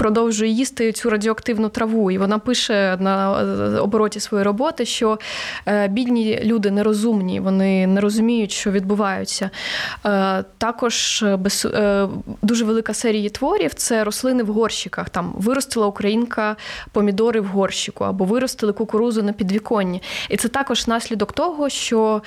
продовжує 0.00 0.50
їсти 0.50 0.92
цю 0.92 1.10
радіоактивну 1.10 1.68
траву. 1.68 2.10
І 2.10 2.18
вона 2.18 2.38
пише 2.38 2.96
на 3.00 3.42
е, 3.42 3.44
обороті 3.78 4.20
своєї 4.20 4.44
роботи, 4.44 4.84
що 4.84 5.18
е, 5.66 5.88
бідні 5.88 6.40
люди 6.44 6.70
нерозумні, 6.70 7.40
вони 7.40 7.86
не 7.86 8.00
розуміють, 8.00 8.52
що 8.52 8.70
відбувається. 8.70 9.50
Е, 10.06 10.44
також 10.58 11.24
дуже 12.42 12.64
велика 12.64 12.94
серія 12.94 13.30
творів 13.30 13.74
це 13.74 14.04
рослини 14.04 14.42
в 14.42 14.46
горщиках. 14.46 15.10
Там 15.10 15.34
виростила 15.36 15.86
українка 15.86 16.56
помідори 16.92 17.40
в 17.40 17.46
горщику 17.46 18.04
або 18.04 18.24
виростили 18.24 18.72
кукурузу 18.72 19.22
на 19.22 19.32
підвіконні. 19.32 20.02
І 20.28 20.36
це 20.36 20.48
також 20.48 20.86
наслідок 20.86 21.32
того, 21.32 21.68
що 21.68 22.22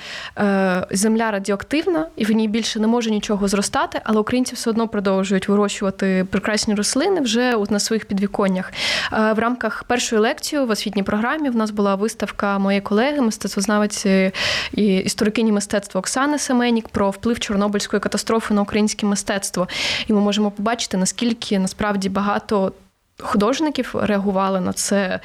земля 0.90 1.30
радіоактивна 1.30 2.06
і 2.16 2.24
в 2.24 2.30
ній 2.30 2.48
більше 2.48 2.80
не 2.80 2.86
може 2.86 3.10
нічого 3.10 3.48
зростати, 3.48 4.00
але 4.04 4.20
українці 4.20 4.54
все 4.54 4.70
одно 4.70 4.88
продовжують 4.88 5.48
вирощувати 5.48 6.26
прекрасні 6.30 6.74
рослини 6.74 7.20
вже 7.20 7.54
на 7.70 7.80
своїх 7.80 8.04
підвіконнях. 8.04 8.72
Е, 9.12 9.32
в 9.32 9.38
рамках 9.38 9.84
першої 9.84 10.22
лекції 10.22 10.64
в 10.64 10.70
освітній 10.70 11.02
програмі 11.02 11.50
в 11.50 11.56
нас 11.56 11.70
була 11.70 11.94
виставка 11.94 12.58
моєї 12.58 12.80
колеги, 12.80 13.20
мистецтвознавиці 13.20 14.32
і 14.72 14.96
історикині 14.96 15.52
мистецтва 15.52 15.98
Оксани 15.98 16.38
Семенік 16.38 16.88
про 16.88 17.10
вплив 17.10 17.40
Чорнобильської 17.40 18.00
катастрофи 18.00 18.54
на 18.54 18.62
українське 18.62 19.06
мистецтво. 19.06 19.68
І 20.06 20.12
ми 20.12 20.20
можемо 20.20 20.50
побачити, 20.50 20.96
наскільки 20.96 21.58
насправді 21.58 22.08
багато. 22.08 22.72
Художників 23.18 23.94
реагували 24.00 24.60
на 24.60 24.72
це, 24.72 24.96
е, 24.96 25.20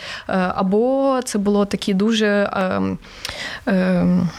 або 0.55 1.19
це 1.25 1.37
було 1.37 1.65
такі 1.65 1.93
дуже 1.93 2.49
ем, 2.53 2.97
ем, 3.65 4.29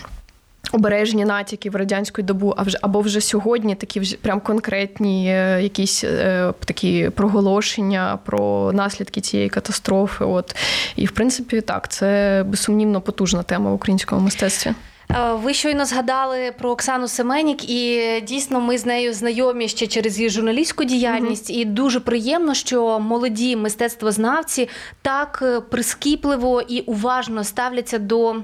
Обережні 0.72 1.24
натяки 1.24 1.70
в 1.70 1.76
радянську 1.76 2.22
добу, 2.22 2.54
а 2.56 2.62
вже 2.62 2.78
або 2.82 3.00
вже 3.00 3.20
сьогодні 3.20 3.74
такі 3.74 4.00
вже 4.00 4.16
прям 4.16 4.40
конкретні 4.40 5.26
е, 5.28 5.62
якісь 5.62 6.04
е, 6.04 6.52
такі 6.64 7.10
проголошення 7.10 8.18
про 8.24 8.72
наслідки 8.72 9.20
цієї 9.20 9.48
катастрофи. 9.48 10.24
От 10.24 10.56
і 10.96 11.06
в 11.06 11.10
принципі, 11.10 11.60
так 11.60 11.88
це 11.88 12.44
безсумнівно 12.48 13.00
потужна 13.00 13.42
тема 13.42 13.70
в 13.70 13.74
українському 13.74 14.20
мистецтві. 14.20 14.70
Е, 15.10 15.32
ви 15.32 15.54
щойно 15.54 15.84
згадали 15.84 16.52
про 16.58 16.70
Оксану 16.70 17.08
Семенік, 17.08 17.70
і 17.70 18.20
дійсно 18.20 18.60
ми 18.60 18.78
з 18.78 18.86
нею 18.86 19.14
знайомі 19.14 19.68
ще 19.68 19.86
через 19.86 20.18
її 20.18 20.30
журналістську 20.30 20.84
діяльність. 20.84 21.50
Mm-hmm. 21.50 21.60
І 21.60 21.64
дуже 21.64 22.00
приємно, 22.00 22.54
що 22.54 23.00
молоді 23.00 23.56
мистецтвознавці 23.56 24.68
так 25.02 25.44
прискіпливо 25.70 26.62
і 26.68 26.80
уважно 26.80 27.44
ставляться 27.44 27.98
до 27.98 28.36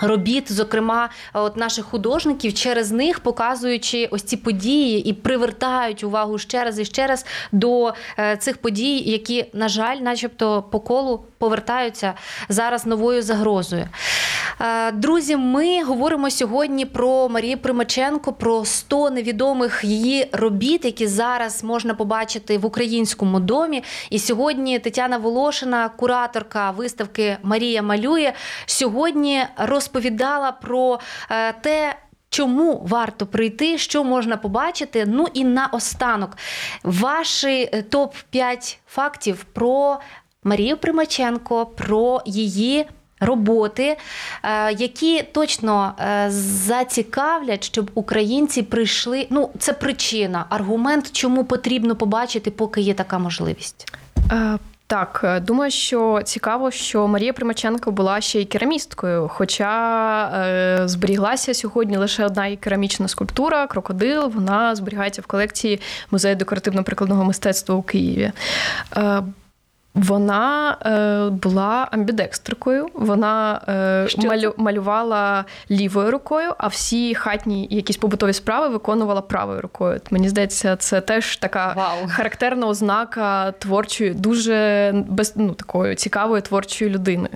робіт, 0.00 0.52
зокрема, 0.52 1.08
от 1.34 1.56
наших 1.56 1.84
художників, 1.84 2.54
через 2.54 2.92
них 2.92 3.20
показуючи 3.20 4.08
ось 4.10 4.22
ці 4.22 4.36
події 4.36 5.08
і 5.08 5.12
привертають 5.12 6.04
увагу 6.04 6.38
ще 6.38 6.64
раз 6.64 6.78
і 6.78 6.84
ще 6.84 7.06
раз 7.06 7.26
до 7.52 7.94
е, 8.18 8.36
цих 8.36 8.56
подій, 8.56 8.98
які, 8.98 9.44
на 9.52 9.68
жаль, 9.68 9.96
начебто 9.96 10.62
по 10.62 10.80
колу 10.80 11.24
повертаються 11.38 12.14
зараз 12.48 12.86
новою 12.86 13.22
загрозою. 13.22 13.88
Е, 14.60 14.92
друзі, 14.92 15.36
ми 15.36 15.84
говоримо 15.84 16.30
сьогодні 16.30 16.86
про 16.86 17.28
Марію 17.28 17.58
Примаченко, 17.58 18.32
про 18.32 18.64
100 18.64 19.10
невідомих 19.10 19.80
її 19.84 20.28
робіт, 20.32 20.84
які 20.84 21.06
зараз 21.06 21.64
можна 21.64 21.94
побачити 21.94 22.58
в 22.58 22.66
українському 22.66 23.40
домі. 23.40 23.82
І 24.10 24.18
сьогодні 24.18 24.78
Тетяна 24.78 25.18
Волошина, 25.18 25.88
кураторка 25.88 26.70
виставки 26.70 27.36
Марія 27.42 27.82
малює, 27.82 28.32
сьогодні 28.66 29.44
розповідала 29.90 30.52
про 30.52 31.00
е, 31.30 31.52
те. 31.52 31.94
Чому 32.32 32.86
варто 32.88 33.26
прийти, 33.26 33.78
що 33.78 34.04
можна 34.04 34.36
побачити? 34.36 35.04
Ну 35.06 35.26
і 35.34 35.44
наостанок, 35.44 36.36
ваші 36.84 37.70
е, 37.72 37.82
топ 37.82 38.14
5 38.30 38.78
фактів 38.86 39.44
про 39.52 39.98
Марію 40.44 40.76
Примаченко, 40.76 41.66
про 41.66 42.22
її 42.26 42.86
роботи, 43.20 43.96
е, 44.42 44.72
які 44.72 45.22
точно 45.22 45.94
зацікавлять, 46.28 47.64
щоб 47.64 47.90
українці 47.94 48.62
прийшли. 48.62 49.26
Ну, 49.30 49.50
це 49.58 49.72
причина, 49.72 50.44
аргумент, 50.48 51.12
чому 51.12 51.44
потрібно 51.44 51.96
побачити, 51.96 52.50
поки 52.50 52.80
є 52.80 52.94
така 52.94 53.18
можливість. 53.18 53.92
Е, 54.90 54.92
так, 54.92 55.42
думаю, 55.46 55.70
що 55.70 56.20
цікаво, 56.24 56.70
що 56.70 57.08
Марія 57.08 57.32
Примаченко 57.32 57.90
була 57.90 58.20
ще 58.20 58.40
й 58.40 58.44
керамісткою, 58.44 59.28
хоча 59.28 60.24
е, 60.34 60.88
зберіглася 60.88 61.54
сьогодні 61.54 61.96
лише 61.96 62.26
одна 62.26 62.46
і 62.46 62.56
керамічна 62.56 63.08
скульптура, 63.08 63.66
крокодил. 63.66 64.32
Вона 64.34 64.74
зберігається 64.74 65.22
в 65.22 65.26
колекції 65.26 65.80
музею 66.10 66.36
декоративно-прикладного 66.36 67.24
мистецтва 67.24 67.74
у 67.74 67.82
Києві. 67.82 68.32
Вона 69.94 70.76
е, 70.86 71.30
була 71.30 71.88
амбідекстрикою, 71.90 72.88
вона 72.94 73.60
е, 73.68 74.26
малю, 74.26 74.54
малювала 74.56 75.44
лівою 75.70 76.10
рукою, 76.10 76.54
а 76.58 76.66
всі 76.66 77.14
хатні 77.14 77.68
якісь 77.70 77.96
побутові 77.96 78.32
справи 78.32 78.68
виконувала 78.68 79.20
правою 79.20 79.60
рукою. 79.60 80.00
Мені 80.10 80.28
здається, 80.28 80.76
це 80.76 81.00
теж 81.00 81.36
така 81.36 81.72
Вау. 81.76 82.08
характерна 82.08 82.66
ознака 82.66 83.52
творчої, 83.52 84.10
дуже 84.10 84.92
без 85.08 85.32
ну, 85.36 85.54
такої 85.54 85.94
цікавої 85.94 86.42
творчої 86.42 86.90
людини. 86.90 87.28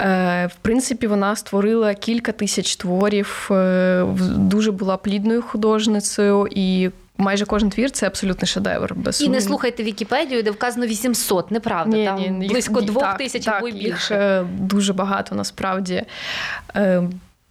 Е, 0.00 0.46
В 0.46 0.54
принципі, 0.62 1.06
вона 1.06 1.36
створила 1.36 1.94
кілька 1.94 2.32
тисяч 2.32 2.76
творів, 2.76 3.48
е, 3.50 4.04
дуже 4.36 4.72
була 4.72 4.96
плідною 4.96 5.42
художницею 5.42 6.48
і 6.50 6.90
майже 7.18 7.46
кожен 7.46 7.70
твір 7.70 7.90
це 7.90 8.06
абсолютний 8.06 8.46
шедевр. 8.46 8.94
Без 8.94 9.22
і 9.22 9.28
не 9.28 9.40
слухайте 9.40 9.82
Вікіпедію, 9.82 10.42
де 10.42 10.50
вказано 10.50 10.86
800, 10.86 11.50
неправда. 11.50 11.96
Ні, 11.96 12.04
Там 12.04 12.38
ні, 12.38 12.48
близько 12.48 12.80
двох 12.80 13.16
тисяч 13.16 13.48
або 13.48 13.66
більше. 13.66 13.84
Їх 13.84 14.10
е, 14.10 14.44
дуже 14.58 14.92
багато 14.92 15.34
насправді. 15.34 16.02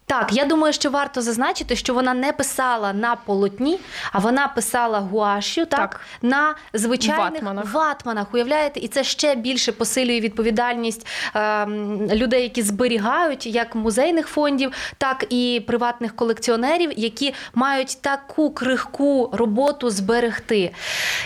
Так, 0.10 0.34
я 0.34 0.46
думаю, 0.46 0.74
що 0.74 0.90
варто 0.90 1.22
зазначити, 1.22 1.76
що 1.76 1.94
вона 1.94 2.14
не 2.14 2.34
писала 2.34 2.94
на 2.94 3.16
полотні, 3.16 3.80
а 4.12 4.20
вона 4.20 4.48
писала 4.48 5.00
гуашю, 5.00 5.66
так, 5.66 5.70
так. 5.80 6.02
на 6.22 6.56
звичайних 6.74 7.34
ватманах. 7.34 7.74
ватманах. 7.74 8.34
Уявляєте, 8.34 8.80
і 8.80 8.88
це 8.88 9.04
ще 9.04 9.36
більше 9.36 9.72
посилює 9.72 10.20
відповідальність 10.20 11.08
е, 11.36 11.66
людей, 12.16 12.44
які 12.44 12.62
зберігають 12.62 13.46
як 13.46 13.76
музейних 13.76 14.28
фондів, 14.28 14.72
так 14.98 15.26
і 15.30 15.64
приватних 15.68 16.16
колекціонерів, 16.16 16.92
які 16.98 17.34
мають 17.54 18.02
таку 18.02 18.50
крихку 18.52 19.30
роботу 19.34 19.90
зберегти. 19.90 20.72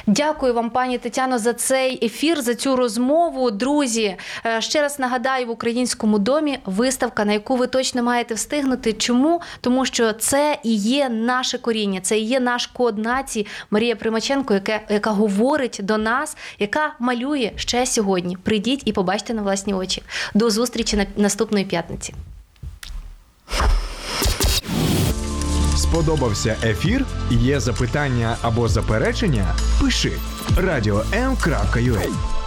Дякую 0.07 0.53
вам, 0.53 0.69
пані 0.69 0.97
Тетяно, 0.97 1.37
за 1.37 1.53
цей 1.53 2.05
ефір, 2.05 2.41
за 2.41 2.55
цю 2.55 2.75
розмову. 2.75 3.51
Друзі, 3.51 4.17
е, 4.45 4.61
ще 4.61 4.81
раз 4.81 4.99
нагадаю, 4.99 5.47
в 5.47 5.49
українському 5.49 6.19
домі 6.19 6.59
виставка, 6.65 7.25
на 7.25 7.33
яку 7.33 7.55
ви 7.55 7.67
точно 7.67 8.03
маєте 8.03 8.33
встигнути 8.33 8.70
встигнути. 8.71 8.93
Чому? 8.93 9.41
Тому 9.61 9.85
що 9.85 10.13
це 10.13 10.59
і 10.63 10.75
є 10.75 11.09
наше 11.09 11.57
коріння, 11.57 12.01
це 12.01 12.19
і 12.19 12.23
є 12.23 12.39
наш 12.39 12.67
код 12.67 12.97
нації 12.97 13.47
Марія 13.71 13.95
Примаченко, 13.95 14.53
яка, 14.53 14.79
яка 14.89 15.11
говорить 15.11 15.79
до 15.83 15.97
нас, 15.97 16.37
яка 16.59 16.93
малює 16.99 17.51
ще 17.55 17.85
сьогодні. 17.85 18.37
Прийдіть 18.43 18.81
і 18.85 18.93
побачте 18.93 19.33
на 19.33 19.41
власні 19.41 19.73
очі. 19.73 20.03
До 20.33 20.49
зустрічі 20.49 20.97
на 20.97 21.05
наступної 21.17 21.65
п'ятниці. 21.65 22.13
Сподобався 25.77 26.57
ефір? 26.63 27.05
Є 27.31 27.59
запитання 27.59 28.37
або 28.41 28.67
заперечення? 28.67 29.55
Пиши 29.81 30.11
радіом.ua 30.57 32.40